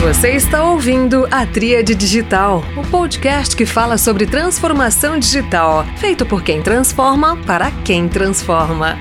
Você 0.00 0.30
está 0.30 0.64
ouvindo 0.64 1.28
a 1.30 1.44
Tríade 1.44 1.94
Digital, 1.94 2.62
o 2.74 2.90
podcast 2.90 3.54
que 3.54 3.66
fala 3.66 3.98
sobre 3.98 4.26
transformação 4.26 5.18
digital, 5.18 5.84
feito 5.98 6.24
por 6.24 6.42
quem 6.42 6.62
transforma 6.62 7.36
para 7.46 7.70
quem 7.84 8.08
transforma. 8.08 8.96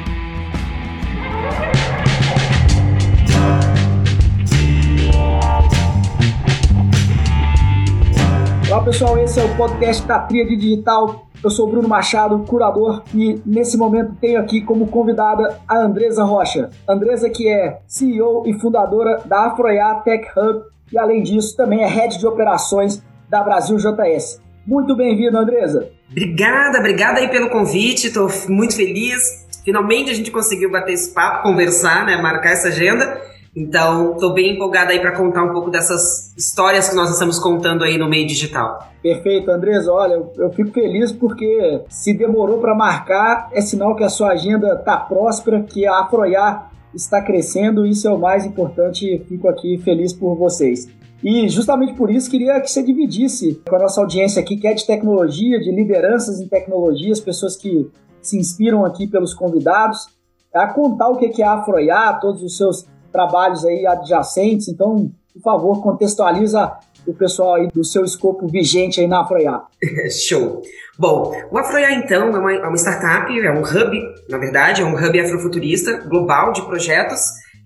Olá 8.70 8.84
pessoal, 8.84 9.18
esse 9.20 9.40
é 9.40 9.44
o 9.46 9.56
podcast 9.56 10.06
da 10.06 10.20
Tríade 10.20 10.58
Digital. 10.58 11.28
Eu 11.42 11.50
sou 11.50 11.72
Bruno 11.72 11.88
Machado, 11.88 12.38
curador, 12.40 13.04
e 13.16 13.42
nesse 13.46 13.78
momento 13.78 14.18
tenho 14.20 14.42
aqui 14.42 14.60
como 14.60 14.88
convidada 14.88 15.62
a 15.66 15.78
Andresa 15.78 16.26
Rocha. 16.26 16.70
Andresa 16.86 17.30
que 17.30 17.48
é 17.48 17.80
CEO 17.88 18.44
e 18.46 18.54
fundadora 18.60 19.22
da 19.26 19.46
Afroiá 19.46 19.96
Tech 19.96 20.28
Hub 20.38 20.64
e 20.92 20.98
além 20.98 21.24
disso 21.24 21.56
também 21.56 21.84
é 21.84 21.88
Head 21.88 22.18
de 22.18 22.28
Operações 22.28 23.02
da 23.30 23.44
Brasil 23.44 23.78
JS. 23.78 24.42
Muito 24.66 24.96
bem-vindo, 24.96 25.38
Andresa. 25.38 25.90
Obrigada, 26.12 26.80
obrigada 26.80 27.20
aí 27.20 27.28
pelo 27.28 27.50
convite, 27.50 28.08
estou 28.08 28.30
muito 28.48 28.76
feliz. 28.76 29.48
Finalmente 29.64 30.12
a 30.12 30.14
gente 30.14 30.32
conseguiu 30.32 30.72
bater 30.72 30.94
esse 30.94 31.14
papo, 31.14 31.44
conversar, 31.44 32.06
né, 32.06 32.18
marcar 32.18 32.52
essa 32.52 32.70
agenda. 32.70 33.22
Então, 33.56 34.14
estou 34.14 34.34
bem 34.34 34.56
empolgada 34.56 34.92
aí 34.92 35.00
para 35.00 35.12
contar 35.12 35.44
um 35.44 35.52
pouco 35.52 35.70
dessas 35.72 36.34
histórias 36.38 36.90
que 36.90 36.96
nós 36.96 37.10
estamos 37.10 37.40
contando 37.40 37.84
aí 37.84 37.98
no 37.98 38.08
meio 38.08 38.28
digital. 38.28 38.88
Perfeito, 39.02 39.50
Andresa. 39.50 39.92
Olha, 39.92 40.14
eu, 40.14 40.32
eu 40.38 40.52
fico 40.52 40.72
feliz 40.72 41.12
porque 41.12 41.82
se 41.90 42.14
demorou 42.14 42.60
para 42.60 42.76
marcar, 42.76 43.50
é 43.52 43.62
sinal 43.62 43.96
que 43.96 44.04
a 44.04 44.10
sua 44.10 44.34
agenda 44.34 44.76
está 44.76 44.98
próspera, 44.98 45.62
que 45.62 45.86
a 45.86 46.00
Afroiar 46.00 46.70
está 46.94 47.22
crescendo, 47.22 47.86
isso 47.86 48.08
é 48.08 48.12
o 48.12 48.20
mais 48.20 48.46
importante. 48.46 49.24
Fico 49.28 49.48
aqui 49.48 49.78
feliz 49.78 50.14
por 50.14 50.36
vocês. 50.36 50.88
E 51.24 51.50
justamente 51.50 51.94
por 51.96 52.10
isso 52.10 52.30
queria 52.30 52.60
que 52.62 52.72
você 52.72 52.82
dividisse 52.82 53.62
com 53.68 53.76
a 53.76 53.80
nossa 53.80 54.00
audiência 54.00 54.42
aqui, 54.42 54.56
que 54.56 54.68
é 54.68 54.74
de 54.74 54.86
tecnologia, 54.86 55.60
de 55.60 55.72
lideranças 55.72 56.40
em 56.40 56.48
tecnologia, 56.48 57.12
as 57.12 57.20
pessoas 57.20 57.58
que 57.58 57.90
se 58.22 58.38
inspiram 58.38 58.86
aqui 58.86 59.06
pelos 59.06 59.34
convidados, 59.34 60.08
a 60.54 60.68
contar 60.68 61.10
o 61.10 61.18
que 61.18 61.42
é 61.42 61.46
a 61.46 61.54
Afroiá, 61.54 62.14
todos 62.14 62.42
os 62.42 62.58
seus 62.58 62.86
trabalhos 63.12 63.66
aí 63.66 63.86
adjacentes. 63.86 64.68
Então, 64.68 65.12
por 65.34 65.42
favor, 65.42 65.82
contextualiza 65.82 66.72
o 67.10 67.14
pessoal 67.14 67.56
aí 67.56 67.68
do 67.74 67.84
seu 67.84 68.04
escopo 68.04 68.48
vigente 68.48 69.00
aí 69.00 69.08
na 69.08 69.22
Afroiá. 69.22 69.64
Show! 70.28 70.62
Bom, 70.98 71.34
o 71.50 71.58
Afroiá, 71.58 71.94
então, 71.94 72.36
é 72.36 72.40
uma, 72.40 72.54
é 72.54 72.68
uma 72.68 72.78
startup, 72.78 73.32
é 73.40 73.52
um 73.52 73.62
hub, 73.62 74.14
na 74.30 74.38
verdade, 74.38 74.82
é 74.82 74.86
um 74.86 74.96
hub 74.96 75.20
afrofuturista 75.20 75.98
global 76.08 76.52
de 76.52 76.62
projetos 76.64 77.22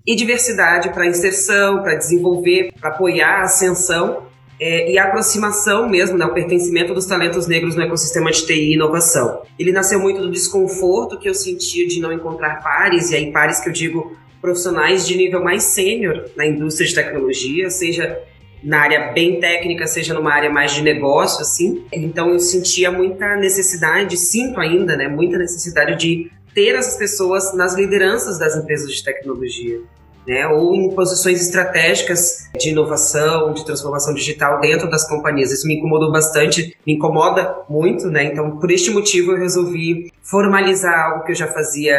e 0.05 0.16
diversidade 0.16 0.89
para 0.89 1.05
inserção, 1.05 1.81
para 1.81 1.95
desenvolver, 1.95 2.72
para 2.80 2.89
apoiar 2.89 3.39
a 3.39 3.44
ascensão 3.44 4.23
é, 4.59 4.91
e 4.91 4.97
a 4.97 5.05
aproximação 5.05 5.89
mesmo, 5.89 6.17
né, 6.17 6.25
o 6.25 6.33
pertencimento 6.33 6.94
dos 6.94 7.05
talentos 7.05 7.47
negros 7.47 7.75
no 7.75 7.81
ecossistema 7.81 8.31
de 8.31 8.45
TI 8.45 8.53
e 8.53 8.73
inovação. 8.75 9.41
Ele 9.57 9.72
nasceu 9.72 10.00
muito 10.00 10.22
do 10.22 10.30
desconforto 10.30 11.17
que 11.17 11.28
eu 11.28 11.33
sentia 11.33 11.88
de 11.88 12.00
não 12.00 12.13
encontrar 12.13 12.61
pares, 12.61 13.11
e 13.11 13.16
aí 13.16 13.31
pares 13.31 13.59
que 13.59 13.69
eu 13.69 13.73
digo 13.73 14.16
profissionais 14.41 15.07
de 15.07 15.16
nível 15.17 15.41
mais 15.44 15.63
sênior 15.63 16.30
na 16.35 16.45
indústria 16.45 16.88
de 16.88 16.94
tecnologia, 16.94 17.69
seja 17.69 18.22
na 18.64 18.81
área 18.81 19.11
bem 19.11 19.39
técnica, 19.39 19.86
seja 19.86 20.14
numa 20.14 20.33
área 20.33 20.50
mais 20.50 20.72
de 20.72 20.81
negócio, 20.81 21.42
assim. 21.42 21.86
Então 21.92 22.30
eu 22.30 22.39
sentia 22.39 22.92
muita 22.92 23.36
necessidade, 23.36 24.17
sinto 24.17 24.59
ainda, 24.59 24.95
né, 24.95 25.08
muita 25.08 25.38
necessidade 25.38 25.97
de 25.97 26.31
ter 26.53 26.75
essas 26.75 26.95
pessoas 26.95 27.53
nas 27.56 27.75
lideranças 27.75 28.39
das 28.39 28.56
empresas 28.56 28.91
de 28.91 29.03
tecnologia. 29.03 29.81
Né, 30.25 30.47
ou 30.47 30.73
em 30.73 30.89
posições 30.95 31.41
estratégicas 31.41 32.50
de 32.58 32.69
inovação, 32.69 33.52
de 33.53 33.66
transformação 33.66 34.14
digital 34.14 34.61
dentro 34.61 34.89
das 34.89 35.06
companhias. 35.06 35.52
Isso 35.52 35.67
me 35.67 35.75
incomodou 35.75 36.14
bastante, 36.14 36.78
me 36.88 36.94
incomoda 36.94 37.53
muito, 37.67 38.07
né? 38.07 38.23
Então, 38.23 38.57
por 38.57 38.72
este 38.72 38.90
motivo, 38.90 39.34
eu 39.34 39.38
resolvi 39.38 40.13
formalizar 40.22 41.09
algo 41.09 41.25
que 41.25 41.34
eu 41.34 41.35
já 41.35 41.47
fazia 41.47 41.97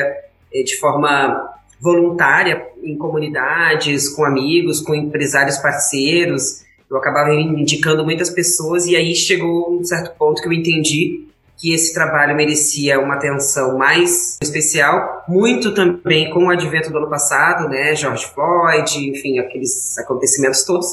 eh, 0.54 0.62
de 0.62 0.74
forma 0.78 1.54
voluntária 1.84 2.66
em 2.82 2.96
comunidades, 2.96 4.08
com 4.08 4.24
amigos, 4.24 4.80
com 4.80 4.94
empresários 4.94 5.58
parceiros. 5.58 6.64
Eu 6.90 6.96
acabava 6.96 7.30
indicando 7.34 8.02
muitas 8.02 8.30
pessoas 8.30 8.86
e 8.86 8.96
aí 8.96 9.14
chegou 9.14 9.78
um 9.78 9.84
certo 9.84 10.16
ponto 10.16 10.40
que 10.40 10.48
eu 10.48 10.52
entendi 10.52 11.26
que 11.58 11.74
esse 11.74 11.92
trabalho 11.92 12.34
merecia 12.34 12.98
uma 12.98 13.14
atenção 13.14 13.76
mais 13.76 14.38
especial, 14.42 15.24
muito 15.28 15.74
também 15.74 16.30
com 16.30 16.46
o 16.46 16.50
advento 16.50 16.90
do 16.90 16.98
ano 16.98 17.08
passado, 17.08 17.68
né, 17.68 17.94
George 17.94 18.26
Floyd, 18.34 19.10
enfim, 19.10 19.38
aqueles 19.38 19.96
acontecimentos 19.98 20.64
todos. 20.64 20.86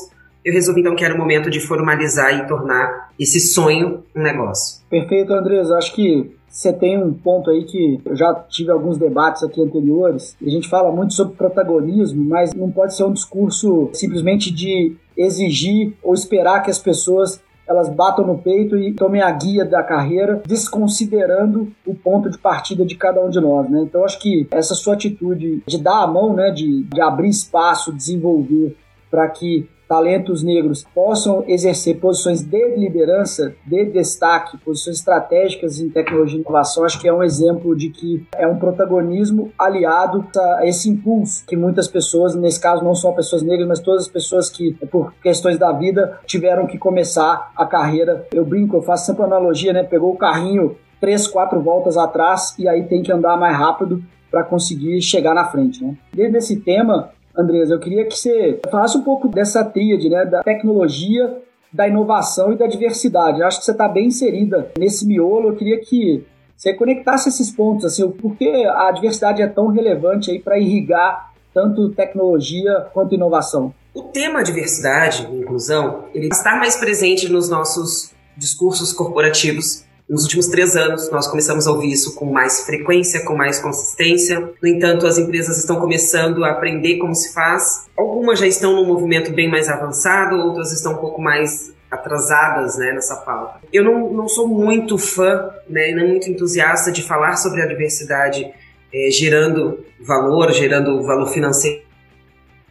Eu 0.44 0.53
resolvi 0.53 0.81
então 0.81 0.96
que 0.96 1.06
era 1.06 1.13
o 1.13 1.18
momento 1.18 1.50
de 1.50 1.59
formalizar 1.59 2.34
e 2.34 2.47
tornar 2.47 3.12
esse 3.19 3.40
sonho 3.40 4.03
um 4.16 4.22
negócio. 4.22 4.81
Perfeito, 4.90 5.34
Andres. 5.34 5.69
Acho 5.72 5.94
que 5.94 6.35
você 6.47 6.74
tem 6.74 7.02
um 7.02 7.13
ponto 7.13 7.50
aí 7.50 7.63
que 7.63 8.02
eu 8.03 8.16
já 8.16 8.34
tive 8.50 8.72
alguns 8.72 8.97
debates 8.97 9.44
aqui 9.44 9.62
anteriores. 9.62 10.35
A 10.46 10.50
gente 10.50 10.68
fala 10.68 10.91
muito 10.91 11.13
sobre 11.13 11.35
protagonismo, 11.35 12.24
mas 12.24 12.53
não 12.53 12.69
pode 12.69 12.96
ser 12.96 13.03
um 13.06 13.13
discurso 13.13 13.90
simplesmente 13.94 14.51
de 14.51 14.96
exigir 15.16 15.94
ou 16.03 16.13
esperar 16.13 16.62
que 16.62 16.72
as 16.72 16.80
pessoas 16.80 17.41
elas 17.68 17.88
batam 17.88 18.28
no 18.28 18.38
peito 18.38 18.78
e 18.78 18.91
tomem 18.91 19.22
a 19.22 19.31
guia 19.31 19.63
da 19.63 19.81
carreira, 19.81 20.41
desconsiderando 20.46 21.72
o 21.85 21.96
ponto 21.96 22.30
de 22.30 22.38
partida 22.38 22.85
de 22.85 22.96
cada 22.96 23.24
um 23.24 23.30
de 23.30 23.40
nós, 23.40 23.69
né? 23.69 23.84
Então 23.84 24.03
acho 24.03 24.19
que 24.19 24.46
essa 24.51 24.75
sua 24.75 24.96
atitude 24.96 25.63
de 25.66 25.78
dar 25.78 26.03
a 26.03 26.07
mão, 26.07 26.34
né, 26.34 26.51
de, 26.51 26.84
de 26.84 27.00
abrir 27.00 27.30
espaço, 27.30 27.94
desenvolver 27.94 28.75
para 29.09 29.28
que 29.30 29.69
talentos 29.91 30.41
negros 30.41 30.85
possam 30.96 31.44
exercer 31.50 32.00
posições 32.00 32.41
de 32.41 32.78
liderança, 32.78 33.53
de 33.66 33.84
destaque, 33.88 34.57
posições 34.59 35.00
estratégicas 35.00 35.81
em 35.81 35.90
tecnologia 35.90 36.38
e 36.38 36.41
inovação, 36.41 36.85
acho 36.85 36.97
que 36.97 37.09
é 37.09 37.13
um 37.13 37.22
exemplo 37.22 37.75
de 37.75 37.90
que 37.90 38.25
é 38.38 38.47
um 38.47 38.56
protagonismo 38.56 39.51
aliado 39.59 40.25
a 40.34 40.66
esse 40.66 40.90
impulso 40.90 41.46
que 41.46 41.57
muitas 41.57 41.90
pessoas, 41.90 42.34
nesse 42.35 42.62
caso 42.62 42.85
não 42.85 42.96
só 42.96 43.12
pessoas 43.12 43.41
negras, 43.41 43.68
mas 43.68 43.80
todas 43.81 44.03
as 44.03 44.07
pessoas 44.07 44.50
que, 44.50 44.72
por 44.90 45.13
questões 45.22 45.57
da 45.57 45.74
vida, 45.74 46.19
tiveram 46.25 46.66
que 46.66 46.78
começar 46.78 47.51
a 47.53 47.66
carreira. 47.66 48.25
Eu 48.31 48.46
brinco, 48.46 48.78
eu 48.78 48.81
faço 48.81 49.07
sempre 49.07 49.24
analogia, 49.24 49.74
né? 49.74 49.84
Pegou 49.84 50.13
o 50.13 50.18
carrinho 50.18 50.78
três, 51.01 51.28
quatro 51.28 51.59
voltas 51.59 51.97
atrás 51.97 52.56
e 52.57 52.66
aí 52.66 52.84
tem 52.84 53.03
que 53.03 53.12
andar 53.12 53.35
mais 53.35 53.57
rápido 53.57 54.01
para 54.30 54.44
conseguir 54.46 55.01
chegar 55.01 55.34
na 55.34 55.44
frente, 55.44 55.84
né? 55.84 55.97
Dentro 56.13 56.34
desse 56.34 56.62
tema, 56.62 57.12
Andresa, 57.38 57.74
eu 57.74 57.80
queria 57.80 58.06
que 58.06 58.18
você 58.18 58.59
falasse 58.69 58.97
um 58.97 59.03
pouco 59.03 59.28
dessa 59.28 59.64
tríade, 59.64 60.09
né, 60.09 60.25
da 60.25 60.44
tecnologia, 60.44 61.42
da 61.72 61.88
inovação 61.88 62.52
e 62.52 62.58
da 62.58 62.68
diversidade. 62.68 63.40
Eu 63.40 63.47
acho 63.47 63.59
que 63.59 63.66
você 63.66 63.72
está 63.72 63.88
bem 63.88 64.08
inserida 64.08 64.72
nesse 64.78 65.06
miolo. 65.08 65.50
Eu 65.50 65.56
queria 65.56 65.80
que 65.80 66.25
você 66.56 66.74
conectasse 66.74 67.30
esses 67.30 67.50
pontos, 67.50 67.86
assim, 67.86 68.08
por 68.09 68.36
que 68.36 68.66
a 68.66 68.92
diversidade 68.92 69.42
é 69.42 69.47
tão 69.47 69.68
relevante 69.68 70.30
aí 70.30 70.40
para 70.40 70.59
irrigar 70.59 71.31
tanto 71.53 71.90
tecnologia 71.90 72.88
quanto 72.94 73.16
inovação. 73.16 73.74
O 73.94 74.03
tema 74.03 74.44
diversidade 74.44 75.28
e 75.31 75.40
inclusão, 75.40 76.06
ele 76.13 76.28
está 76.28 76.56
mais 76.56 76.78
presente 76.78 77.30
nos 77.30 77.50
nossos 77.50 78.13
discursos 78.38 78.94
corporativos 78.94 79.86
nos 80.09 80.23
últimos 80.23 80.47
três 80.47 80.75
anos, 80.75 81.09
nós 81.12 81.28
começamos 81.28 81.67
a 81.67 81.72
ouvir 81.72 81.91
isso 81.91 82.16
com 82.16 82.25
mais 82.25 82.62
frequência, 82.66 83.23
com 83.23 83.35
mais 83.35 83.59
consistência. 83.59 84.51
No 84.62 84.67
entanto, 84.67 85.07
as 85.07 85.17
empresas 85.17 85.57
estão 85.57 85.79
começando 85.79 86.44
a 86.44 86.51
aprender 86.51 86.97
como 86.97 87.16
se 87.16 87.34
faz. 87.34 87.85
Algumas 87.97 88.39
já 88.39 88.47
estão 88.47 88.75
num 88.75 88.85
movimento 88.85 89.31
bem 89.31 89.50
mais 89.50 89.69
avançado, 89.69 90.35
outras 90.35 90.72
estão 90.72 90.94
um 90.94 90.97
pouco 90.97 91.22
mais 91.22 91.73
atrasadas 91.89 92.78
né, 92.78 92.94
nessa 92.94 93.17
pauta. 93.17 93.59
Eu 93.72 93.84
não, 93.84 94.13
não 94.13 94.28
sou 94.28 94.47
muito 94.47 94.97
fã, 94.97 95.50
né, 95.69 95.91
nem 95.91 96.07
muito 96.07 96.29
entusiasta 96.29 96.91
de 96.91 97.03
falar 97.03 97.35
sobre 97.35 97.62
a 97.62 97.66
diversidade 97.66 98.50
é, 98.94 99.09
gerando 99.12 99.85
valor, 100.00 100.51
gerando 100.51 101.03
valor 101.03 101.28
financeiro 101.28 101.91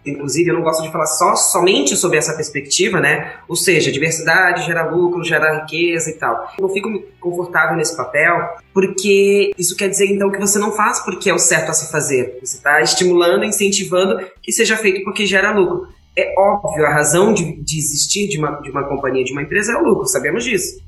Inclusive, 0.05 0.49
eu 0.49 0.55
não 0.55 0.63
gosto 0.63 0.83
de 0.83 0.91
falar 0.91 1.07
só 1.07 1.37
somente 1.37 1.95
sobre 1.95 2.17
essa 2.17 2.35
perspectiva, 2.35 3.01
né? 3.01 3.35
Ou 3.47 3.55
seja, 3.55 3.93
diversidade 3.93 4.65
gera 4.65 4.91
lucro, 4.91 5.23
gera 5.23 5.61
riqueza 5.61 6.11
e 6.11 6.15
tal. 6.15 6.51
Eu 6.59 6.67
não 6.67 6.73
fico 6.73 6.89
confortável 7.21 7.77
nesse 7.77 7.95
papel, 7.95 8.57
porque 8.73 9.53
isso 9.59 9.77
quer 9.77 9.89
dizer 9.89 10.07
então 10.07 10.31
que 10.31 10.39
você 10.39 10.59
não 10.59 10.73
faz 10.73 11.01
porque 11.01 11.29
é 11.29 11.35
o 11.35 11.39
certo 11.39 11.71
a 11.71 11.75
se 11.75 11.93
fazer. 11.93 12.39
Você 12.43 12.57
está 12.57 12.81
estimulando, 12.81 13.45
incentivando 13.45 14.19
que 14.43 14.53
seja 14.53 14.77
feito 14.77 15.05
porque 15.05 15.27
gera 15.27 15.53
lucro. 15.53 15.89
É 16.17 16.35
óbvio, 16.39 16.87
a 16.87 16.91
razão 16.91 17.33
de, 17.35 17.63
de 17.63 17.79
existir 17.79 18.27
de 18.27 18.39
uma, 18.39 18.61
de 18.63 18.71
uma 18.71 18.85
companhia, 18.85 19.23
de 19.23 19.33
uma 19.33 19.43
empresa 19.43 19.73
é 19.73 19.77
o 19.77 19.85
lucro, 19.85 20.07
sabemos 20.07 20.45
disso. 20.45 20.81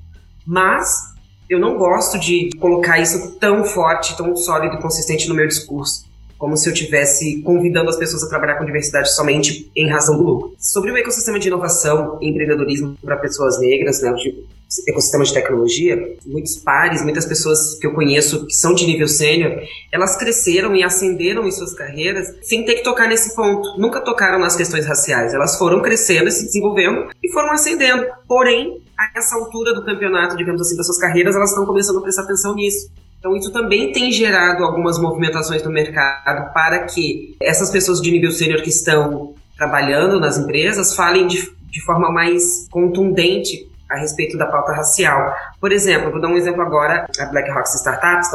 Mas 0.46 1.12
eu 1.48 1.60
não 1.60 1.76
gosto 1.76 2.18
de 2.18 2.48
colocar 2.58 2.98
isso 2.98 3.38
tão 3.38 3.62
forte, 3.62 4.16
tão 4.16 4.34
sólido 4.34 4.76
e 4.76 4.80
consistente 4.80 5.28
no 5.28 5.34
meu 5.34 5.46
discurso 5.46 6.10
como 6.42 6.56
se 6.56 6.68
eu 6.68 6.72
estivesse 6.72 7.40
convidando 7.42 7.88
as 7.88 7.96
pessoas 7.96 8.24
a 8.24 8.28
trabalhar 8.28 8.56
com 8.56 8.64
diversidade 8.64 9.14
somente 9.14 9.70
em 9.76 9.88
razão 9.88 10.16
do 10.16 10.24
lucro. 10.24 10.56
Sobre 10.58 10.90
o 10.90 10.96
ecossistema 10.96 11.38
de 11.38 11.46
inovação 11.46 12.18
e 12.20 12.28
empreendedorismo 12.28 12.96
para 13.00 13.16
pessoas 13.16 13.60
negras, 13.60 14.02
né, 14.02 14.10
o 14.10 14.90
ecossistema 14.90 15.22
de 15.22 15.32
tecnologia, 15.32 16.16
muitos 16.26 16.56
pares, 16.56 17.00
muitas 17.00 17.26
pessoas 17.26 17.78
que 17.78 17.86
eu 17.86 17.94
conheço 17.94 18.44
que 18.44 18.54
são 18.54 18.74
de 18.74 18.84
nível 18.86 19.06
sênior, 19.06 19.56
elas 19.92 20.16
cresceram 20.16 20.74
e 20.74 20.82
ascenderam 20.82 21.46
em 21.46 21.52
suas 21.52 21.74
carreiras 21.74 22.26
sem 22.42 22.64
ter 22.64 22.74
que 22.74 22.82
tocar 22.82 23.06
nesse 23.06 23.36
ponto. 23.36 23.78
Nunca 23.78 24.00
tocaram 24.00 24.40
nas 24.40 24.56
questões 24.56 24.84
raciais. 24.84 25.32
Elas 25.32 25.56
foram 25.56 25.80
crescendo 25.80 26.26
e 26.26 26.32
se 26.32 26.46
desenvolvendo 26.46 27.08
e 27.22 27.30
foram 27.30 27.52
ascendendo. 27.52 28.04
Porém, 28.26 28.82
a 28.98 29.16
essa 29.16 29.36
altura 29.36 29.74
do 29.74 29.84
campeonato, 29.84 30.36
digamos 30.36 30.60
assim, 30.60 30.76
das 30.76 30.86
suas 30.86 30.98
carreiras, 30.98 31.36
elas 31.36 31.50
estão 31.50 31.64
começando 31.64 31.98
a 31.98 32.02
prestar 32.02 32.22
atenção 32.22 32.56
nisso. 32.56 32.90
Então, 33.22 33.36
isso 33.36 33.52
também 33.52 33.92
tem 33.92 34.10
gerado 34.10 34.64
algumas 34.64 34.98
movimentações 34.98 35.62
no 35.62 35.70
mercado 35.70 36.52
para 36.52 36.80
que 36.86 37.36
essas 37.40 37.70
pessoas 37.70 38.00
de 38.00 38.10
nível 38.10 38.32
sênior 38.32 38.60
que 38.62 38.68
estão 38.68 39.32
trabalhando 39.56 40.18
nas 40.18 40.38
empresas 40.38 40.96
falem 40.96 41.28
de, 41.28 41.48
de 41.70 41.80
forma 41.84 42.10
mais 42.10 42.66
contundente 42.68 43.70
a 43.88 43.96
respeito 43.96 44.36
da 44.36 44.46
pauta 44.46 44.72
racial. 44.72 45.36
Por 45.60 45.70
exemplo, 45.70 46.10
vou 46.10 46.20
dar 46.20 46.26
um 46.26 46.36
exemplo 46.36 46.62
agora, 46.62 47.06
a 47.16 47.26
Black 47.26 47.48
Rocks 47.52 47.76
Startups, 47.76 48.28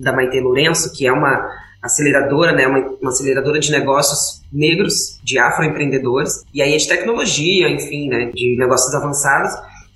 da 0.00 0.12
Maite 0.12 0.40
Lourenço, 0.40 0.92
que 0.92 1.06
é 1.06 1.12
uma 1.12 1.48
aceleradora, 1.80 2.50
né, 2.50 2.66
uma, 2.66 2.80
uma 3.00 3.10
aceleradora 3.10 3.60
de 3.60 3.70
negócios 3.70 4.42
negros, 4.52 5.20
de 5.22 5.38
afroempreendedores, 5.38 6.44
e 6.52 6.60
aí 6.60 6.74
é 6.74 6.76
de 6.76 6.88
tecnologia, 6.88 7.68
enfim, 7.68 8.08
né, 8.08 8.32
de 8.34 8.56
negócios 8.58 8.92
avançados, 8.92 9.52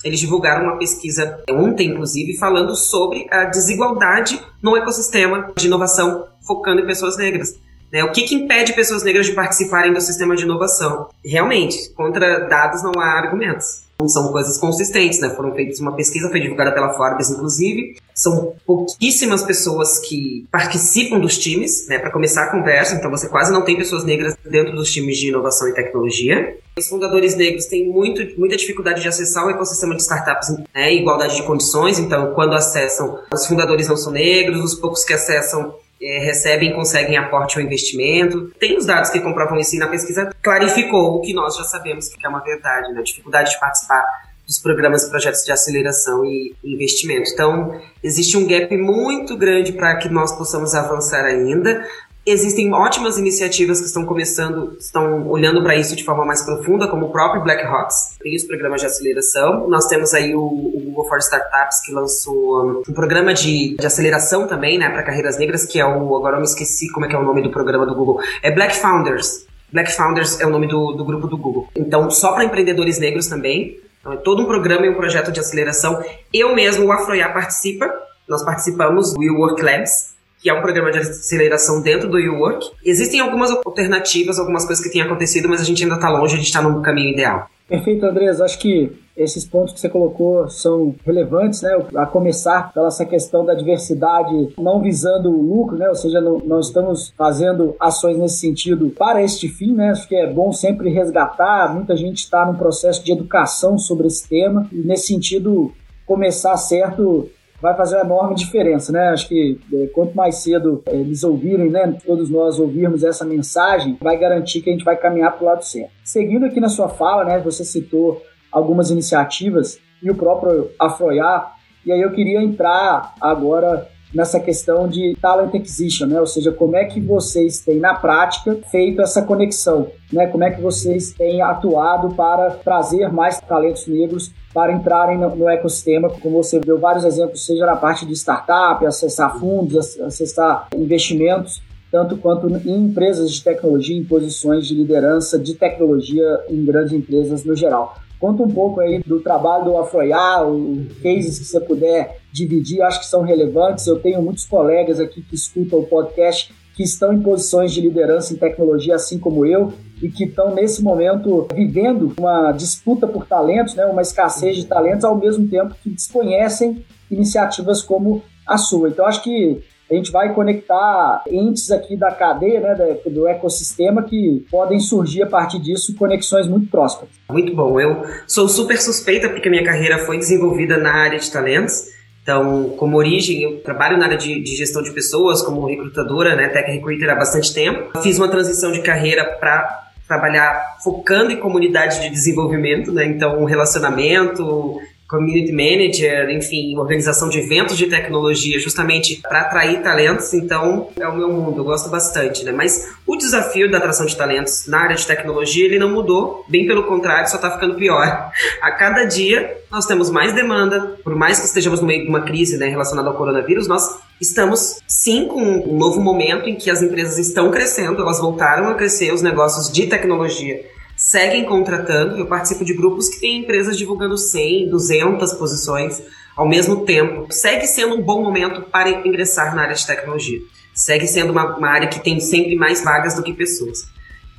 eles 0.06 0.20
divulgaram 0.20 0.64
uma 0.64 0.78
pesquisa 0.78 1.42
ontem, 1.50 1.88
inclusive, 1.88 2.38
falando 2.38 2.76
sobre 2.76 3.26
a 3.30 3.44
desigualdade 3.44 4.40
no 4.62 4.76
ecossistema 4.76 5.52
de 5.56 5.66
inovação, 5.66 6.26
focando 6.46 6.80
em 6.80 6.86
pessoas 6.86 7.16
negras. 7.16 7.58
Né? 7.92 8.04
O 8.04 8.12
que, 8.12 8.22
que 8.22 8.34
impede 8.34 8.72
pessoas 8.72 9.02
negras 9.02 9.26
de 9.26 9.32
participarem 9.32 9.92
do 9.92 10.00
sistema 10.00 10.36
de 10.36 10.44
inovação? 10.44 11.08
Realmente, 11.24 11.90
contra 11.94 12.46
dados 12.48 12.82
não 12.82 12.92
há 13.00 13.18
argumentos 13.18 13.85
são 14.06 14.30
coisas 14.30 14.58
consistentes, 14.58 15.20
né? 15.20 15.30
Foram 15.30 15.54
feitas 15.54 15.80
uma 15.80 15.92
pesquisa, 15.92 16.28
foi 16.28 16.40
divulgada 16.40 16.72
pela 16.72 16.92
Forbes, 16.92 17.30
inclusive. 17.30 17.96
São 18.14 18.54
pouquíssimas 18.66 19.42
pessoas 19.42 19.98
que 19.98 20.46
participam 20.50 21.18
dos 21.18 21.38
times, 21.38 21.86
né? 21.88 21.98
Para 21.98 22.10
começar 22.10 22.44
a 22.44 22.50
conversa, 22.50 22.94
então 22.94 23.10
você 23.10 23.28
quase 23.28 23.52
não 23.52 23.62
tem 23.62 23.76
pessoas 23.76 24.04
negras 24.04 24.36
dentro 24.44 24.74
dos 24.74 24.92
times 24.92 25.16
de 25.16 25.28
inovação 25.28 25.68
e 25.68 25.74
tecnologia. 25.74 26.58
Os 26.78 26.88
fundadores 26.88 27.34
negros 27.34 27.64
têm 27.66 27.88
muito, 27.88 28.38
muita 28.38 28.56
dificuldade 28.56 29.00
de 29.00 29.08
acessar 29.08 29.46
o 29.46 29.50
ecossistema 29.50 29.94
de 29.94 30.02
startups, 30.02 30.50
né? 30.74 30.94
Igualdade 30.94 31.36
de 31.36 31.42
condições, 31.42 31.98
então 31.98 32.34
quando 32.34 32.54
acessam, 32.54 33.18
os 33.32 33.46
fundadores 33.46 33.88
não 33.88 33.96
são 33.96 34.12
negros, 34.12 34.62
os 34.62 34.74
poucos 34.74 35.04
que 35.04 35.14
acessam 35.14 35.74
é, 36.00 36.18
recebem 36.18 36.74
conseguem 36.74 37.16
aporte 37.16 37.58
ou 37.58 37.64
investimento. 37.64 38.50
Tem 38.58 38.76
os 38.76 38.86
dados 38.86 39.10
que 39.10 39.20
comprovam 39.20 39.58
isso 39.58 39.76
e 39.76 39.78
na 39.78 39.88
pesquisa 39.88 40.30
clarificou 40.42 41.16
o 41.16 41.20
que 41.20 41.32
nós 41.32 41.56
já 41.56 41.64
sabemos 41.64 42.08
que 42.08 42.26
é 42.26 42.28
uma 42.28 42.40
verdade, 42.40 42.92
né? 42.92 43.00
A 43.00 43.02
dificuldade 43.02 43.50
de 43.50 43.60
participar 43.60 44.04
dos 44.46 44.60
programas 44.60 45.02
e 45.02 45.10
projetos 45.10 45.44
de 45.44 45.50
aceleração 45.50 46.24
e 46.24 46.54
investimento. 46.64 47.30
Então, 47.32 47.80
existe 48.02 48.36
um 48.36 48.46
gap 48.46 48.74
muito 48.76 49.36
grande 49.36 49.72
para 49.72 49.96
que 49.96 50.08
nós 50.08 50.36
possamos 50.36 50.74
avançar 50.74 51.24
ainda, 51.24 51.84
Existem 52.28 52.74
ótimas 52.74 53.18
iniciativas 53.18 53.78
que 53.78 53.86
estão 53.86 54.04
começando, 54.04 54.76
estão 54.80 55.28
olhando 55.28 55.62
para 55.62 55.76
isso 55.76 55.94
de 55.94 56.02
forma 56.02 56.24
mais 56.24 56.42
profunda, 56.44 56.88
como 56.88 57.06
o 57.06 57.12
próprio 57.12 57.40
Black 57.40 57.64
Rocks, 57.64 58.16
tem 58.20 58.34
os 58.34 58.42
programas 58.42 58.80
de 58.80 58.88
aceleração. 58.88 59.68
Nós 59.68 59.86
temos 59.86 60.12
aí 60.12 60.34
o, 60.34 60.40
o 60.42 60.82
Google 60.86 61.08
for 61.08 61.18
Startups, 61.18 61.80
que 61.86 61.92
lançou 61.92 62.82
um 62.88 62.92
programa 62.92 63.32
de, 63.32 63.76
de 63.76 63.86
aceleração 63.86 64.48
também, 64.48 64.76
né, 64.76 64.90
para 64.90 65.04
carreiras 65.04 65.38
negras, 65.38 65.64
que 65.66 65.78
é 65.78 65.86
o, 65.86 66.16
agora 66.16 66.34
eu 66.34 66.40
me 66.40 66.46
esqueci 66.46 66.90
como 66.90 67.06
é 67.06 67.08
que 67.08 67.14
é 67.14 67.18
o 67.18 67.22
nome 67.22 67.42
do 67.42 67.50
programa 67.52 67.86
do 67.86 67.94
Google, 67.94 68.20
é 68.42 68.50
Black 68.50 68.74
Founders. 68.74 69.46
Black 69.72 69.92
Founders 69.92 70.40
é 70.40 70.46
o 70.46 70.50
nome 70.50 70.66
do, 70.66 70.94
do 70.94 71.04
grupo 71.04 71.28
do 71.28 71.38
Google. 71.38 71.68
Então, 71.76 72.10
só 72.10 72.32
para 72.32 72.42
empreendedores 72.42 72.98
negros 72.98 73.28
também. 73.28 73.78
Então, 74.00 74.12
é 74.12 74.16
todo 74.16 74.42
um 74.42 74.46
programa 74.46 74.84
e 74.84 74.90
um 74.90 74.94
projeto 74.94 75.30
de 75.30 75.38
aceleração. 75.38 76.02
Eu 76.34 76.56
mesmo, 76.56 76.86
o 76.86 76.92
Afroiá, 76.92 77.28
participa. 77.28 77.88
Nós 78.28 78.44
participamos 78.44 79.12
do 79.12 79.20
Work 79.38 79.62
Labs, 79.62 80.15
que 80.46 80.50
é 80.50 80.54
um 80.54 80.62
programa 80.62 80.92
de 80.92 81.00
aceleração 81.00 81.82
dentro 81.82 82.08
do 82.08 82.20
YouWork. 82.20 82.70
Existem 82.84 83.18
algumas 83.18 83.50
alternativas, 83.50 84.38
algumas 84.38 84.64
coisas 84.64 84.84
que 84.84 84.92
têm 84.92 85.02
acontecido, 85.02 85.48
mas 85.48 85.60
a 85.60 85.64
gente 85.64 85.82
ainda 85.82 85.96
está 85.96 86.08
longe, 86.08 86.34
a 86.34 86.36
gente 86.36 86.46
está 86.46 86.62
no 86.62 86.80
caminho 86.82 87.10
ideal. 87.10 87.48
Perfeito, 87.68 88.06
Andrés. 88.06 88.40
Acho 88.40 88.56
que 88.60 88.92
esses 89.16 89.44
pontos 89.44 89.74
que 89.74 89.80
você 89.80 89.88
colocou 89.88 90.48
são 90.48 90.94
relevantes, 91.04 91.62
né? 91.62 91.76
A 91.96 92.06
começar 92.06 92.72
pela 92.72 92.86
essa 92.86 93.04
questão 93.04 93.44
da 93.44 93.54
diversidade, 93.54 94.54
não 94.56 94.80
visando 94.80 95.30
o 95.30 95.42
lucro, 95.42 95.76
né? 95.76 95.88
Ou 95.88 95.96
seja, 95.96 96.20
não, 96.20 96.38
não 96.38 96.60
estamos 96.60 97.12
fazendo 97.18 97.74
ações 97.80 98.16
nesse 98.16 98.38
sentido 98.38 98.90
para 98.90 99.20
este 99.24 99.48
fim, 99.48 99.74
né? 99.74 99.90
Acho 99.90 100.06
que 100.06 100.14
é 100.14 100.32
bom 100.32 100.52
sempre 100.52 100.90
resgatar. 100.90 101.74
Muita 101.74 101.96
gente 101.96 102.18
está 102.18 102.46
num 102.46 102.54
processo 102.54 103.04
de 103.04 103.10
educação 103.10 103.76
sobre 103.76 104.06
esse 104.06 104.28
tema 104.28 104.68
e 104.70 104.76
nesse 104.76 105.08
sentido 105.08 105.72
começar 106.06 106.56
certo 106.56 107.28
vai 107.60 107.74
fazer 107.76 107.96
uma 107.96 108.04
enorme 108.04 108.34
diferença, 108.34 108.92
né? 108.92 109.08
Acho 109.08 109.28
que 109.28 109.58
é, 109.72 109.86
quanto 109.88 110.14
mais 110.14 110.36
cedo 110.36 110.82
é, 110.86 110.94
eles 110.94 111.24
ouvirem, 111.24 111.70
né, 111.70 111.96
todos 112.04 112.30
nós 112.30 112.58
ouvirmos 112.58 113.02
essa 113.02 113.24
mensagem, 113.24 113.96
vai 114.00 114.16
garantir 114.16 114.60
que 114.60 114.70
a 114.70 114.72
gente 114.72 114.84
vai 114.84 114.96
caminhar 114.96 115.32
para 115.32 115.42
o 115.42 115.46
lado 115.46 115.64
certo. 115.64 115.90
Seguindo 116.04 116.46
aqui 116.46 116.60
na 116.60 116.68
sua 116.68 116.88
fala, 116.88 117.24
né, 117.24 117.38
você 117.38 117.64
citou 117.64 118.22
algumas 118.52 118.90
iniciativas 118.90 119.78
e 120.02 120.10
o 120.10 120.14
próprio 120.14 120.70
Afroiá, 120.78 121.52
e 121.84 121.92
aí 121.92 122.00
eu 122.00 122.12
queria 122.12 122.42
entrar 122.42 123.14
agora 123.20 123.88
nessa 124.14 124.40
questão 124.40 124.88
de 124.88 125.16
talent 125.20 125.54
acquisition, 125.54 126.06
né? 126.06 126.20
Ou 126.20 126.26
seja, 126.26 126.52
como 126.52 126.76
é 126.76 126.84
que 126.84 127.00
vocês 127.00 127.60
têm 127.60 127.78
na 127.78 127.94
prática 127.94 128.58
feito 128.70 129.02
essa 129.02 129.22
conexão, 129.22 129.88
né? 130.12 130.26
Como 130.26 130.44
é 130.44 130.50
que 130.50 130.60
vocês 130.60 131.12
têm 131.12 131.42
atuado 131.42 132.14
para 132.14 132.50
trazer 132.50 133.12
mais 133.12 133.40
talentos 133.40 133.86
negros 133.86 134.32
para 134.54 134.72
entrarem 134.72 135.18
no, 135.18 135.34
no 135.36 135.48
ecossistema, 135.48 136.08
como 136.08 136.42
você 136.42 136.58
deu 136.58 136.78
vários 136.78 137.04
exemplos, 137.04 137.44
seja 137.44 137.66
na 137.66 137.76
parte 137.76 138.06
de 138.06 138.12
startup, 138.14 138.84
acessar 138.86 139.38
fundos, 139.38 140.00
acessar 140.00 140.68
investimentos, 140.74 141.60
tanto 141.90 142.16
quanto 142.16 142.48
em 142.48 142.86
empresas 142.86 143.30
de 143.32 143.44
tecnologia, 143.44 143.96
em 143.96 144.04
posições 144.04 144.66
de 144.66 144.74
liderança 144.74 145.38
de 145.38 145.54
tecnologia 145.54 146.26
em 146.48 146.64
grandes 146.64 146.92
empresas 146.92 147.44
no 147.44 147.54
geral. 147.54 147.96
Conta 148.18 148.42
um 148.42 148.48
pouco 148.48 148.80
aí 148.80 149.00
do 149.00 149.20
trabalho 149.20 149.64
do 149.66 149.76
Afroiá, 149.76 150.46
os 150.46 150.98
cases 151.02 151.38
que 151.38 151.44
você 151.44 151.60
puder 151.60 152.18
dividir, 152.32 152.82
acho 152.82 153.00
que 153.00 153.06
são 153.06 153.22
relevantes. 153.22 153.86
Eu 153.86 153.98
tenho 153.98 154.22
muitos 154.22 154.46
colegas 154.46 154.98
aqui 154.98 155.22
que 155.22 155.34
escutam 155.34 155.80
o 155.80 155.86
podcast 155.86 156.54
que 156.74 156.82
estão 156.82 157.12
em 157.12 157.22
posições 157.22 157.72
de 157.72 157.80
liderança 157.80 158.34
em 158.34 158.36
tecnologia, 158.36 158.94
assim 158.94 159.18
como 159.18 159.46
eu, 159.46 159.72
e 160.02 160.10
que 160.10 160.24
estão 160.24 160.54
nesse 160.54 160.82
momento 160.82 161.48
vivendo 161.54 162.12
uma 162.18 162.52
disputa 162.52 163.06
por 163.06 163.26
talentos, 163.26 163.74
né, 163.74 163.86
uma 163.86 164.02
escassez 164.02 164.56
de 164.56 164.66
talentos, 164.66 165.02
ao 165.02 165.16
mesmo 165.16 165.48
tempo 165.48 165.74
que 165.82 165.88
desconhecem 165.88 166.84
iniciativas 167.10 167.80
como 167.80 168.22
a 168.46 168.58
sua. 168.58 168.90
Então, 168.90 169.06
acho 169.06 169.22
que 169.22 169.62
a 169.90 169.94
gente 169.94 170.10
vai 170.10 170.34
conectar 170.34 171.22
entes 171.30 171.70
aqui 171.70 171.96
da 171.96 172.10
cadeia, 172.10 172.60
né, 172.60 172.98
do 173.06 173.28
ecossistema, 173.28 174.02
que 174.02 174.44
podem 174.50 174.80
surgir 174.80 175.22
a 175.22 175.26
partir 175.26 175.60
disso 175.60 175.94
conexões 175.96 176.46
muito 176.46 176.68
próximas. 176.68 177.08
Muito 177.30 177.54
bom. 177.54 177.80
Eu 177.80 178.04
sou 178.26 178.48
super 178.48 178.78
suspeita 178.78 179.28
porque 179.28 179.48
minha 179.48 179.64
carreira 179.64 179.98
foi 179.98 180.18
desenvolvida 180.18 180.76
na 180.76 180.92
área 180.92 181.18
de 181.18 181.30
talentos. 181.30 181.94
Então, 182.22 182.70
como 182.70 182.96
origem, 182.96 183.42
eu 183.42 183.60
trabalho 183.60 183.96
na 183.96 184.06
área 184.06 184.18
de, 184.18 184.42
de 184.42 184.56
gestão 184.56 184.82
de 184.82 184.90
pessoas, 184.90 185.42
como 185.42 185.64
recrutadora, 185.64 186.34
né, 186.34 186.48
tech 186.48 186.68
recruiter 186.68 187.08
há 187.08 187.14
bastante 187.14 187.54
tempo. 187.54 188.00
Fiz 188.02 188.18
uma 188.18 188.28
transição 188.28 188.72
de 188.72 188.82
carreira 188.82 189.24
para 189.24 189.84
trabalhar 190.08 190.76
focando 190.82 191.30
em 191.30 191.36
comunidade 191.36 192.00
de 192.00 192.10
desenvolvimento, 192.10 192.92
né? 192.92 193.04
Então, 193.06 193.44
relacionamento, 193.44 194.80
community 195.08 195.52
manager, 195.52 196.30
enfim, 196.30 196.76
organização 196.76 197.28
de 197.28 197.38
eventos 197.38 197.76
de 197.76 197.86
tecnologia, 197.86 198.58
justamente 198.58 199.20
para 199.22 199.42
atrair 199.42 199.82
talentos. 199.82 200.34
Então, 200.34 200.88
é 200.98 201.06
o 201.06 201.16
meu 201.16 201.30
mundo, 201.30 201.60
eu 201.60 201.64
gosto 201.64 201.88
bastante, 201.88 202.44
né? 202.44 202.52
Mas 202.52 202.88
o 203.06 203.16
desafio 203.16 203.70
da 203.70 203.78
atração 203.78 204.04
de 204.04 204.16
talentos 204.16 204.66
na 204.66 204.80
área 204.80 204.96
de 204.96 205.06
tecnologia, 205.06 205.64
ele 205.64 205.78
não 205.78 205.90
mudou, 205.90 206.44
bem 206.48 206.66
pelo 206.66 206.84
contrário, 206.84 207.28
só 207.28 207.36
está 207.36 207.50
ficando 207.50 207.76
pior. 207.76 208.30
A 208.60 208.72
cada 208.72 209.04
dia 209.04 209.56
nós 209.70 209.86
temos 209.86 210.10
mais 210.10 210.32
demanda, 210.32 210.96
por 211.04 211.14
mais 211.14 211.38
que 211.38 211.46
estejamos 211.46 211.80
no 211.80 211.86
meio 211.86 212.02
de 212.02 212.08
uma 212.08 212.22
crise, 212.22 212.56
né, 212.56 212.68
relacionada 212.68 213.08
ao 213.08 213.14
coronavírus, 213.14 213.68
nós 213.68 213.98
estamos 214.20 214.80
sim 214.86 215.26
com 215.26 215.40
um 215.40 215.76
novo 215.76 216.00
momento 216.00 216.48
em 216.48 216.54
que 216.54 216.70
as 216.70 216.82
empresas 216.82 217.18
estão 217.18 217.50
crescendo, 217.50 218.00
elas 218.00 218.18
voltaram 218.18 218.68
a 218.68 218.74
crescer 218.74 219.12
os 219.12 219.22
negócios 219.22 219.70
de 219.70 219.86
tecnologia 219.86 220.75
seguem 220.96 221.44
contratando. 221.44 222.16
Eu 222.16 222.26
participo 222.26 222.64
de 222.64 222.72
grupos 222.72 223.08
que 223.08 223.20
têm 223.20 223.40
empresas 223.40 223.76
divulgando 223.76 224.16
100, 224.16 224.70
200 224.70 225.34
posições 225.34 226.02
ao 226.36 226.48
mesmo 226.48 226.84
tempo. 226.84 227.26
Segue 227.30 227.66
sendo 227.66 227.96
um 227.96 228.02
bom 228.02 228.22
momento 228.22 228.62
para 228.62 229.06
ingressar 229.06 229.54
na 229.54 229.62
área 229.62 229.74
de 229.74 229.86
tecnologia. 229.86 230.40
Segue 230.74 231.06
sendo 231.06 231.32
uma, 231.32 231.56
uma 231.56 231.68
área 231.68 231.88
que 231.88 232.02
tem 232.02 232.18
sempre 232.20 232.56
mais 232.56 232.82
vagas 232.82 233.14
do 233.14 233.22
que 233.22 233.32
pessoas. 233.32 233.86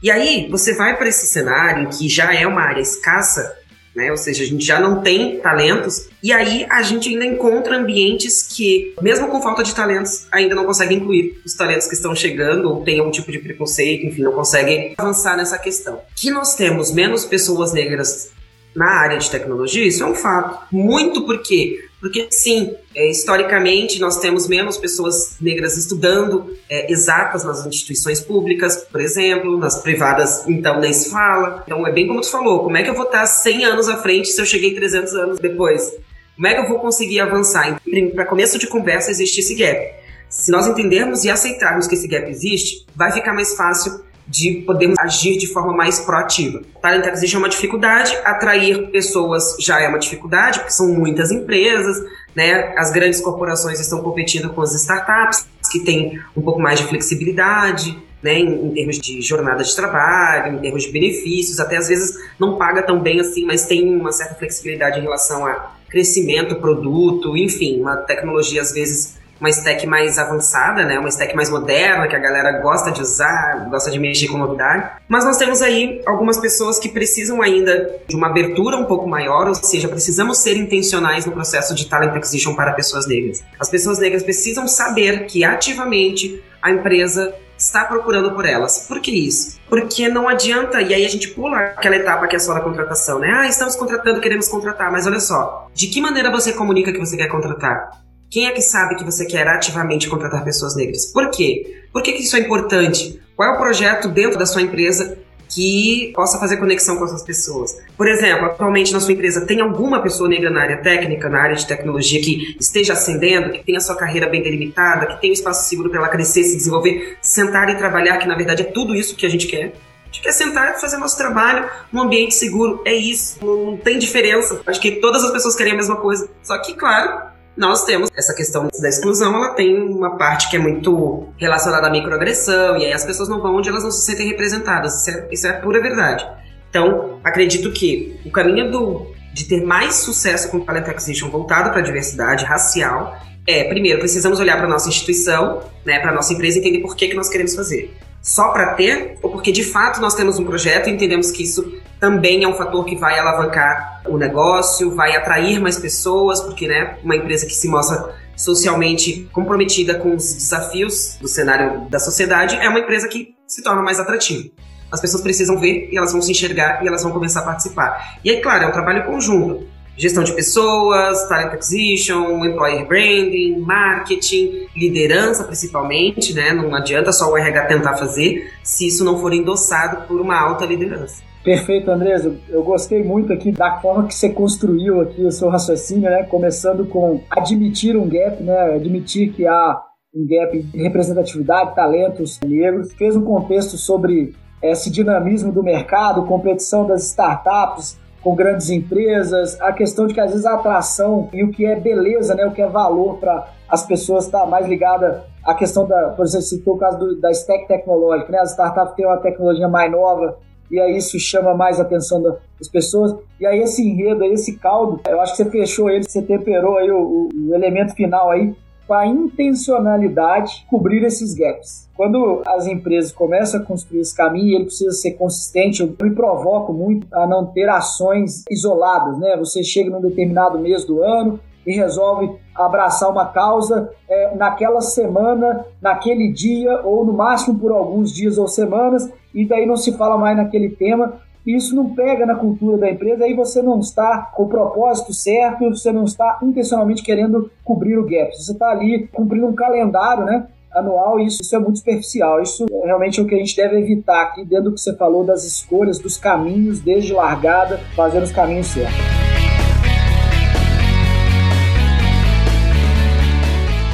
E 0.01 0.11
aí, 0.11 0.47
você 0.49 0.75
vai 0.75 0.95
para 0.95 1.07
esse 1.07 1.25
cenário 1.25 1.89
que 1.89 2.07
já 2.07 2.33
é 2.33 2.45
uma 2.45 2.61
área 2.61 2.81
escassa, 2.81 3.55
né? 3.97 4.11
Ou 4.11 4.17
seja, 4.17 4.43
a 4.43 4.45
gente 4.45 4.63
já 4.63 4.79
não 4.79 5.01
tem 5.01 5.39
talentos 5.39 6.07
e 6.21 6.31
aí 6.31 6.67
a 6.69 6.83
gente 6.83 7.09
ainda 7.09 7.25
encontra 7.25 7.75
ambientes 7.75 8.43
que, 8.43 8.93
mesmo 9.01 9.27
com 9.27 9.41
falta 9.41 9.63
de 9.63 9.73
talentos, 9.73 10.27
ainda 10.31 10.53
não 10.53 10.65
consegue 10.65 10.93
incluir 10.93 11.41
os 11.43 11.55
talentos 11.55 11.87
que 11.87 11.95
estão 11.95 12.15
chegando 12.15 12.69
ou 12.69 12.83
tem 12.83 12.99
algum 12.99 13.09
tipo 13.09 13.31
de 13.31 13.39
preconceito, 13.39 14.05
enfim, 14.05 14.21
não 14.21 14.33
conseguem 14.33 14.93
avançar 14.95 15.35
nessa 15.35 15.57
questão. 15.57 15.99
Que 16.15 16.29
nós 16.29 16.53
temos 16.53 16.91
menos 16.91 17.25
pessoas 17.25 17.73
negras 17.73 18.29
na 18.75 18.85
área 18.85 19.17
de 19.17 19.31
tecnologia, 19.31 19.87
isso 19.87 20.03
é 20.03 20.05
um 20.05 20.13
fato. 20.13 20.67
Muito 20.71 21.25
porque 21.25 21.86
porque, 21.99 22.27
sim, 22.29 22.75
é, 22.95 23.09
historicamente 23.09 23.99
nós 23.99 24.19
temos 24.19 24.47
menos 24.47 24.77
pessoas 24.77 25.35
negras 25.41 25.75
estudando 25.77 26.55
é, 26.69 26.91
exatas 26.91 27.43
nas 27.43 27.65
instituições 27.65 28.21
públicas, 28.21 28.77
por 28.91 29.01
exemplo, 29.01 29.57
nas 29.57 29.81
privadas, 29.81 30.47
então, 30.47 30.79
nem 30.79 30.93
se 30.93 31.09
fala. 31.09 31.63
Então, 31.65 31.85
é 31.87 31.91
bem 31.91 32.07
como 32.07 32.21
tu 32.21 32.29
falou: 32.29 32.63
como 32.63 32.77
é 32.77 32.83
que 32.83 32.89
eu 32.89 32.93
vou 32.93 33.05
estar 33.05 33.25
100 33.25 33.65
anos 33.65 33.89
à 33.89 33.97
frente 33.97 34.29
se 34.29 34.39
eu 34.39 34.45
cheguei 34.45 34.75
300 34.75 35.13
anos 35.15 35.39
depois? 35.39 35.91
Como 36.35 36.45
é 36.45 36.53
que 36.53 36.61
eu 36.61 36.67
vou 36.67 36.79
conseguir 36.79 37.19
avançar? 37.19 37.81
Para 38.13 38.25
começo 38.25 38.59
de 38.59 38.67
conversa, 38.67 39.09
existe 39.09 39.39
esse 39.39 39.55
gap. 39.55 39.91
Se 40.29 40.51
nós 40.51 40.67
entendermos 40.67 41.23
e 41.23 41.31
aceitarmos 41.31 41.87
que 41.87 41.95
esse 41.95 42.07
gap 42.07 42.29
existe, 42.29 42.85
vai 42.95 43.11
ficar 43.11 43.33
mais 43.33 43.55
fácil 43.55 44.01
de 44.27 44.63
podermos 44.65 44.97
agir 44.99 45.37
de 45.37 45.47
forma 45.47 45.73
mais 45.73 45.99
proativa. 45.99 46.61
Talent 46.81 47.05
acquisition 47.05 47.37
é 47.37 47.39
uma 47.39 47.49
dificuldade, 47.49 48.15
atrair 48.25 48.89
pessoas 48.91 49.55
já 49.59 49.79
é 49.79 49.87
uma 49.87 49.99
dificuldade, 49.99 50.59
porque 50.59 50.73
são 50.73 50.89
muitas 50.89 51.31
empresas, 51.31 51.97
né? 52.35 52.73
As 52.77 52.91
grandes 52.91 53.21
corporações 53.21 53.79
estão 53.79 54.01
competindo 54.01 54.49
com 54.49 54.61
as 54.61 54.73
startups, 54.75 55.47
que 55.71 55.79
têm 55.79 56.19
um 56.35 56.41
pouco 56.41 56.59
mais 56.59 56.79
de 56.79 56.87
flexibilidade, 56.87 57.97
né, 58.21 58.39
em, 58.39 58.67
em, 58.67 58.73
termos 58.73 58.99
de 58.99 59.21
jornada 59.21 59.63
de 59.63 59.75
trabalho, 59.75 60.55
em 60.55 60.59
termos 60.59 60.83
de 60.83 60.91
benefícios, 60.91 61.59
até 61.59 61.77
às 61.77 61.87
vezes 61.87 62.17
não 62.39 62.57
paga 62.57 62.81
tão 62.81 62.99
bem 62.99 63.19
assim, 63.19 63.45
mas 63.45 63.65
tem 63.65 63.95
uma 63.95 64.11
certa 64.11 64.35
flexibilidade 64.35 64.99
em 64.99 65.03
relação 65.03 65.45
a 65.45 65.75
crescimento, 65.87 66.55
produto, 66.55 67.37
enfim, 67.37 67.79
uma 67.79 67.95
tecnologia 67.97 68.61
às 68.61 68.71
vezes 68.71 69.17
uma 69.39 69.49
stack 69.49 69.85
mais 69.85 70.17
avançada, 70.17 70.83
né? 70.83 70.99
Uma 70.99 71.09
stack 71.09 71.35
mais 71.35 71.49
moderna, 71.49 72.07
que 72.07 72.15
a 72.15 72.19
galera 72.19 72.59
gosta 72.59 72.91
de 72.91 73.01
usar, 73.01 73.67
gosta 73.69 73.91
de 73.91 73.99
mexer 73.99 74.27
com 74.27 74.37
novidade. 74.37 74.89
Mas 75.07 75.23
nós 75.25 75.37
temos 75.37 75.61
aí 75.61 76.01
algumas 76.05 76.37
pessoas 76.37 76.79
que 76.79 76.89
precisam 76.89 77.41
ainda 77.41 77.99
de 78.07 78.15
uma 78.15 78.27
abertura 78.27 78.77
um 78.77 78.85
pouco 78.85 79.07
maior, 79.07 79.47
ou 79.47 79.55
seja, 79.55 79.87
precisamos 79.87 80.39
ser 80.39 80.57
intencionais 80.57 81.25
no 81.25 81.31
processo 81.31 81.73
de 81.75 81.87
talent 81.87 82.15
acquisition 82.15 82.55
para 82.55 82.73
pessoas 82.73 83.07
negras. 83.07 83.43
As 83.59 83.69
pessoas 83.69 83.99
negras 83.99 84.23
precisam 84.23 84.67
saber 84.67 85.25
que 85.25 85.43
ativamente 85.43 86.43
a 86.61 86.71
empresa 86.71 87.33
está 87.57 87.83
procurando 87.85 88.31
por 88.31 88.45
elas. 88.45 88.85
Por 88.87 89.01
que 89.01 89.11
isso? 89.11 89.57
Porque 89.67 90.07
não 90.07 90.27
adianta, 90.27 90.81
e 90.81 90.93
aí 90.93 91.05
a 91.05 91.09
gente 91.09 91.29
pula 91.29 91.57
aquela 91.57 91.95
etapa 91.95 92.27
que 92.27 92.35
é 92.35 92.39
só 92.39 92.53
da 92.53 92.61
contratação, 92.61 93.19
né? 93.19 93.29
Ah, 93.31 93.47
estamos 93.47 93.75
contratando, 93.75 94.21
queremos 94.21 94.47
contratar, 94.47 94.91
mas 94.91 95.07
olha 95.07 95.19
só, 95.19 95.67
de 95.73 95.87
que 95.87 95.99
maneira 95.99 96.31
você 96.31 96.53
comunica 96.53 96.91
que 96.91 96.99
você 96.99 97.17
quer 97.17 97.27
contratar? 97.27 97.89
Quem 98.29 98.47
é 98.47 98.51
que 98.51 98.61
sabe 98.61 98.95
que 98.95 99.03
você 99.03 99.25
quer 99.25 99.47
ativamente 99.47 100.09
contratar 100.09 100.43
pessoas 100.43 100.75
negras? 100.75 101.05
Por 101.05 101.29
quê? 101.29 101.83
Por 101.93 102.01
que, 102.01 102.13
que 102.13 102.23
isso 102.23 102.35
é 102.35 102.39
importante? 102.39 103.21
Qual 103.35 103.49
é 103.49 103.53
o 103.53 103.57
projeto 103.57 104.09
dentro 104.09 104.37
da 104.37 104.45
sua 104.45 104.61
empresa 104.61 105.17
que 105.49 106.11
possa 106.13 106.39
fazer 106.39 106.57
conexão 106.57 106.97
com 106.97 107.05
essas 107.05 107.23
pessoas. 107.23 107.77
Por 107.95 108.07
exemplo, 108.07 108.47
atualmente 108.47 108.91
na 108.91 108.99
sua 108.99 109.13
empresa 109.13 109.45
tem 109.45 109.61
alguma 109.61 110.01
pessoa 110.01 110.27
negra 110.27 110.49
na 110.49 110.61
área 110.61 110.77
técnica, 110.77 111.29
na 111.29 111.41
área 111.41 111.55
de 111.55 111.65
tecnologia 111.65 112.21
que 112.21 112.57
esteja 112.59 112.93
ascendendo, 112.93 113.51
que 113.51 113.63
tenha 113.63 113.79
sua 113.79 113.95
carreira 113.95 114.27
bem 114.27 114.41
delimitada, 114.41 115.05
que 115.05 115.21
tenha 115.21 115.31
um 115.31 115.33
espaço 115.33 115.67
seguro 115.69 115.89
para 115.89 115.99
ela 115.99 116.09
crescer, 116.09 116.43
se 116.43 116.57
desenvolver, 116.57 117.17
sentar 117.21 117.69
e 117.69 117.75
trabalhar, 117.75 118.17
que 118.17 118.27
na 118.27 118.35
verdade 118.35 118.63
é 118.63 118.65
tudo 118.65 118.93
isso 118.93 119.15
que 119.15 119.25
a 119.25 119.29
gente 119.29 119.47
quer. 119.47 119.73
A 120.03 120.05
gente 120.07 120.21
quer 120.21 120.31
sentar 120.31 120.75
e 120.75 120.81
fazer 120.81 120.97
nosso 120.97 121.17
trabalho 121.17 121.69
num 121.91 122.01
ambiente 122.01 122.33
seguro. 122.33 122.81
É 122.85 122.93
isso, 122.93 123.37
não 123.43 123.77
tem 123.77 123.99
diferença. 123.99 124.61
Acho 124.65 124.79
que 124.79 124.91
todas 124.91 125.23
as 125.23 125.31
pessoas 125.31 125.55
querem 125.55 125.73
a 125.73 125.75
mesma 125.75 125.97
coisa. 125.97 126.29
Só 126.43 126.57
que, 126.61 126.73
claro, 126.75 127.29
nós 127.57 127.83
temos 127.83 128.09
essa 128.15 128.33
questão 128.33 128.67
da 128.79 128.89
exclusão, 128.89 129.35
ela 129.35 129.49
tem 129.49 129.77
uma 129.77 130.17
parte 130.17 130.49
que 130.49 130.55
é 130.55 130.59
muito 130.59 131.27
relacionada 131.37 131.87
à 131.87 131.89
microagressão, 131.89 132.77
e 132.77 132.85
aí 132.85 132.93
as 132.93 133.03
pessoas 133.03 133.27
não 133.27 133.41
vão 133.41 133.55
onde 133.55 133.67
elas 133.67 133.83
não 133.83 133.91
se 133.91 134.05
sentem 134.05 134.27
representadas. 134.27 135.01
Isso 135.01 135.09
é, 135.09 135.27
isso 135.31 135.47
é 135.47 135.53
pura 135.53 135.81
verdade. 135.81 136.27
Então, 136.69 137.19
acredito 137.23 137.71
que 137.71 138.19
o 138.25 138.31
caminho 138.31 138.71
do, 138.71 139.07
de 139.33 139.45
ter 139.45 139.65
mais 139.65 139.95
sucesso 139.95 140.49
com 140.49 140.57
o 140.57 140.65
Talent 140.65 140.87
Acquisition 140.87 141.29
voltado 141.29 141.71
para 141.71 141.79
a 141.79 141.83
diversidade 141.83 142.45
racial 142.45 143.17
é, 143.47 143.63
primeiro, 143.63 143.99
precisamos 143.99 144.39
olhar 144.41 144.57
para 144.57 144.67
nossa 144.67 144.89
instituição, 144.89 145.63
né, 145.85 145.99
para 145.99 146.11
nossa 146.11 146.33
empresa 146.33 146.57
e 146.57 146.59
entender 146.59 146.79
por 146.79 146.95
que, 146.97 147.07
que 147.07 147.13
nós 147.13 147.29
queremos 147.29 147.55
fazer 147.55 147.95
só 148.21 148.49
para 148.49 148.73
ter, 148.73 149.17
ou 149.21 149.31
porque 149.31 149.53
de 149.53 149.63
fato 149.63 150.01
nós 150.01 150.13
temos 150.13 150.37
um 150.37 150.43
projeto 150.43 150.89
e 150.89 150.91
entendemos 150.91 151.31
que 151.31 151.43
isso 151.43 151.79
também 151.99 152.43
é 152.43 152.47
um 152.47 152.53
fator 152.53 152.85
que 152.85 152.95
vai 152.95 153.17
alavancar 153.17 154.01
o 154.07 154.17
negócio, 154.17 154.93
vai 154.95 155.15
atrair 155.15 155.59
mais 155.59 155.77
pessoas, 155.77 156.41
porque 156.41 156.67
né, 156.67 156.97
uma 157.03 157.15
empresa 157.15 157.45
que 157.45 157.53
se 157.53 157.67
mostra 157.67 158.15
socialmente 158.35 159.27
comprometida 159.33 159.95
com 159.95 160.15
os 160.15 160.33
desafios 160.33 161.17
do 161.19 161.27
cenário 161.27 161.89
da 161.89 161.99
sociedade 161.99 162.55
é 162.55 162.69
uma 162.69 162.79
empresa 162.79 163.07
que 163.07 163.35
se 163.47 163.63
torna 163.63 163.81
mais 163.81 163.99
atrativa. 163.99 164.49
As 164.91 165.01
pessoas 165.01 165.21
precisam 165.21 165.59
ver 165.59 165.89
e 165.91 165.97
elas 165.97 166.13
vão 166.13 166.21
se 166.21 166.31
enxergar 166.31 166.83
e 166.83 166.87
elas 166.87 167.03
vão 167.03 167.11
começar 167.11 167.41
a 167.41 167.43
participar. 167.43 168.19
E 168.23 168.29
aí, 168.29 168.41
claro, 168.41 168.65
é 168.65 168.67
um 168.67 168.71
trabalho 168.71 169.05
conjunto 169.05 169.67
gestão 169.97 170.23
de 170.23 170.31
pessoas, 170.33 171.27
talent 171.27 171.53
acquisition, 171.53 172.45
employer 172.45 172.85
branding, 172.85 173.59
marketing, 173.59 174.67
liderança 174.75 175.43
principalmente, 175.43 176.33
né? 176.33 176.53
Não 176.53 176.73
adianta 176.75 177.11
só 177.11 177.29
o 177.31 177.37
RH 177.37 177.65
tentar 177.65 177.97
fazer 177.97 178.53
se 178.63 178.87
isso 178.87 179.03
não 179.03 179.19
for 179.19 179.33
endossado 179.33 180.07
por 180.07 180.21
uma 180.21 180.39
alta 180.39 180.65
liderança. 180.65 181.23
Perfeito, 181.47 181.89
Andresa. 181.89 182.35
Eu 182.49 182.61
gostei 182.61 183.01
muito 183.01 183.31
aqui 183.31 183.53
da 183.53 183.79
forma 183.79 184.05
que 184.05 184.13
você 184.13 184.29
construiu 184.29 184.99
aqui 184.99 185.23
o 185.23 185.31
seu 185.31 185.47
raciocínio, 185.47 186.09
né? 186.09 186.23
Começando 186.23 186.85
com 186.85 187.21
admitir 187.29 187.95
um 187.95 188.05
gap, 188.05 188.43
né? 188.43 188.75
Admitir 188.75 189.31
que 189.31 189.47
há 189.47 189.81
um 190.13 190.27
gap 190.27 190.61
de 190.61 190.83
representatividade, 190.83 191.73
talentos 191.73 192.37
negros. 192.45 192.91
Fez 192.95 193.15
um 193.15 193.23
contexto 193.23 193.77
sobre 193.77 194.35
esse 194.61 194.91
dinamismo 194.91 195.49
do 195.53 195.63
mercado, 195.63 196.25
competição 196.25 196.85
das 196.85 197.05
startups, 197.05 197.97
com 198.21 198.35
grandes 198.35 198.69
empresas, 198.69 199.57
a 199.61 199.71
questão 199.71 200.05
de 200.05 200.13
que 200.13 200.19
às 200.19 200.31
vezes 200.31 200.45
a 200.45 200.55
atração 200.55 201.29
e 201.31 201.45
o 201.45 201.51
que 201.51 201.65
é 201.65 201.79
beleza, 201.79 202.35
né, 202.35 202.45
o 202.45 202.51
que 202.51 202.61
é 202.61 202.67
valor 202.67 203.19
para 203.19 203.47
as 203.69 203.85
pessoas 203.85 204.25
está 204.25 204.45
mais 204.45 204.67
ligada 204.67 205.23
à 205.45 205.53
questão 205.53 205.87
da, 205.87 206.09
por 206.09 206.25
exemplo, 206.25 206.45
citou 206.45 206.75
o 206.75 206.77
caso 206.77 206.99
do, 206.99 207.21
da 207.21 207.31
stack 207.31 207.69
tecnológica, 207.69 208.33
né, 208.33 208.39
as 208.39 208.51
startups 208.51 208.95
têm 208.95 209.05
uma 209.05 209.21
tecnologia 209.21 209.69
mais 209.69 209.89
nova 209.89 210.45
e 210.69 210.79
aí 210.79 210.97
isso 210.97 211.19
chama 211.19 211.53
mais 211.53 211.79
a 211.79 211.83
atenção 211.83 212.21
das 212.21 212.67
pessoas. 212.69 213.15
E 213.39 213.45
aí 213.45 213.59
esse 213.59 213.81
enredo, 213.81 214.23
esse 214.25 214.57
caldo, 214.57 215.01
eu 215.07 215.21
acho 215.21 215.35
que 215.35 215.43
você 215.43 215.49
fechou 215.49 215.89
ele, 215.89 216.03
você 216.03 216.21
temperou 216.21 216.77
aí 216.77 216.91
o, 216.91 217.29
o, 217.33 217.55
elemento 217.55 217.93
final 217.93 218.29
aí, 218.29 218.53
com 218.85 218.93
a 218.93 219.05
intencionalidade 219.05 220.65
cobrir 220.69 221.03
esses 221.03 221.33
gaps. 221.33 221.89
Quando 221.95 222.41
as 222.45 222.67
empresas 222.67 223.11
começam 223.11 223.59
a 223.59 223.63
construir 223.63 223.99
esse 223.99 224.15
caminho, 224.15 224.55
ele 224.55 224.65
precisa 224.65 224.91
ser 224.91 225.11
consistente. 225.11 225.81
Eu 225.81 225.87
me 225.87 226.15
provoco 226.15 226.71
muito 226.71 227.07
a 227.11 227.27
não 227.27 227.45
ter 227.45 227.67
ações 227.67 228.43
isoladas, 228.49 229.17
né? 229.17 229.35
Você 229.37 229.63
chega 229.63 229.89
num 229.89 229.99
determinado 229.99 230.59
mês 230.59 230.85
do 230.85 231.01
ano 231.01 231.39
e 231.67 231.75
resolve 231.75 232.31
abraçar 232.55 233.11
uma 233.11 233.25
causa 233.25 233.91
é, 234.09 234.33
naquela 234.35 234.79
semana, 234.79 235.65
naquele 235.81 236.31
dia, 236.31 236.81
ou 236.83 237.05
no 237.05 237.11
máximo 237.11 237.59
por 237.59 237.71
alguns 237.73 238.13
dias 238.13 238.37
ou 238.37 238.47
semanas, 238.47 239.11
e 239.35 239.45
daí 239.45 239.65
não 239.65 239.75
se 239.75 239.95
fala 239.97 240.17
mais 240.17 240.37
naquele 240.37 240.69
tema, 240.69 241.15
isso 241.45 241.75
não 241.75 241.93
pega 241.93 242.25
na 242.25 242.35
cultura 242.35 242.77
da 242.77 242.89
empresa, 242.89 243.25
aí 243.25 243.33
você 243.33 243.61
não 243.61 243.79
está 243.79 244.31
com 244.33 244.43
o 244.43 244.49
propósito 244.49 245.13
certo, 245.13 245.69
você 245.69 245.91
não 245.91 246.05
está 246.05 246.39
intencionalmente 246.41 247.03
querendo 247.03 247.51
cobrir 247.63 247.97
o 247.97 248.05
gap. 248.05 248.33
Você 248.35 248.51
está 248.51 248.69
ali 248.69 249.07
cumprindo 249.07 249.47
um 249.47 249.55
calendário, 249.55 250.25
né? 250.25 250.47
anual, 250.73 251.19
isso, 251.19 251.41
isso 251.41 251.55
é 251.55 251.59
muito 251.59 251.79
superficial. 251.79 252.41
Isso 252.41 252.65
é 252.69 252.85
realmente 252.85 253.19
é 253.19 253.23
o 253.23 253.25
que 253.25 253.35
a 253.35 253.37
gente 253.37 253.55
deve 253.55 253.79
evitar 253.79 254.21
aqui, 254.21 254.45
dentro 254.45 254.65
do 254.65 254.73
que 254.73 254.81
você 254.81 254.95
falou 254.95 255.23
das 255.23 255.43
escolhas, 255.43 255.99
dos 255.99 256.17
caminhos, 256.17 256.81
desde 256.81 257.13
largada, 257.13 257.79
fazendo 257.95 258.23
os 258.23 258.31
caminhos 258.31 258.67
certos. 258.67 259.26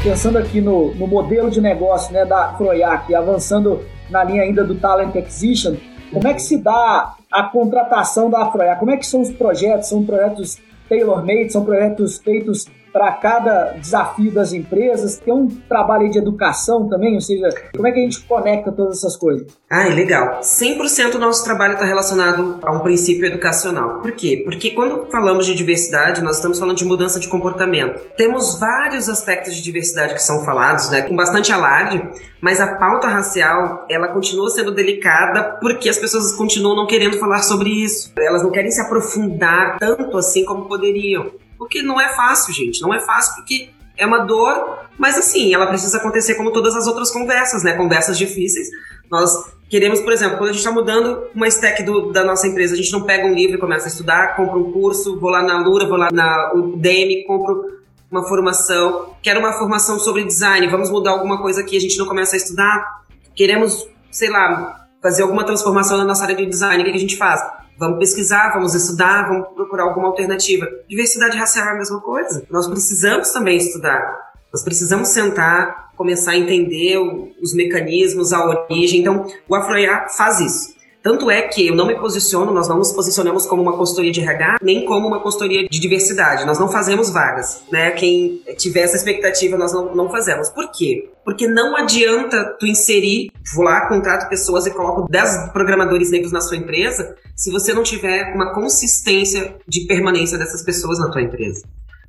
Pensando 0.03 0.37
aqui 0.37 0.59
no, 0.59 0.93
no 0.95 1.07
modelo 1.07 1.49
de 1.49 1.61
negócio 1.61 2.11
né, 2.11 2.25
da 2.25 2.49
Proiac, 2.49 3.15
avançando 3.15 3.85
na 4.09 4.21
linha 4.21 4.43
ainda 4.43 4.61
do 4.61 4.75
Talent 4.75 5.15
Acquisition, 5.15 5.77
como 6.11 6.27
é 6.27 6.33
que 6.33 6.41
se 6.41 6.57
dá 6.57 7.15
a 7.31 7.43
contratação 7.43 8.29
da 8.29 8.43
Afroia? 8.43 8.75
Como 8.75 8.91
é 8.91 8.97
que 8.97 9.05
são 9.05 9.21
os 9.21 9.31
projetos? 9.31 9.87
São 9.87 10.03
projetos 10.03 10.59
tailor-made? 10.89 11.53
São 11.53 11.63
projetos 11.63 12.17
feitos 12.17 12.67
para 12.93 13.11
cada 13.13 13.71
desafio 13.71 14.31
das 14.31 14.53
empresas? 14.53 15.17
Tem 15.17 15.33
um 15.33 15.47
trabalho 15.47 16.09
de 16.11 16.19
educação 16.19 16.87
também, 16.87 17.15
ou 17.15 17.21
seja, 17.21 17.49
como 17.75 17.87
é 17.87 17.91
que 17.91 17.99
a 17.99 18.03
gente 18.03 18.21
conecta 18.21 18.71
todas 18.71 18.99
essas 18.99 19.17
coisas? 19.17 19.47
Ah, 19.69 19.87
legal. 19.87 20.41
100% 20.41 21.13
do 21.13 21.19
nosso 21.19 21.43
trabalho 21.43 21.73
está 21.73 21.85
relacionado 21.85 22.59
a 22.61 22.71
um 22.71 22.79
princípio 22.79 23.25
educacional. 23.25 24.01
Por 24.01 24.11
quê? 24.11 24.41
Porque 24.45 24.69
quando 24.71 25.07
falamos 25.11 25.47
de 25.47 25.55
diversidade, 25.55 26.21
nós 26.21 26.35
estamos 26.35 26.59
falando 26.59 26.77
de 26.77 26.85
mudança 26.85 27.19
de 27.19 27.27
comportamento. 27.27 27.99
Temos 28.15 28.59
vários 28.59 29.09
aspectos 29.09 29.55
de 29.55 29.63
diversidade 29.63 30.13
que 30.13 30.21
são 30.21 30.45
falados, 30.45 30.91
né, 30.91 31.01
com 31.01 31.15
bastante 31.15 31.51
alarde, 31.51 32.07
mas 32.39 32.61
a 32.61 32.75
pauta 32.75 33.07
racial, 33.07 33.87
ela 33.89 34.09
continua 34.09 34.49
sendo 34.49 34.71
delicada 34.71 35.57
porque 35.59 35.89
as 35.89 35.97
pessoas 35.97 36.33
continuam 36.33 36.75
não 36.75 36.85
querendo 36.85 37.17
falar 37.17 37.41
sobre 37.41 37.69
isso. 37.69 38.11
Elas 38.19 38.43
não 38.43 38.51
querem 38.51 38.69
se 38.69 38.81
aprofundar 38.81 39.77
tanto 39.79 40.17
assim 40.17 40.45
como 40.45 40.65
poderiam. 40.65 41.31
Porque 41.63 41.81
não 41.81 41.99
é 41.99 42.09
fácil, 42.09 42.53
gente. 42.53 42.81
Não 42.81 42.93
é 42.93 42.99
fácil 42.99 43.35
porque 43.35 43.69
é 43.97 44.05
uma 44.05 44.19
dor, 44.19 44.79
mas 44.97 45.17
assim, 45.17 45.53
ela 45.53 45.65
precisa 45.65 45.97
acontecer 45.97 46.35
como 46.35 46.51
todas 46.51 46.75
as 46.75 46.87
outras 46.87 47.09
conversas, 47.09 47.63
né? 47.63 47.73
Conversas 47.73 48.17
difíceis. 48.17 48.67
Nós 49.09 49.31
queremos, 49.69 50.01
por 50.01 50.11
exemplo, 50.11 50.37
quando 50.37 50.49
a 50.49 50.51
gente 50.51 50.59
está 50.59 50.71
mudando 50.71 51.23
uma 51.33 51.47
stack 51.47 51.83
do, 51.83 52.11
da 52.11 52.23
nossa 52.23 52.47
empresa, 52.47 52.73
a 52.73 52.77
gente 52.77 52.91
não 52.91 53.03
pega 53.03 53.25
um 53.25 53.33
livro 53.33 53.55
e 53.55 53.59
começa 53.59 53.85
a 53.85 53.87
estudar, 53.87 54.35
compra 54.35 54.57
um 54.57 54.73
curso, 54.73 55.19
vou 55.19 55.29
lá 55.29 55.41
na 55.41 55.61
Lura, 55.61 55.87
vou 55.87 55.97
lá 55.97 56.09
na 56.11 56.51
UDEME, 56.53 57.23
compro 57.25 57.81
uma 58.11 58.23
formação, 58.27 59.15
quero 59.21 59.39
uma 59.39 59.53
formação 59.53 59.97
sobre 59.99 60.23
design, 60.25 60.67
vamos 60.67 60.89
mudar 60.91 61.11
alguma 61.11 61.41
coisa 61.41 61.61
aqui, 61.61 61.77
a 61.77 61.79
gente 61.79 61.97
não 61.97 62.05
começa 62.05 62.35
a 62.35 62.37
estudar, 62.37 63.01
queremos, 63.33 63.87
sei 64.11 64.29
lá, 64.29 64.85
fazer 65.01 65.23
alguma 65.23 65.43
transformação 65.43 65.97
na 65.97 66.03
nossa 66.03 66.23
área 66.23 66.35
de 66.35 66.45
design, 66.45 66.83
o 66.83 66.85
que, 66.85 66.91
que 66.91 66.97
a 66.97 67.01
gente 67.01 67.17
faz? 67.17 67.41
Vamos 67.77 67.99
pesquisar, 67.99 68.53
vamos 68.53 68.75
estudar, 68.75 69.27
vamos 69.27 69.49
procurar 69.55 69.83
alguma 69.83 70.07
alternativa. 70.07 70.67
Diversidade 70.87 71.37
racial 71.37 71.67
é 71.67 71.71
a 71.71 71.75
mesma 71.75 71.99
coisa. 72.01 72.45
Nós 72.49 72.67
precisamos 72.67 73.31
também 73.31 73.57
estudar. 73.57 74.33
Nós 74.53 74.63
precisamos 74.63 75.07
sentar, 75.07 75.91
começar 75.95 76.31
a 76.31 76.37
entender 76.37 76.97
os 77.41 77.53
mecanismos, 77.55 78.31
a 78.31 78.45
origem. 78.45 79.01
Então, 79.01 79.25
o 79.49 79.55
Afroiá 79.55 80.07
faz 80.09 80.39
isso. 80.39 80.75
Tanto 81.03 81.29
é 81.29 81.41
que 81.41 81.67
eu 81.67 81.75
não 81.75 81.85
me 81.85 81.99
posiciono, 81.99 82.53
nós 82.53 82.69
não 82.69 82.77
nos 82.77 82.93
posicionamos 82.93 83.45
como 83.45 83.61
uma 83.61 83.75
consultoria 83.75 84.09
de 84.09 84.21
RH, 84.21 84.59
nem 84.61 84.85
como 84.85 85.05
uma 85.05 85.19
consultoria 85.19 85.67
de 85.67 85.77
diversidade. 85.77 86.45
Nós 86.45 86.57
não 86.57 86.69
fazemos 86.69 87.09
vagas, 87.09 87.61
né? 87.69 87.91
Quem 87.91 88.41
tiver 88.57 88.83
essa 88.83 88.95
expectativa, 88.95 89.57
nós 89.57 89.73
não, 89.73 89.93
não 89.93 90.09
fazemos. 90.09 90.49
Por 90.49 90.71
quê? 90.71 91.09
Porque 91.25 91.45
não 91.45 91.75
adianta 91.75 92.55
tu 92.57 92.65
inserir, 92.65 93.31
vou 93.53 93.65
lá, 93.65 93.85
contrato 93.89 94.29
pessoas 94.29 94.65
e 94.65 94.71
coloco 94.71 95.05
10 95.11 95.51
programadores 95.51 96.09
negros 96.09 96.31
na 96.31 96.39
sua 96.39 96.55
empresa, 96.55 97.17
se 97.35 97.51
você 97.51 97.73
não 97.73 97.83
tiver 97.83 98.33
uma 98.33 98.53
consistência 98.53 99.57
de 99.67 99.85
permanência 99.85 100.37
dessas 100.37 100.61
pessoas 100.63 100.99
na 100.99 101.11
tua 101.11 101.21
empresa. 101.21 101.63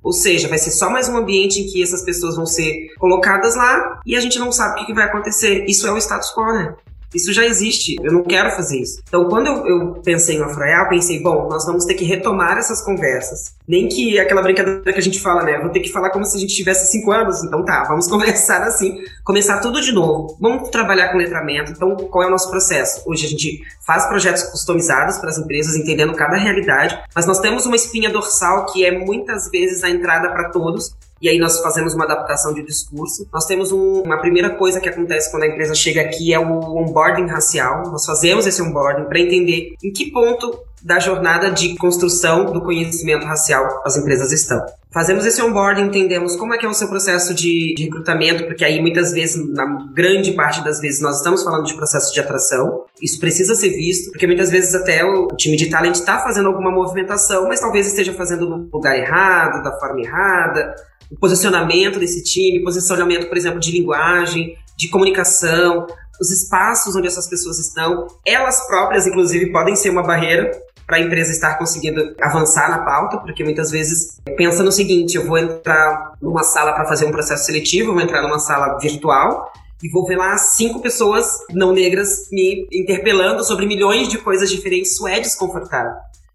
Ou 0.05 0.13
seja, 0.13 0.47
vai 0.49 0.59
ser 0.59 0.71
só 0.71 0.89
mais 0.89 1.09
um 1.09 1.17
ambiente 1.17 1.61
em 1.61 1.67
que 1.67 1.83
essas 1.83 2.05
pessoas 2.05 2.37
vão 2.37 2.45
ser 2.45 2.93
colocadas 2.99 3.57
lá 3.57 4.01
e 4.07 4.15
a 4.15 4.21
gente 4.21 4.39
não 4.39 4.53
sabe 4.53 4.83
o 4.83 4.87
que, 4.87 4.93
vai 4.93 5.05
acontecer. 5.05 5.65
Isso 5.67 5.87
é 5.87 5.91
o 5.91 5.97
status 5.97 6.31
quo, 6.35 6.45
né? 6.53 6.75
Isso 7.15 7.33
já 7.33 7.45
existe, 7.45 7.97
eu 8.03 8.13
não 8.13 8.23
quero 8.23 8.51
fazer 8.51 8.81
isso. 8.81 9.01
Então, 9.07 9.29
quando 9.29 9.47
eu, 9.47 9.67
eu 9.67 9.93
pensei 10.03 10.37
em 10.37 10.43
Afroial, 10.43 10.89
pensei, 10.89 11.23
bom, 11.23 11.49
nós 11.49 11.65
vamos 11.65 11.85
ter 11.85 11.95
que 11.95 12.05
retomar 12.05 12.59
essas 12.59 12.83
conversas. 12.83 13.55
Nem 13.67 13.89
que 13.89 14.19
aquela 14.19 14.43
brincadeira 14.43 14.93
que 14.93 14.99
a 14.99 15.03
gente 15.03 15.21
fala, 15.21 15.43
né? 15.43 15.59
Vou 15.59 15.71
ter 15.71 15.81
que 15.81 15.91
falar 15.91 16.11
como 16.11 16.25
se 16.25 16.37
a 16.37 16.41
gente 16.41 16.55
tivesse 16.55 16.91
cinco 16.91 17.11
anos. 17.11 17.43
Então 17.43 17.65
tá, 17.65 17.85
vamos 17.85 18.07
conversar 18.09 18.63
assim, 18.63 18.99
começar 19.25 19.61
tudo 19.61 19.81
de 19.81 19.93
novo. 19.93 20.37
Vamos 20.41 20.69
trabalhar 20.69 21.09
com 21.09 21.19
letramento. 21.19 21.73
Então, 21.73 21.97
qual 21.97 22.25
é 22.25 22.27
o 22.27 22.31
nosso 22.31 22.51
processo? 22.51 23.03
Hoje 23.07 23.27
a 23.27 23.29
gente 23.29 23.63
faz 23.87 24.07
projetos 24.07 24.43
customizados 24.45 25.19
para 25.19 25.31
as 25.31 25.39
empresas, 25.39 25.77
entendendo 25.77 26.15
cada 26.15 26.37
realidade, 26.37 26.99
mas 27.15 27.27
nós 27.27 27.41
temos 27.41 27.67
uma 27.67 27.77
espinha 27.77 28.11
dorsal 28.11 28.67
que 28.67 28.85
é 28.85 28.91
muitas 28.91 29.51
vezes 29.51 29.83
a 29.83 29.91
entrada 29.91 30.31
para 30.31 30.51
todos, 30.51 30.95
e 31.25 31.29
aí 31.29 31.39
nós 31.39 31.59
fazemos 31.61 31.95
uma 31.95 32.05
adaptação 32.05 32.53
de 32.53 32.63
discurso. 32.63 33.27
Nós 33.33 33.47
temos 33.47 33.73
um, 33.73 34.03
uma 34.03 34.19
primeira 34.19 34.51
coisa 34.51 34.79
que 34.79 34.91
acontece 34.91 35.31
quando 35.31 35.45
a 35.45 35.47
empresa 35.47 35.75
chega 35.75 36.03
aqui 36.03 36.35
é 36.35 36.39
o 36.39 36.77
onboarding 36.77 37.27
racial. 37.27 37.85
Nós 37.91 38.05
fazemos 38.05 38.47
esse 38.47 38.61
onboarding 38.61 39.05
para 39.05 39.19
entender 39.19 39.75
em 39.83 39.91
que 39.91 40.11
ponto 40.11 40.59
da 40.85 40.99
jornada 40.99 41.51
de 41.51 41.75
construção 41.77 42.45
do 42.45 42.61
conhecimento 42.61 43.25
racial 43.25 43.83
as 43.87 43.97
empresas 43.97 44.31
estão. 44.31 44.63
Fazemos 44.93 45.25
esse 45.25 45.43
onboarding, 45.43 45.87
entendemos 45.87 46.37
como 46.37 46.55
é 46.55 46.59
que 46.59 46.67
é 46.67 46.69
o 46.69 46.75
seu 46.75 46.87
processo 46.89 47.35
de, 47.35 47.75
de, 47.75 47.85
recrutamento, 47.85 48.45
porque 48.45 48.65
aí 48.65 48.81
muitas 48.81 49.11
vezes, 49.11 49.43
na 49.53 49.65
grande 49.93 50.33
parte 50.33 50.63
das 50.63 50.81
vezes, 50.81 51.01
nós 51.01 51.17
estamos 51.17 51.43
falando 51.43 51.65
de 51.65 51.75
processo 51.75 52.13
de 52.13 52.21
atração. 52.21 52.85
Isso 53.03 53.19
precisa 53.19 53.55
ser 53.55 53.71
visto, 53.71 54.11
porque 54.13 54.27
muitas 54.27 54.51
vezes 54.51 54.75
até 54.75 55.03
o 55.03 55.29
time 55.29 55.57
de 55.57 55.71
talent 55.71 55.95
está 55.95 56.21
fazendo 56.21 56.49
alguma 56.49 56.71
movimentação, 56.71 57.49
mas 57.49 57.61
talvez 57.61 57.87
esteja 57.87 58.13
fazendo 58.13 58.49
no 58.49 58.69
lugar 58.73 58.97
errado, 58.97 59.65
da 59.65 59.73
forma 59.81 60.01
errada, 60.01 60.75
o 61.11 61.17
posicionamento 61.19 61.99
desse 61.99 62.23
time, 62.23 62.63
posicionamento, 62.63 63.27
por 63.27 63.37
exemplo, 63.37 63.59
de 63.59 63.73
linguagem, 63.73 64.55
de 64.77 64.89
comunicação, 64.89 65.87
os 66.21 66.31
espaços 66.31 66.95
onde 66.95 67.09
essas 67.09 67.27
pessoas 67.27 67.59
estão, 67.59 68.07
elas 68.25 68.67
próprias, 68.67 69.07
inclusive, 69.07 69.51
podem 69.51 69.75
ser 69.75 69.91
uma 69.91 70.03
barreira 70.03 70.53
para 70.87 70.97
a 70.97 71.01
empresa 71.01 71.33
estar 71.33 71.59
conseguindo 71.59 72.15
avançar 72.21 72.71
na 72.71 72.79
pauta, 72.79 73.19
porque 73.19 73.45
muitas 73.45 73.71
vezes 73.71 74.21
pensa 74.37 74.63
no 74.63 74.73
seguinte: 74.73 75.17
eu 75.17 75.27
vou 75.27 75.39
entrar 75.39 76.13
numa 76.21 76.43
sala 76.43 76.73
para 76.73 76.87
fazer 76.87 77.07
um 77.07 77.13
processo 77.13 77.47
seletivo, 77.47 77.93
vou 77.93 78.03
entrar 78.03 78.23
numa 78.23 78.39
sala 78.39 78.79
virtual 78.79 79.53
e 79.83 79.89
vou 79.91 80.07
ver 80.07 80.17
lá 80.17 80.37
cinco 80.39 80.81
pessoas 80.81 81.39
não 81.51 81.73
negras 81.73 82.29
me 82.31 82.67
interpelando 82.73 83.45
sobre 83.45 83.67
milhões 83.67 84.09
de 84.09 84.19
coisas 84.19 84.51
diferentes. 84.51 84.93
Isso 84.93 85.07
é 85.07 85.21
desconfortável. 85.21 85.93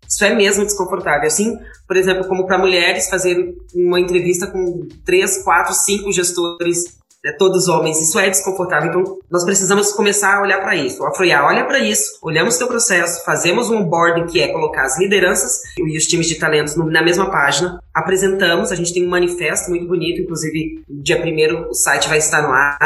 Isso 0.08 0.24
é 0.26 0.34
mesmo 0.34 0.64
desconfortável. 0.66 1.28
Assim, 1.28 1.58
por 1.88 1.96
exemplo, 1.96 2.28
como 2.28 2.46
para 2.46 2.58
mulheres 2.58 3.10
fazer 3.10 3.56
uma 3.74 4.00
entrevista 4.00 4.48
com 4.48 4.88
três, 5.06 5.44
quatro, 5.44 5.74
cinco 5.74 6.12
gestores, 6.12 6.99
né, 7.24 7.32
todos 7.38 7.68
homens, 7.68 8.02
isso 8.02 8.18
é 8.20 8.30
desconfortável. 8.30 8.90
Então, 8.90 9.18
nós 9.30 9.44
precisamos 9.44 9.92
começar 9.92 10.38
a 10.38 10.42
olhar 10.42 10.62
para 10.62 10.76
isso. 10.76 11.02
O 11.02 11.06
Afroiá 11.06 11.46
olha 11.46 11.66
para 11.66 11.80
isso, 11.80 12.20
olhamos 12.22 12.56
o 12.56 12.58
teu 12.58 12.68
processo, 12.68 13.24
fazemos 13.26 13.70
um 13.70 13.78
onboarding 13.78 14.28
que 14.28 14.42
é 14.42 14.48
colocar 14.50 14.84
as 14.84 14.98
lideranças 15.00 15.62
e 15.78 15.98
os 15.98 16.06
times 16.06 16.28
de 16.28 16.36
talentos 16.36 16.76
na 16.76 17.02
mesma 17.02 17.30
página, 17.30 17.82
apresentamos, 17.94 18.72
a 18.72 18.76
gente 18.76 18.94
tem 18.94 19.06
um 19.06 19.10
manifesto 19.10 19.70
muito 19.70 19.88
bonito, 19.88 20.22
inclusive, 20.22 20.84
dia 20.90 21.20
primeiro 21.20 21.68
o 21.70 21.74
site 21.74 22.08
vai 22.08 22.18
estar 22.18 22.42
no 22.42 22.52
ar, 22.52 22.78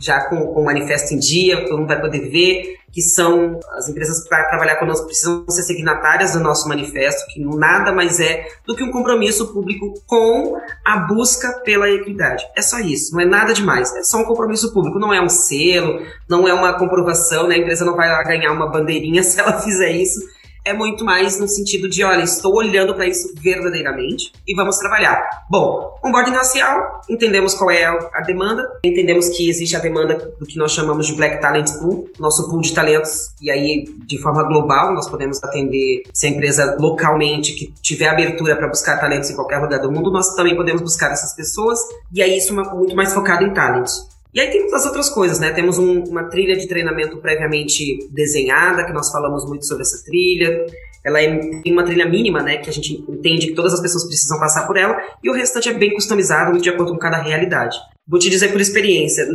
já 0.00 0.22
com, 0.24 0.46
com 0.54 0.62
o 0.62 0.64
manifesto 0.64 1.14
em 1.14 1.18
dia, 1.18 1.64
todo 1.66 1.78
mundo 1.78 1.88
vai 1.88 2.00
poder 2.00 2.30
ver, 2.30 2.80
que 2.92 3.02
são 3.02 3.60
as 3.76 3.88
empresas 3.88 4.26
para 4.26 4.48
trabalhar 4.48 4.76
conosco 4.76 5.06
precisam 5.06 5.44
ser 5.48 5.62
signatárias 5.62 6.32
do 6.32 6.40
nosso 6.40 6.68
manifesto, 6.68 7.26
que 7.32 7.40
nada 7.44 7.92
mais 7.92 8.18
é 8.18 8.46
do 8.66 8.74
que 8.74 8.82
um 8.82 8.90
compromisso 8.90 9.52
público 9.52 9.94
com 10.06 10.56
a 10.84 10.96
busca 10.98 11.60
pela 11.64 11.88
equidade. 11.88 12.44
É 12.56 12.62
só 12.62 12.78
isso, 12.80 13.14
não 13.14 13.20
é 13.20 13.24
nada 13.24 13.52
demais, 13.52 13.94
é 13.94 14.02
só 14.02 14.18
um 14.18 14.24
compromisso 14.24 14.72
público, 14.72 14.98
não 14.98 15.12
é 15.12 15.20
um 15.20 15.28
selo, 15.28 16.00
não 16.28 16.48
é 16.48 16.52
uma 16.52 16.78
comprovação, 16.78 17.46
né? 17.46 17.56
a 17.56 17.58
empresa 17.58 17.84
não 17.84 17.94
vai 17.94 18.24
ganhar 18.24 18.52
uma 18.52 18.68
bandeirinha 18.68 19.22
se 19.24 19.38
ela 19.38 19.60
fizer 19.60 19.90
isso, 19.90 20.20
é 20.64 20.72
muito 20.72 21.04
mais 21.04 21.38
no 21.40 21.48
sentido 21.48 21.88
de, 21.88 22.04
olha, 22.04 22.22
estou 22.22 22.54
olhando 22.54 22.94
para 22.94 23.06
isso 23.06 23.32
verdadeiramente 23.40 24.32
e 24.46 24.54
vamos 24.54 24.78
trabalhar. 24.78 25.20
Bom, 25.50 25.98
onboarding 26.04 26.32
racial, 26.32 27.00
entendemos 27.08 27.54
qual 27.54 27.70
é 27.70 27.84
a 27.84 28.20
demanda, 28.20 28.68
entendemos 28.84 29.28
que 29.28 29.48
existe 29.48 29.76
a 29.76 29.80
demanda 29.80 30.32
do 30.38 30.46
que 30.46 30.58
nós 30.58 30.72
chamamos 30.72 31.06
de 31.06 31.14
Black 31.14 31.40
Talent 31.40 31.70
Pool, 31.78 32.08
nosso 32.18 32.48
pool 32.48 32.60
de 32.60 32.74
talentos, 32.74 33.30
e 33.40 33.50
aí 33.50 33.84
de 34.06 34.18
forma 34.18 34.42
global 34.44 34.94
nós 34.94 35.08
podemos 35.08 35.42
atender 35.42 36.02
se 36.12 36.26
a 36.26 36.30
empresa 36.30 36.76
localmente 36.78 37.52
que 37.54 37.72
tiver 37.82 38.08
abertura 38.08 38.56
para 38.56 38.68
buscar 38.68 38.98
talentos 38.98 39.30
em 39.30 39.34
qualquer 39.34 39.58
lugar 39.58 39.80
do 39.80 39.90
mundo, 39.90 40.10
nós 40.10 40.34
também 40.34 40.56
podemos 40.56 40.82
buscar 40.82 41.10
essas 41.10 41.34
pessoas, 41.34 41.78
e 42.12 42.22
aí 42.22 42.38
isso 42.38 42.58
é 42.58 42.74
muito 42.74 42.94
mais 42.94 43.12
focado 43.12 43.44
em 43.44 43.52
talent. 43.52 43.88
E 44.32 44.40
aí 44.40 44.50
temos 44.50 44.72
as 44.72 44.86
outras 44.86 45.08
coisas, 45.08 45.40
né? 45.40 45.52
Temos 45.52 45.78
um, 45.78 46.04
uma 46.04 46.24
trilha 46.24 46.56
de 46.56 46.68
treinamento 46.68 47.16
previamente 47.18 47.98
desenhada, 48.10 48.84
que 48.84 48.92
nós 48.92 49.10
falamos 49.10 49.44
muito 49.46 49.66
sobre 49.66 49.82
essa 49.82 50.04
trilha. 50.04 50.66
Ela 51.04 51.20
é, 51.20 51.36
tem 51.62 51.72
uma 51.72 51.84
trilha 51.84 52.06
mínima, 52.06 52.42
né? 52.42 52.58
Que 52.58 52.70
a 52.70 52.72
gente 52.72 53.04
entende 53.08 53.48
que 53.48 53.54
todas 53.54 53.74
as 53.74 53.80
pessoas 53.80 54.06
precisam 54.06 54.38
passar 54.38 54.66
por 54.66 54.76
ela, 54.76 54.96
e 55.22 55.30
o 55.30 55.32
restante 55.32 55.68
é 55.68 55.72
bem 55.72 55.94
customizado, 55.94 56.60
de 56.60 56.70
acordo 56.70 56.92
com 56.92 56.98
cada 56.98 57.16
realidade. 57.16 57.76
Vou 58.06 58.18
te 58.18 58.28
dizer 58.28 58.52
por 58.52 58.60
experiência. 58.60 59.26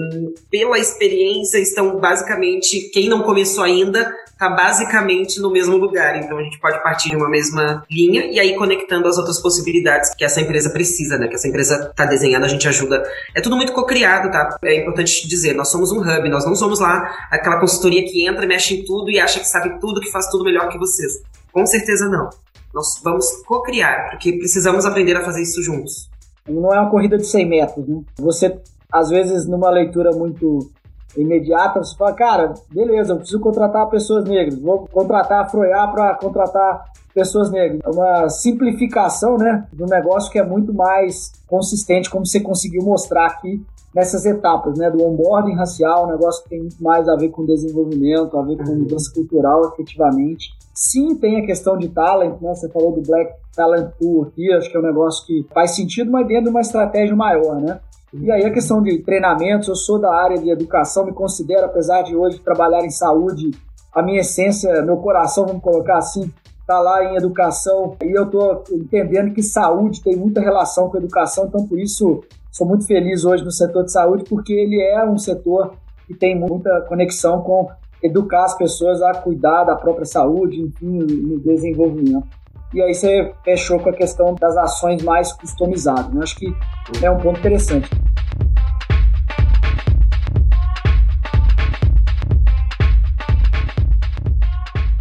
Pela 0.50 0.78
experiência, 0.78 1.58
estão 1.58 2.00
basicamente, 2.00 2.90
quem 2.92 3.10
não 3.10 3.24
começou 3.24 3.64
ainda, 3.64 4.14
está 4.36 4.50
basicamente 4.50 5.40
no 5.40 5.50
mesmo 5.50 5.78
lugar. 5.78 6.18
Então 6.18 6.38
a 6.38 6.44
gente 6.44 6.60
pode 6.60 6.82
partir 6.84 7.10
de 7.10 7.16
uma 7.16 7.30
mesma 7.30 7.84
linha 7.90 8.26
e 8.26 8.40
aí 8.40 8.56
conectando 8.56 9.08
as 9.08 9.18
outras 9.18 9.42
possibilidades 9.42 10.14
que 10.14 10.26
essa 10.26 10.42
empresa 10.42 10.70
precisa, 10.70 11.18
né? 11.18 11.28
Que 11.28 11.36
essa 11.36 11.48
empresa 11.48 11.88
está 11.90 12.06
desenhando, 12.06 12.44
a 12.44 12.50
gente 12.50 12.68
ajuda. 12.68 13.04
É 13.34 13.42
tudo 13.42 13.56
muito 13.56 13.72
co-criado, 13.72 14.30
tá? 14.30 14.58
É 14.64 14.82
importante 14.82 15.28
dizer, 15.28 15.54
nós 15.54 15.72
somos 15.72 15.92
um 15.92 16.00
hub, 16.00 16.30
nós 16.30 16.46
não 16.46 16.54
somos 16.54 16.80
lá 16.80 17.28
aquela 17.32 17.60
consultoria 17.60 18.04
que 18.04 18.28
entra, 18.28 18.46
mexe 18.46 18.76
em 18.76 18.86
tudo 18.86 19.10
e 19.10 19.20
acha 19.20 19.40
que 19.40 19.48
sabe 19.48 19.80
tudo, 19.80 20.02
que 20.02 20.12
faz 20.12 20.28
tudo 20.28 20.44
melhor 20.44 20.68
que 20.68 20.78
vocês. 20.78 21.14
Com 21.52 21.66
certeza 21.66 22.10
não. 22.10 22.30
Nós 22.74 23.00
vamos 23.02 23.26
co-criar, 23.46 24.10
porque 24.10 24.34
precisamos 24.34 24.86
aprender 24.86 25.16
a 25.16 25.24
fazer 25.24 25.42
isso 25.42 25.64
juntos. 25.64 26.10
Não 26.48 26.74
é 26.74 26.80
uma 26.80 26.92
corrida 26.92 27.18
de 27.18 27.26
100 27.26 27.48
metros, 27.48 27.88
né? 27.88 28.02
Você, 28.18 28.60
às 28.92 29.10
vezes, 29.10 29.48
numa 29.48 29.70
leitura 29.70 30.12
muito 30.12 30.70
imediata, 31.18 31.84
você 31.84 31.96
fala, 31.96 32.14
cara, 32.14 32.54
beleza, 32.72 33.14
eu 33.14 33.18
preciso 33.18 33.40
contratar 33.40 33.90
pessoas 33.90 34.26
negras, 34.26 34.60
vou 34.60 34.88
contratar 34.88 35.44
a 35.44 35.50
Froiá 35.50 35.88
para 35.88 36.16
contratar 36.16 36.86
pessoas 37.14 37.50
negras. 37.50 37.80
É 37.84 37.90
uma 37.90 38.30
simplificação, 38.30 39.38
né, 39.38 39.66
do 39.72 39.86
negócio 39.86 40.32
que 40.32 40.38
é 40.38 40.46
muito 40.46 40.74
mais 40.74 41.32
consistente, 41.48 42.10
como 42.10 42.26
você 42.26 42.40
conseguiu 42.40 42.84
mostrar 42.84 43.28
aqui 43.28 43.66
nessas 43.94 44.26
etapas, 44.26 44.78
né, 44.78 44.92
do 44.92 45.02
onboarding 45.02 45.56
racial, 45.56 46.06
um 46.06 46.12
negócio 46.12 46.44
que 46.44 46.50
tem 46.50 46.60
muito 46.60 46.84
mais 46.84 47.08
a 47.08 47.16
ver 47.16 47.30
com 47.30 47.46
desenvolvimento, 47.46 48.38
a 48.38 48.42
ver 48.42 48.58
com 48.58 48.76
mudança 48.76 49.10
cultural, 49.14 49.72
efetivamente. 49.72 50.50
Sim, 50.74 51.16
tem 51.16 51.40
a 51.40 51.46
questão 51.46 51.78
de 51.78 51.88
talent, 51.88 52.42
né, 52.42 52.54
você 52.54 52.68
falou 52.68 52.92
do 52.92 53.02
Black 53.02 53.32
Talent 53.56 53.92
Pool 53.98 54.24
aqui, 54.24 54.52
acho 54.52 54.70
que 54.70 54.76
é 54.76 54.80
um 54.82 54.84
negócio 54.84 55.26
que 55.26 55.46
faz 55.54 55.72
sentido, 55.72 56.12
mas 56.12 56.28
dentro 56.28 56.44
de 56.44 56.50
uma 56.50 56.60
estratégia 56.60 57.16
maior, 57.16 57.56
né. 57.56 57.80
E 58.22 58.32
aí 58.32 58.46
a 58.46 58.52
questão 58.52 58.82
de 58.82 59.00
treinamentos, 59.00 59.68
eu 59.68 59.76
sou 59.76 60.00
da 60.00 60.14
área 60.14 60.38
de 60.38 60.50
educação, 60.50 61.06
me 61.06 61.14
considero, 61.14 61.66
apesar 61.66 62.02
de 62.02 62.16
hoje 62.16 62.40
trabalhar 62.40 62.86
em 62.86 62.90
saúde, 62.90 63.52
a 63.94 64.02
minha 64.02 64.22
essência, 64.22 64.82
meu 64.84 64.98
coração, 64.98 65.46
vamos 65.46 65.62
colocar 65.62 65.98
assim, 65.98 66.32
está 66.60 66.80
lá 66.80 67.04
em 67.04 67.16
educação 67.16 67.96
e 68.02 68.12
eu 68.12 68.24
estou 68.24 68.64
entendendo 68.72 69.34
que 69.34 69.44
saúde 69.44 70.02
tem 70.02 70.16
muita 70.16 70.42
relação 70.42 70.90
com 70.90 70.98
educação, 70.98 71.46
então 71.46 71.68
por 71.68 71.80
isso 71.80 72.24
sou 72.52 72.68
muito 72.68 72.88
feliz 72.88 73.24
hoje 73.24 73.44
no 73.44 73.52
setor 73.52 73.84
de 73.84 73.92
saúde, 73.92 74.24
porque 74.28 74.54
ele 74.54 74.82
é 74.82 75.06
um 75.06 75.18
setor 75.18 75.74
que 76.08 76.14
tem 76.14 76.38
muita 76.38 76.82
conexão 76.82 77.42
com 77.42 77.70
educar 78.02 78.46
as 78.46 78.58
pessoas 78.58 79.02
a 79.02 79.14
cuidar 79.14 79.64
da 79.64 79.76
própria 79.76 80.06
saúde, 80.06 80.62
enfim, 80.62 81.00
no 81.00 81.40
desenvolvimento. 81.40 82.28
E 82.74 82.82
aí 82.82 82.94
você 82.94 83.34
fechou 83.44 83.80
com 83.80 83.90
a 83.90 83.94
questão 83.94 84.36
das 84.36 84.58
ações 84.58 85.02
mais 85.04 85.32
customizadas. 85.34 86.14
Né? 86.14 86.22
Acho 86.24 86.36
que 86.36 86.54
é 87.02 87.10
um 87.10 87.18
ponto 87.18 87.40
interessante. 87.40 87.90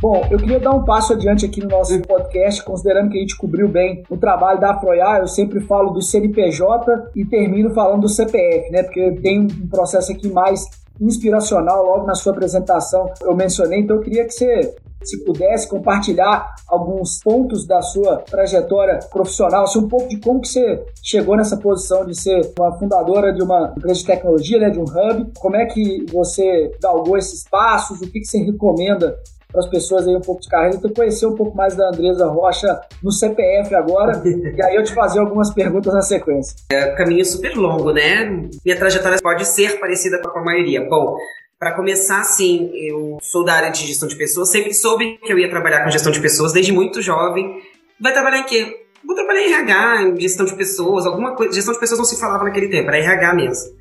Bom, 0.04 0.22
eu 0.30 0.36
queria 0.36 0.60
dar 0.60 0.72
um 0.72 0.84
passo 0.84 1.14
adiante 1.14 1.46
aqui 1.46 1.60
no 1.62 1.68
nosso 1.70 1.98
podcast, 2.02 2.62
considerando 2.62 3.08
que 3.08 3.16
a 3.16 3.20
gente 3.22 3.38
cobriu 3.38 3.66
bem 3.66 4.02
o 4.10 4.18
trabalho 4.18 4.60
da 4.60 4.72
Afroiá. 4.72 5.18
Eu 5.18 5.26
sempre 5.26 5.60
falo 5.60 5.92
do 5.92 6.02
CNPJ 6.02 7.10
e 7.16 7.24
termino 7.24 7.72
falando 7.72 8.02
do 8.02 8.08
CPF, 8.10 8.70
né? 8.70 8.82
Porque 8.82 9.12
tem 9.22 9.40
um 9.40 9.66
processo 9.66 10.12
aqui 10.12 10.28
mais 10.28 10.62
inspiracional 11.00 11.86
logo 11.86 12.06
na 12.06 12.14
sua 12.14 12.32
apresentação. 12.32 13.10
Eu 13.22 13.34
mencionei, 13.34 13.80
então 13.80 13.96
eu 13.96 14.02
queria 14.02 14.26
que 14.26 14.34
você 14.34 14.76
se 15.08 15.24
pudesse 15.24 15.68
compartilhar 15.68 16.54
alguns 16.68 17.20
pontos 17.22 17.66
da 17.66 17.80
sua 17.82 18.18
trajetória 18.18 18.98
profissional, 19.10 19.64
assim, 19.64 19.78
um 19.78 19.88
pouco 19.88 20.08
de 20.08 20.18
como 20.18 20.40
que 20.40 20.48
você 20.48 20.84
chegou 21.02 21.36
nessa 21.36 21.56
posição 21.56 22.04
de 22.04 22.14
ser 22.14 22.52
uma 22.58 22.76
fundadora 22.78 23.32
de 23.32 23.42
uma 23.42 23.74
empresa 23.76 24.00
de 24.00 24.06
tecnologia, 24.06 24.58
né, 24.58 24.70
de 24.70 24.78
um 24.78 24.84
hub, 24.84 25.32
como 25.38 25.56
é 25.56 25.66
que 25.66 26.04
você 26.12 26.70
galgou 26.82 27.16
esses 27.16 27.44
passos, 27.48 28.00
o 28.00 28.10
que, 28.10 28.20
que 28.20 28.26
você 28.26 28.38
recomenda 28.38 29.16
para 29.54 29.60
as 29.60 29.68
pessoas 29.68 30.06
aí 30.08 30.16
um 30.16 30.20
pouco 30.20 30.40
de 30.40 30.48
carreira. 30.48 30.76
Então, 30.76 30.90
conhecer 30.90 31.26
um 31.26 31.36
pouco 31.36 31.56
mais 31.56 31.76
da 31.76 31.88
Andresa 31.88 32.26
Rocha 32.26 32.80
no 33.00 33.12
CPF 33.12 33.72
agora, 33.74 34.20
e 34.26 34.60
aí 34.60 34.74
eu 34.74 34.82
te 34.82 34.92
fazer 34.92 35.20
algumas 35.20 35.54
perguntas 35.54 35.94
na 35.94 36.02
sequência. 36.02 36.56
É 36.72 36.92
um 36.92 36.96
caminho 36.96 37.24
super 37.24 37.54
longo, 37.56 37.92
né? 37.92 38.24
Minha 38.64 38.76
trajetória 38.76 39.18
pode 39.22 39.44
ser 39.46 39.78
parecida 39.78 40.20
com 40.20 40.38
a 40.40 40.44
maioria. 40.44 40.84
Bom, 40.88 41.16
para 41.64 41.72
começar, 41.72 42.22
sim, 42.24 42.70
eu 42.74 43.16
sou 43.22 43.42
da 43.42 43.54
área 43.54 43.70
de 43.70 43.86
gestão 43.86 44.06
de 44.06 44.14
pessoas, 44.16 44.50
sempre 44.50 44.74
soube 44.74 45.16
que 45.16 45.32
eu 45.32 45.38
ia 45.38 45.48
trabalhar 45.48 45.82
com 45.82 45.90
gestão 45.90 46.12
de 46.12 46.20
pessoas 46.20 46.52
desde 46.52 46.72
muito 46.72 47.00
jovem. 47.00 47.58
Vai 47.98 48.12
trabalhar 48.12 48.40
em 48.40 48.44
quê? 48.44 48.84
Vou 49.02 49.16
trabalhar 49.16 49.40
em 49.40 49.50
RH, 49.50 50.02
em 50.02 50.20
gestão 50.20 50.44
de 50.44 50.54
pessoas, 50.54 51.06
alguma 51.06 51.34
coisa. 51.34 51.54
Gestão 51.54 51.72
de 51.72 51.80
pessoas 51.80 51.98
não 51.98 52.04
se 52.04 52.20
falava 52.20 52.44
naquele 52.44 52.68
tempo, 52.68 52.90
era 52.90 52.98
RH 52.98 53.34
mesmo. 53.34 53.72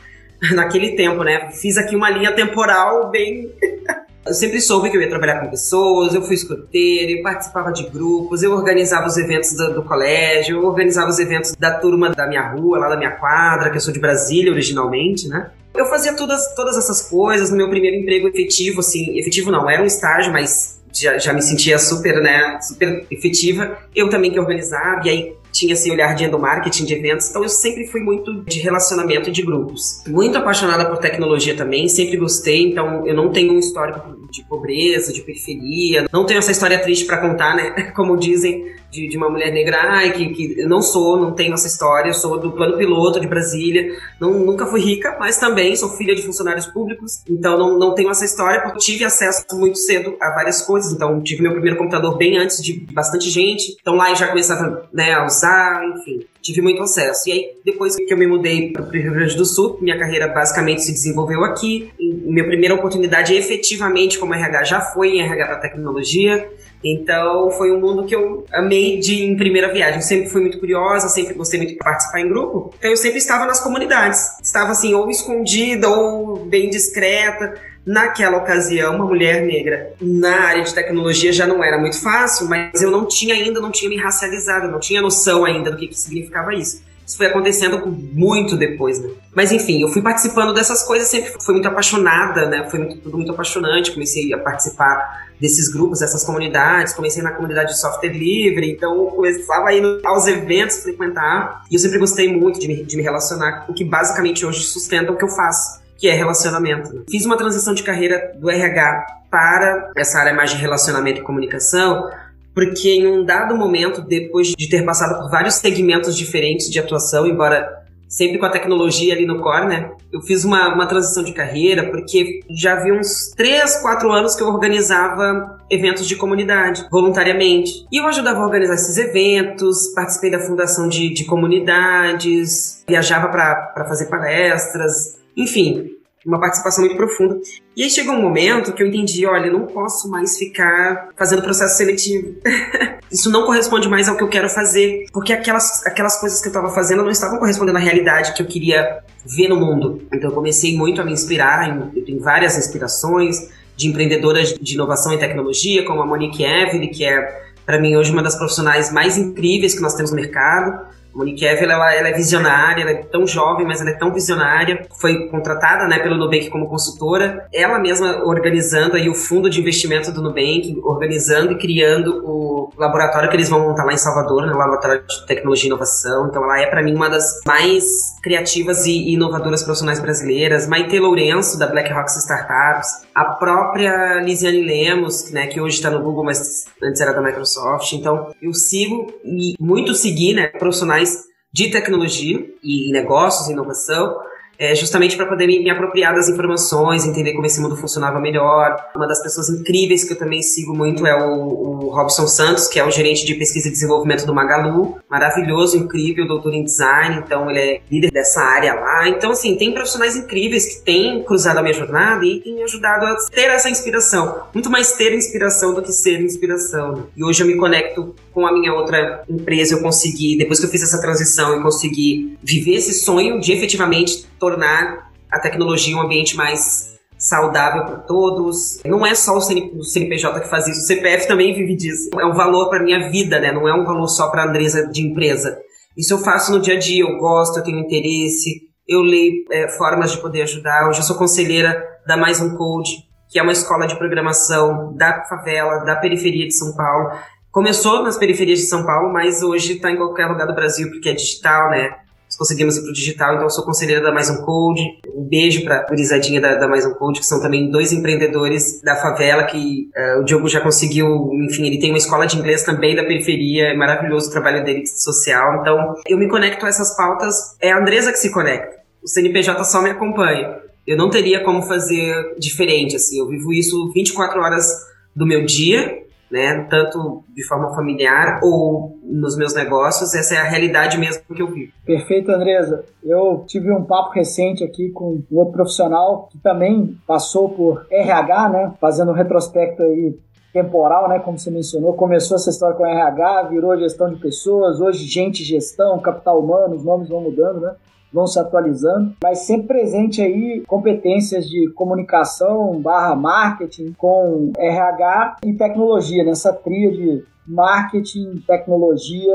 Naquele 0.55 0.95
tempo, 0.95 1.23
né? 1.23 1.51
Fiz 1.51 1.77
aqui 1.77 1.93
uma 1.95 2.09
linha 2.09 2.31
temporal 2.31 3.09
bem 3.09 3.53
Eu 4.25 4.33
sempre 4.33 4.61
soube 4.61 4.89
que 4.89 4.95
eu 4.95 5.01
ia 5.01 5.09
trabalhar 5.09 5.41
com 5.41 5.49
pessoas, 5.49 6.13
eu 6.13 6.21
fui 6.21 6.35
escoteira, 6.35 7.11
eu 7.11 7.21
participava 7.21 7.73
de 7.73 7.83
grupos, 7.89 8.41
eu 8.41 8.53
organizava 8.53 9.05
os 9.07 9.17
eventos 9.17 9.53
do, 9.57 9.73
do, 9.73 9.83
colégio, 9.83 10.57
eu 10.57 10.65
organizava 10.65 11.09
os 11.09 11.19
eventos 11.19 11.53
da 11.57 11.77
turma 11.77 12.09
da 12.09 12.25
minha 12.25 12.53
rua, 12.53 12.79
lá 12.79 12.87
da 12.87 12.95
minha 12.95 13.11
quadra, 13.11 13.69
que 13.69 13.75
eu 13.75 13.81
sou 13.81 13.93
de 13.93 13.99
Brasília 13.99 14.49
originalmente, 14.49 15.27
né? 15.27 15.51
Eu 15.75 15.85
fazia 15.87 16.15
todas, 16.15 16.53
todas 16.55 16.77
essas 16.77 17.09
coisas 17.09 17.49
no 17.49 17.57
meu 17.57 17.69
primeiro 17.69 17.97
emprego 17.97 18.27
efetivo, 18.27 18.79
assim, 18.79 19.17
efetivo 19.17 19.51
não, 19.51 19.69
era 19.69 19.81
um 19.81 19.85
estágio, 19.85 20.31
mas 20.31 20.79
já, 20.93 21.17
já 21.17 21.33
me 21.33 21.41
sentia 21.41 21.79
super, 21.79 22.21
né, 22.21 22.59
super 22.61 23.05
efetiva. 23.09 23.77
Eu 23.95 24.09
também 24.09 24.31
que 24.31 24.39
organizava, 24.39 25.01
e 25.05 25.09
aí 25.09 25.35
tinha 25.51 25.73
esse 25.73 25.89
olhar 25.91 26.15
de 26.15 26.25
endomarketing, 26.25 26.85
de 26.85 26.93
eventos, 26.95 27.29
então 27.29 27.43
eu 27.43 27.49
sempre 27.49 27.85
fui 27.87 28.01
muito 28.01 28.43
de 28.43 28.59
relacionamento 28.59 29.31
de 29.31 29.41
grupos. 29.43 30.03
Muito 30.07 30.37
apaixonada 30.37 30.85
por 30.85 30.97
tecnologia 30.97 31.55
também, 31.55 31.87
sempre 31.87 32.17
gostei, 32.17 32.71
então 32.71 33.05
eu 33.05 33.13
não 33.13 33.31
tenho 33.31 33.53
um 33.53 33.59
histórico 33.59 34.27
de 34.31 34.43
pobreza, 34.45 35.13
de 35.13 35.21
periferia, 35.21 36.07
não 36.11 36.25
tenho 36.25 36.39
essa 36.39 36.51
história 36.51 36.79
triste 36.79 37.05
para 37.05 37.17
contar, 37.17 37.55
né? 37.55 37.71
Como 37.95 38.17
dizem, 38.17 38.65
de, 38.93 39.07
de 39.07 39.17
uma 39.17 39.29
mulher 39.29 39.51
negra, 39.51 39.77
ai, 39.81 40.11
que, 40.11 40.29
que 40.29 40.61
eu 40.61 40.69
não 40.69 40.81
sou, 40.81 41.19
não 41.19 41.33
tenho 41.33 41.53
essa 41.53 41.65
história, 41.65 42.09
eu 42.09 42.13
sou 42.13 42.39
do 42.39 42.51
plano 42.51 42.77
piloto 42.77 43.19
de 43.19 43.27
Brasília, 43.27 43.91
não, 44.19 44.31
nunca 44.33 44.67
fui 44.67 44.79
rica, 44.79 45.17
mas 45.19 45.37
também 45.37 45.75
sou 45.75 45.89
filha 45.89 46.15
de 46.15 46.21
funcionários 46.21 46.67
públicos, 46.67 47.23
então 47.27 47.57
não, 47.57 47.79
não 47.79 47.95
tenho 47.95 48.11
essa 48.11 48.23
história, 48.23 48.61
porque 48.61 48.77
tive 48.77 49.03
acesso 49.03 49.43
muito 49.53 49.79
cedo 49.79 50.15
a 50.21 50.29
várias 50.29 50.61
coisas, 50.61 50.93
então 50.93 51.21
tive 51.21 51.41
meu 51.41 51.51
primeiro 51.51 51.77
computador 51.77 52.15
bem 52.15 52.37
antes 52.37 52.61
de 52.61 52.85
bastante 52.93 53.29
gente, 53.29 53.75
então 53.81 53.95
lá 53.95 54.11
eu 54.11 54.15
já 54.15 54.27
começava 54.27 54.87
né, 54.93 55.11
a 55.11 55.25
usar, 55.25 55.83
enfim 55.95 56.25
tive 56.43 56.61
muito 56.61 56.81
acesso. 56.83 57.29
E 57.29 57.31
aí, 57.31 57.51
depois 57.63 57.95
que 57.95 58.13
eu 58.13 58.17
me 58.17 58.27
mudei 58.27 58.71
para 58.71 58.83
o 58.83 58.89
Rio 58.91 59.13
Grande 59.13 59.35
do 59.35 59.45
Sul, 59.45 59.77
minha 59.81 59.97
carreira 59.97 60.27
basicamente 60.27 60.83
se 60.83 60.91
desenvolveu 60.91 61.43
aqui. 61.45 61.89
E 61.97 62.13
minha 62.13 62.45
primeira 62.45 62.75
oportunidade 62.75 63.33
efetivamente 63.33 64.19
como 64.19 64.33
RH 64.33 64.63
já 64.65 64.81
foi 64.81 65.15
em 65.15 65.21
RH 65.21 65.45
para 65.45 65.55
tecnologia. 65.59 66.51
Então 66.83 67.49
foi 67.51 67.71
um 67.71 67.79
mundo 67.79 68.05
que 68.05 68.15
eu 68.15 68.45
amei 68.51 68.99
de 68.99 69.23
em 69.23 69.37
primeira 69.37 69.71
viagem. 69.71 70.01
sempre 70.01 70.29
fui 70.29 70.41
muito 70.41 70.59
curiosa, 70.59 71.07
sempre 71.07 71.33
gostei 71.33 71.59
muito 71.59 71.71
de 71.71 71.77
participar 71.77 72.19
em 72.19 72.27
grupo. 72.27 72.73
Então 72.77 72.89
eu 72.89 72.97
sempre 72.97 73.17
estava 73.17 73.45
nas 73.45 73.59
comunidades. 73.61 74.39
Estava 74.41 74.71
assim, 74.71 74.93
ou 74.93 75.09
escondida 75.09 75.87
ou 75.87 76.45
bem 76.45 76.69
discreta. 76.69 77.53
Naquela 77.85 78.37
ocasião, 78.37 78.95
uma 78.95 79.05
mulher 79.05 79.45
negra 79.45 79.91
na 79.99 80.39
área 80.39 80.63
de 80.63 80.73
tecnologia 80.73 81.33
já 81.33 81.45
não 81.45 81.61
era 81.61 81.77
muito 81.77 82.01
fácil, 82.01 82.47
mas 82.47 82.81
eu 82.81 82.89
não 82.89 83.05
tinha 83.05 83.35
ainda, 83.35 83.59
não 83.59 83.71
tinha 83.71 83.89
me 83.89 83.97
racializado, 83.97 84.71
não 84.71 84.79
tinha 84.79 85.01
noção 85.01 85.43
ainda 85.43 85.69
do 85.69 85.75
que, 85.75 85.89
que 85.89 85.99
significava 85.99 86.53
isso. 86.53 86.81
Isso 87.05 87.17
foi 87.17 87.27
acontecendo 87.27 87.85
muito 87.87 88.55
depois, 88.55 88.99
né? 88.99 89.09
Mas 89.35 89.51
enfim, 89.51 89.81
eu 89.81 89.89
fui 89.89 90.01
participando 90.01 90.53
dessas 90.53 90.83
coisas, 90.83 91.07
sempre 91.07 91.33
fui 91.41 91.53
muito 91.53 91.67
apaixonada, 91.67 92.47
né? 92.47 92.67
Foi 92.69 92.79
muito, 92.79 92.97
tudo 92.97 93.17
muito 93.17 93.31
apaixonante. 93.31 93.91
Comecei 93.91 94.33
a 94.33 94.37
participar 94.37 95.27
desses 95.39 95.69
grupos, 95.71 95.99
dessas 95.99 96.23
comunidades. 96.23 96.93
Comecei 96.93 97.21
na 97.21 97.31
comunidade 97.31 97.73
de 97.73 97.79
software 97.79 98.13
livre, 98.13 98.71
então 98.71 98.95
eu 98.95 99.05
começava 99.07 99.69
a 99.69 99.73
ir 99.73 99.99
aos 100.05 100.27
eventos, 100.27 100.77
frequentar. 100.83 101.63
E 101.69 101.75
eu 101.75 101.79
sempre 101.79 101.99
gostei 101.99 102.31
muito 102.31 102.59
de 102.59 102.67
me, 102.67 102.83
de 102.83 102.95
me 102.95 103.03
relacionar, 103.03 103.65
o 103.67 103.73
que 103.73 103.83
basicamente 103.83 104.45
hoje 104.45 104.63
sustenta 104.63 105.11
o 105.11 105.17
que 105.17 105.23
eu 105.23 105.29
faço, 105.29 105.81
que 105.97 106.07
é 106.07 106.13
relacionamento. 106.13 106.93
Né? 106.93 107.01
Fiz 107.09 107.25
uma 107.25 107.37
transição 107.37 107.73
de 107.73 107.83
carreira 107.83 108.31
do 108.39 108.49
RH 108.49 109.23
para 109.29 109.91
essa 109.97 110.19
área 110.19 110.33
mais 110.33 110.51
de 110.51 110.57
relacionamento 110.57 111.19
e 111.19 111.23
comunicação, 111.23 112.07
porque 112.53 112.89
em 112.89 113.07
um 113.07 113.25
dado 113.25 113.55
momento, 113.55 114.01
depois 114.01 114.49
de 114.49 114.69
ter 114.69 114.83
passado 114.83 115.19
por 115.19 115.29
vários 115.29 115.55
segmentos 115.55 116.15
diferentes 116.15 116.69
de 116.69 116.79
atuação, 116.79 117.25
embora 117.25 117.83
sempre 118.13 118.37
com 118.37 118.45
a 118.45 118.49
tecnologia 118.49 119.13
ali 119.15 119.25
no 119.25 119.41
core, 119.41 119.65
né? 119.65 119.91
Eu 120.11 120.21
fiz 120.21 120.43
uma, 120.43 120.71
uma 120.71 120.85
transição 120.85 121.23
de 121.23 121.33
carreira 121.33 121.89
porque 121.89 122.41
já 122.47 122.73
havia 122.73 122.93
uns 122.93 123.33
3, 123.35 123.81
4 123.81 124.11
anos 124.11 124.35
que 124.35 124.43
eu 124.43 124.47
organizava 124.47 125.57
eventos 125.67 126.07
de 126.07 126.15
comunidade, 126.15 126.85
voluntariamente. 126.91 127.87
E 127.91 127.97
eu 127.97 128.05
ajudava 128.05 128.39
a 128.39 128.45
organizar 128.45 128.75
esses 128.75 128.97
eventos, 128.97 129.91
participei 129.95 130.29
da 130.29 130.39
fundação 130.39 130.87
de, 130.87 131.11
de 131.11 131.25
comunidades, 131.25 132.83
viajava 132.87 133.29
para 133.29 133.85
fazer 133.87 134.05
palestras, 134.05 135.17
enfim, 135.35 135.89
uma 136.25 136.39
participação 136.39 136.83
muito 136.83 136.97
profunda. 136.97 137.39
E 137.75 137.83
aí 137.83 137.89
chegou 137.89 138.15
um 138.15 138.21
momento 138.21 138.73
que 138.73 138.81
eu 138.81 138.87
entendi, 138.87 139.25
olha, 139.25 139.47
eu 139.47 139.53
não 139.53 139.67
posso 139.67 140.09
mais 140.09 140.37
ficar 140.37 141.09
fazendo 141.17 141.41
processo 141.41 141.77
seletivo. 141.77 142.35
Isso 143.11 143.29
não 143.29 143.45
corresponde 143.45 143.87
mais 143.87 144.07
ao 144.07 144.17
que 144.17 144.23
eu 144.23 144.29
quero 144.29 144.49
fazer, 144.49 145.05
porque 145.11 145.33
aquelas, 145.33 145.85
aquelas 145.85 146.19
coisas 146.19 146.41
que 146.41 146.47
eu 146.47 146.51
estava 146.51 146.69
fazendo 146.69 147.03
não 147.03 147.11
estavam 147.11 147.37
correspondendo 147.37 147.77
à 147.77 147.81
realidade 147.81 148.33
que 148.33 148.41
eu 148.41 148.47
queria 148.47 149.03
ver 149.25 149.47
no 149.47 149.55
mundo. 149.55 150.01
Então 150.13 150.29
eu 150.29 150.35
comecei 150.35 150.75
muito 150.75 151.01
a 151.01 151.05
me 151.05 151.11
inspirar, 151.11 151.69
eu 151.95 152.03
tenho 152.05 152.19
várias 152.19 152.57
inspirações 152.57 153.37
de 153.75 153.87
empreendedoras 153.87 154.53
de 154.53 154.73
inovação 154.75 155.13
e 155.13 155.19
tecnologia, 155.19 155.85
como 155.85 156.01
a 156.01 156.05
Monique 156.05 156.43
Evelyn, 156.43 156.89
que 156.89 157.05
é 157.05 157.43
para 157.65 157.79
mim 157.79 157.95
hoje 157.95 158.11
uma 158.11 158.21
das 158.21 158.35
profissionais 158.35 158.91
mais 158.91 159.17
incríveis 159.17 159.73
que 159.73 159.81
nós 159.81 159.93
temos 159.93 160.11
no 160.11 160.17
mercado 160.17 160.93
Monique 161.15 161.45
Evel, 161.45 161.69
ela, 161.69 161.93
ela, 161.93 162.09
é 162.09 162.13
visionária, 162.13 162.81
ela 162.81 162.91
é 162.91 163.03
tão 163.03 163.25
jovem, 163.27 163.65
mas 163.65 163.81
ela 163.81 163.91
é 163.91 163.93
tão 163.93 164.11
visionária. 164.13 164.87
Foi 164.99 165.27
contratada 165.29 165.87
né, 165.87 165.99
pelo 165.99 166.17
Nubank 166.17 166.49
como 166.49 166.67
consultora. 166.67 167.47
Ela 167.53 167.79
mesma 167.79 168.23
organizando 168.25 168.95
aí 168.95 169.09
o 169.09 169.13
fundo 169.13 169.49
de 169.49 169.59
investimento 169.59 170.11
do 170.11 170.21
Nubank, 170.21 170.79
organizando 170.83 171.53
e 171.53 171.57
criando 171.57 172.23
o 172.25 172.69
laboratório 172.77 173.29
que 173.29 173.35
eles 173.35 173.49
vão 173.49 173.59
montar 173.59 173.83
lá 173.83 173.93
em 173.93 173.97
Salvador, 173.97 174.45
né, 174.45 174.53
o 174.53 174.57
Laboratório 174.57 175.03
de 175.05 175.25
Tecnologia 175.27 175.65
e 175.65 175.67
Inovação. 175.67 176.27
Então 176.27 176.43
ela 176.43 176.59
é, 176.59 176.65
para 176.65 176.81
mim, 176.81 176.95
uma 176.95 177.09
das 177.09 177.41
mais 177.45 177.85
criativas 178.21 178.85
e 178.85 179.13
inovadoras 179.13 179.63
profissionais 179.63 179.99
brasileiras. 179.99 180.67
Maite 180.67 180.97
Lourenço, 180.99 181.59
da 181.59 181.67
Black 181.67 181.91
Rocks 181.93 182.15
Startups. 182.17 183.03
A 183.13 183.25
própria 183.25 184.21
Lisiane 184.21 184.63
Lemos, 184.63 185.31
né, 185.31 185.47
que 185.47 185.61
hoje 185.61 185.75
está 185.75 185.89
no 185.89 186.01
Google, 186.01 186.23
mas 186.23 186.65
antes 186.81 186.99
era 186.99 187.13
da 187.13 187.21
Microsoft. 187.21 187.93
Então 187.93 188.33
eu 188.41 188.53
sigo 188.53 189.13
e 189.23 189.53
muito 189.59 189.93
segui 189.93 190.33
né, 190.33 190.47
profissionais 190.47 191.25
de 191.51 191.69
tecnologia 191.69 192.43
e 192.63 192.91
negócios 192.91 193.49
inovação 193.49 194.19
é, 194.57 194.75
justamente 194.75 195.15
para 195.15 195.25
poder 195.25 195.47
me, 195.47 195.59
me, 195.59 195.69
apropriar 195.69 196.13
das 196.13 196.29
informações, 196.29 197.05
entender 197.05 197.33
como 197.33 197.45
esse 197.45 197.59
mundo 197.59 197.75
funcionava 197.75 198.19
melhor. 198.19 198.75
Uma 198.95 199.07
das 199.07 199.21
pessoas 199.21 199.49
incríveis 199.49 200.03
que 200.03 200.13
eu 200.13 200.17
também 200.17 200.41
sigo 200.41 200.75
muito 200.75 201.05
é 201.05 201.15
o, 201.15 201.29
o 201.29 201.89
Robson 201.89 202.27
Santos, 202.27 202.67
que 202.67 202.79
é 202.79 202.85
o 202.85 202.91
gerente 202.91 203.25
de 203.25 203.35
pesquisa 203.35 203.67
e 203.67 203.71
desenvolvimento 203.71 204.25
do 204.25 204.33
Magalu. 204.33 204.97
Maravilhoso, 205.09 205.77
incrível, 205.77 206.27
doutor 206.27 206.53
em 206.53 206.63
design, 206.63 207.21
então 207.23 207.49
ele 207.49 207.59
é 207.59 207.81
líder 207.91 208.11
dessa 208.11 208.41
área 208.41 208.73
lá. 208.75 209.07
Então, 209.07 209.31
assim, 209.31 209.55
tem 209.55 209.73
profissionais 209.73 210.15
incríveis 210.15 210.65
que 210.65 210.85
têm 210.85 211.23
cruzado 211.23 211.57
a 211.57 211.61
minha 211.61 211.73
jornada 211.73 212.25
e 212.25 212.39
têm 212.39 212.55
me 212.55 212.63
ajudado 212.63 213.05
a 213.05 213.15
ter 213.31 213.49
essa 213.49 213.69
inspiração. 213.69 214.43
Muito 214.53 214.69
mais 214.69 214.93
ter 214.93 215.13
inspiração 215.13 215.73
do 215.73 215.81
que 215.81 215.91
ser 215.91 216.21
inspiração. 216.21 216.93
Né? 216.93 217.03
E 217.17 217.23
hoje 217.23 217.43
eu 217.43 217.47
me 217.47 217.55
conecto 217.55 218.15
com 218.33 218.45
a 218.47 218.51
minha 218.51 218.73
outra 218.73 219.23
empresa, 219.29 219.75
eu 219.75 219.81
consegui, 219.81 220.37
depois 220.37 220.59
que 220.59 220.65
eu 220.65 220.69
fiz 220.69 220.81
essa 220.81 220.99
transição, 220.99 221.53
eu 221.53 221.61
consegui 221.61 222.37
viver 222.41 222.75
esse 222.75 222.93
sonho 222.93 223.39
de 223.39 223.51
efetivamente 223.53 224.25
tornar 224.43 225.09
a 225.31 225.39
tecnologia 225.39 225.95
um 225.95 226.01
ambiente 226.01 226.35
mais 226.35 226.99
saudável 227.17 227.85
para 227.85 227.99
todos. 227.99 228.81
Não 228.83 229.05
é 229.05 229.15
só 229.15 229.37
o, 229.37 229.41
CN, 229.41 229.71
o, 229.79 229.83
CNPJ 229.83 230.41
que 230.41 230.49
faz 230.49 230.67
isso, 230.67 230.81
o 230.81 230.83
CPF 230.83 231.27
também 231.29 231.53
vive 231.53 231.77
disso. 231.77 232.09
É 232.19 232.25
um 232.25 232.33
valor 232.33 232.69
para 232.69 232.83
minha 232.83 233.09
vida, 233.09 233.39
né? 233.39 233.53
Não 233.53 233.65
é 233.65 233.73
um 233.73 233.85
valor 233.85 234.07
só 234.07 234.29
para 234.29 234.43
a 234.43 234.49
Andresa 234.49 234.85
de 234.87 235.01
empresa. 235.01 235.57
Isso 235.97 236.13
eu 236.13 236.17
faço 236.17 236.51
no 236.51 236.59
dia 236.59 236.73
a 236.73 236.79
dia, 236.79 237.03
eu 237.03 237.17
gosto, 237.17 237.57
eu 237.57 237.63
tenho 237.63 237.79
interesse, 237.79 238.63
eu 238.85 239.01
leio 239.01 239.45
é, 239.49 239.69
formas 239.69 240.11
de 240.11 240.17
poder 240.17 240.41
ajudar. 240.41 240.89
Hoje 240.89 240.99
eu 240.99 241.03
sou 241.03 241.15
conselheira 241.15 241.81
da 242.05 242.17
Mais 242.17 242.41
Um 242.41 242.57
Code, 242.57 242.91
que 243.29 243.39
é 243.39 243.43
uma 243.43 243.53
escola 243.53 243.87
de 243.87 243.95
programação 243.95 244.93
da 244.97 245.23
favela, 245.23 245.85
da 245.85 245.95
periferia 245.95 246.45
de 246.45 246.53
São 246.53 246.75
Paulo. 246.75 247.11
Começou 247.49 248.03
nas 248.03 248.17
periferias 248.17 248.59
de 248.59 248.65
São 248.65 248.85
Paulo, 248.85 249.13
mas 249.13 249.41
hoje 249.41 249.73
está 249.73 249.89
em 249.89 249.95
qualquer 249.95 250.25
lugar 250.25 250.47
do 250.47 250.55
Brasil, 250.55 250.89
porque 250.89 251.09
é 251.09 251.13
digital, 251.13 251.69
né? 251.69 252.02
Conseguimos 252.37 252.77
ir 252.77 252.81
para 252.81 252.89
o 252.89 252.93
digital, 252.93 253.33
então 253.33 253.45
eu 253.45 253.49
sou 253.49 253.65
conselheira 253.65 254.01
da 254.01 254.11
Mais 254.11 254.29
Um 254.29 254.41
Code. 254.43 254.81
Um 255.15 255.27
beijo 255.27 255.63
para 255.63 255.79
a 255.79 255.85
gurizadinha 255.85 256.39
da, 256.39 256.55
da 256.55 256.67
Mais 256.67 256.85
Um 256.85 256.93
Code, 256.93 257.19
que 257.19 257.25
são 257.25 257.41
também 257.41 257.69
dois 257.69 257.91
empreendedores 257.91 258.81
da 258.81 258.95
favela, 258.95 259.43
que 259.43 259.89
uh, 259.95 260.21
o 260.21 260.23
Diogo 260.23 260.47
já 260.47 260.61
conseguiu, 260.61 261.07
enfim, 261.49 261.65
ele 261.67 261.79
tem 261.79 261.91
uma 261.91 261.97
escola 261.97 262.25
de 262.25 262.37
inglês 262.37 262.63
também 262.63 262.95
da 262.95 263.03
periferia, 263.03 263.69
é 263.69 263.75
maravilhoso 263.75 264.29
o 264.29 264.31
trabalho 264.31 264.63
dele 264.63 264.85
social. 264.85 265.61
Então, 265.61 265.95
eu 266.07 266.17
me 266.17 266.27
conecto 266.27 266.65
a 266.65 266.69
essas 266.69 266.95
pautas, 266.95 267.35
é 267.61 267.71
a 267.71 267.79
Andresa 267.79 268.11
que 268.11 268.19
se 268.19 268.31
conecta. 268.31 268.77
O 269.03 269.07
CNPJ 269.07 269.63
só 269.65 269.81
me 269.81 269.89
acompanha. 269.89 270.57
Eu 270.85 270.97
não 270.97 271.09
teria 271.09 271.43
como 271.43 271.61
fazer 271.61 272.35
diferente, 272.37 272.95
assim, 272.95 273.19
eu 273.19 273.27
vivo 273.27 273.53
isso 273.53 273.91
24 273.93 274.39
horas 274.41 274.67
do 275.15 275.25
meu 275.25 275.45
dia, 275.45 276.03
né? 276.33 276.65
Tanto 276.67 277.23
de 277.31 277.45
forma 277.45 277.75
familiar 277.75 278.39
ou 278.41 278.97
nos 279.03 279.37
meus 279.37 279.53
negócios, 279.53 280.15
essa 280.15 280.33
é 280.33 280.39
a 280.39 280.49
realidade 280.49 280.97
mesmo 280.97 281.21
que 281.23 281.39
eu 281.39 281.47
vivo. 281.47 281.71
Perfeito, 281.85 282.31
Andresa. 282.31 282.83
Eu 283.03 283.43
tive 283.45 283.71
um 283.71 283.83
papo 283.83 284.13
recente 284.13 284.63
aqui 284.63 284.89
com 284.89 285.21
um 285.31 285.37
outro 285.37 285.53
profissional 285.53 286.27
que 286.31 286.39
também 286.39 286.97
passou 287.05 287.49
por 287.49 287.85
RH, 287.87 288.49
né? 288.49 288.73
Fazendo 288.81 289.11
um 289.11 289.13
retrospecto 289.13 289.83
aí 289.83 290.17
temporal, 290.51 291.07
né, 291.09 291.17
como 291.17 291.37
você 291.37 291.49
mencionou, 291.49 291.93
começou 291.93 292.37
essa 292.37 292.51
história 292.51 292.75
com 292.75 292.85
RH, 292.85 293.49
virou 293.49 293.75
gestão 293.75 294.07
de 294.07 294.19
pessoas, 294.19 294.79
hoje 294.79 295.03
gente, 295.07 295.43
gestão, 295.43 295.99
capital 295.99 296.39
humano, 296.39 296.75
os 296.75 296.83
nomes 296.83 297.09
vão 297.09 297.21
mudando, 297.21 297.59
né? 297.59 297.73
Vão 298.13 298.27
se 298.27 298.39
atualizando, 298.39 299.15
mas 299.21 299.39
sempre 299.39 299.67
presente 299.67 300.21
aí 300.21 300.63
competências 300.67 301.49
de 301.49 301.69
comunicação 301.71 302.79
barra 302.79 303.15
marketing 303.15 303.93
com 303.97 304.51
RH 304.57 305.37
e 305.45 305.53
tecnologia, 305.53 306.23
nessa 306.23 306.53
tria 306.53 306.91
de 306.91 307.23
marketing, 307.47 308.43
tecnologia 308.45 309.33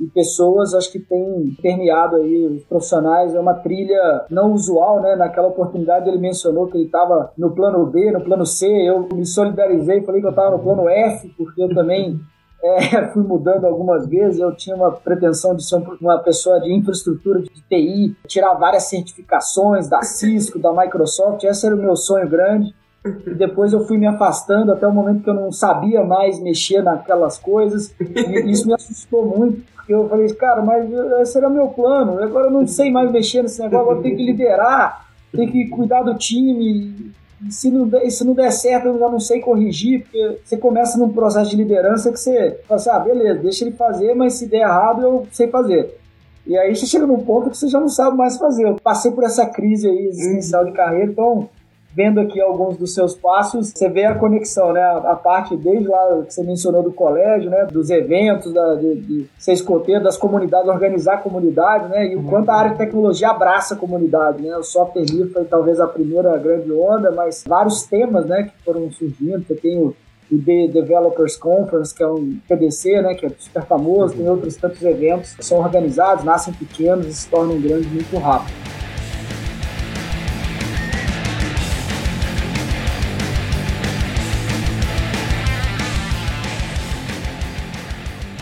e 0.00 0.06
pessoas, 0.06 0.72
acho 0.74 0.90
que 0.90 0.98
tem 0.98 1.56
permeado 1.60 2.16
aí 2.16 2.46
os 2.46 2.64
profissionais, 2.64 3.34
é 3.34 3.40
uma 3.40 3.54
trilha 3.54 4.24
não 4.30 4.52
usual, 4.52 5.00
né? 5.00 5.14
Naquela 5.16 5.48
oportunidade 5.48 6.08
ele 6.08 6.18
mencionou 6.18 6.66
que 6.66 6.76
ele 6.76 6.86
estava 6.86 7.32
no 7.36 7.50
plano 7.50 7.84
B, 7.86 8.10
no 8.10 8.20
plano 8.20 8.46
C, 8.46 8.66
eu 8.66 9.08
me 9.12 9.26
solidarizei, 9.26 10.02
falei 10.02 10.20
que 10.20 10.26
eu 10.26 10.30
estava 10.30 10.56
no 10.56 10.62
plano 10.62 10.88
F, 10.88 11.28
porque 11.36 11.62
eu 11.62 11.74
também 11.74 12.18
é, 12.62 13.08
fui 13.12 13.22
mudando 13.22 13.66
algumas 13.66 14.06
vezes. 14.06 14.38
Eu 14.38 14.54
tinha 14.54 14.76
uma 14.76 14.92
pretensão 14.92 15.54
de 15.54 15.66
ser 15.66 15.82
uma 16.00 16.18
pessoa 16.18 16.60
de 16.60 16.72
infraestrutura 16.72 17.40
de 17.40 17.50
TI, 17.50 18.16
tirar 18.26 18.54
várias 18.54 18.84
certificações 18.84 19.88
da 19.88 20.02
Cisco, 20.02 20.58
da 20.58 20.72
Microsoft. 20.72 21.42
Esse 21.44 21.66
era 21.66 21.74
o 21.74 21.78
meu 21.78 21.96
sonho 21.96 22.28
grande. 22.28 22.74
E 23.04 23.34
depois 23.34 23.72
eu 23.72 23.84
fui 23.84 23.98
me 23.98 24.06
afastando 24.06 24.72
até 24.72 24.86
o 24.86 24.92
momento 24.92 25.24
que 25.24 25.30
eu 25.30 25.34
não 25.34 25.50
sabia 25.50 26.04
mais 26.04 26.38
mexer 26.38 26.82
naquelas 26.82 27.36
coisas. 27.36 27.92
E 27.98 28.50
isso 28.50 28.66
me 28.66 28.74
assustou 28.74 29.26
muito, 29.26 29.60
porque 29.74 29.92
eu 29.92 30.08
falei, 30.08 30.32
cara, 30.34 30.62
mas 30.62 30.88
esse 31.20 31.36
era 31.36 31.50
meu 31.50 31.68
plano. 31.68 32.22
Agora 32.22 32.46
eu 32.46 32.50
não 32.50 32.64
sei 32.64 32.92
mais 32.92 33.10
mexer 33.10 33.42
nesse 33.42 33.60
negócio, 33.60 33.80
agora 33.80 33.98
eu 33.98 34.02
tenho 34.02 34.16
que 34.16 34.24
liderar, 34.24 35.08
tenho 35.32 35.50
que 35.50 35.66
cuidar 35.66 36.02
do 36.02 36.14
time 36.14 37.12
se 37.50 37.70
não, 37.70 37.90
se 38.10 38.24
não 38.24 38.34
der 38.34 38.50
certo, 38.52 38.88
eu 38.88 38.98
já 38.98 39.08
não 39.08 39.20
sei 39.20 39.40
corrigir, 39.40 40.02
porque 40.02 40.38
você 40.44 40.56
começa 40.56 40.98
num 40.98 41.12
processo 41.12 41.50
de 41.50 41.56
liderança 41.56 42.12
que 42.12 42.18
você 42.18 42.60
fala 42.68 42.80
assim, 42.80 42.90
ah, 42.90 42.98
beleza, 42.98 43.40
deixa 43.40 43.64
ele 43.64 43.72
fazer, 43.72 44.14
mas 44.14 44.34
se 44.34 44.46
der 44.46 44.60
errado, 44.60 45.02
eu 45.02 45.26
sei 45.32 45.48
fazer. 45.48 45.98
E 46.46 46.56
aí 46.56 46.74
você 46.74 46.86
chega 46.86 47.06
num 47.06 47.24
ponto 47.24 47.50
que 47.50 47.56
você 47.56 47.68
já 47.68 47.78
não 47.78 47.88
sabe 47.88 48.16
mais 48.16 48.36
fazer. 48.36 48.66
Eu 48.66 48.76
passei 48.76 49.12
por 49.12 49.24
essa 49.24 49.46
crise 49.46 49.88
aí 49.88 50.06
existencial 50.06 50.64
de 50.64 50.72
carreira, 50.72 51.10
então 51.10 51.48
vendo 51.94 52.20
aqui 52.20 52.40
alguns 52.40 52.76
dos 52.76 52.94
seus 52.94 53.14
passos, 53.14 53.72
você 53.74 53.88
vê 53.88 54.04
a 54.04 54.14
conexão, 54.14 54.72
né? 54.72 54.82
A, 54.82 55.14
parte 55.14 55.56
desde 55.56 55.86
lá 55.86 56.22
que 56.26 56.32
você 56.32 56.42
mencionou 56.42 56.82
do 56.82 56.92
colégio, 56.92 57.50
né? 57.50 57.66
Dos 57.70 57.90
eventos, 57.90 58.52
da, 58.52 58.74
de, 58.74 58.94
de 58.96 59.26
ser 59.38 59.52
escoteiro, 59.52 60.02
das 60.02 60.16
comunidades, 60.16 60.68
organizar 60.68 61.14
a 61.14 61.18
comunidade, 61.18 61.88
né? 61.88 62.06
E 62.06 62.16
o 62.16 62.24
quanto 62.24 62.50
a 62.50 62.54
área 62.54 62.70
de 62.72 62.78
tecnologia 62.78 63.30
abraça 63.30 63.74
a 63.74 63.78
comunidade, 63.78 64.42
né? 64.42 64.56
O 64.56 64.62
software 64.62 65.04
livre 65.04 65.32
foi 65.32 65.44
talvez 65.44 65.80
a 65.80 65.86
primeira 65.86 66.36
grande 66.38 66.72
onda, 66.72 67.10
mas 67.10 67.44
vários 67.46 67.82
temas, 67.84 68.26
né? 68.26 68.44
Que 68.44 68.64
foram 68.64 68.90
surgindo. 68.90 69.44
Você 69.46 69.54
tem 69.54 69.78
o 69.78 69.94
o 70.32 70.38
The 70.42 70.68
Developers 70.68 71.36
Conference, 71.36 71.94
que 71.94 72.02
é 72.02 72.06
um 72.06 72.38
PDC, 72.48 73.02
né, 73.02 73.14
que 73.14 73.26
é 73.26 73.30
super 73.38 73.64
famoso, 73.64 74.14
tem 74.14 74.26
outros 74.26 74.56
tantos 74.56 74.80
eventos 74.82 75.34
que 75.34 75.44
são 75.44 75.58
organizados, 75.58 76.24
nascem 76.24 76.54
pequenos 76.54 77.06
e 77.06 77.12
se 77.12 77.28
tornam 77.28 77.60
grandes 77.60 77.92
muito 77.92 78.16
rápido. 78.16 78.81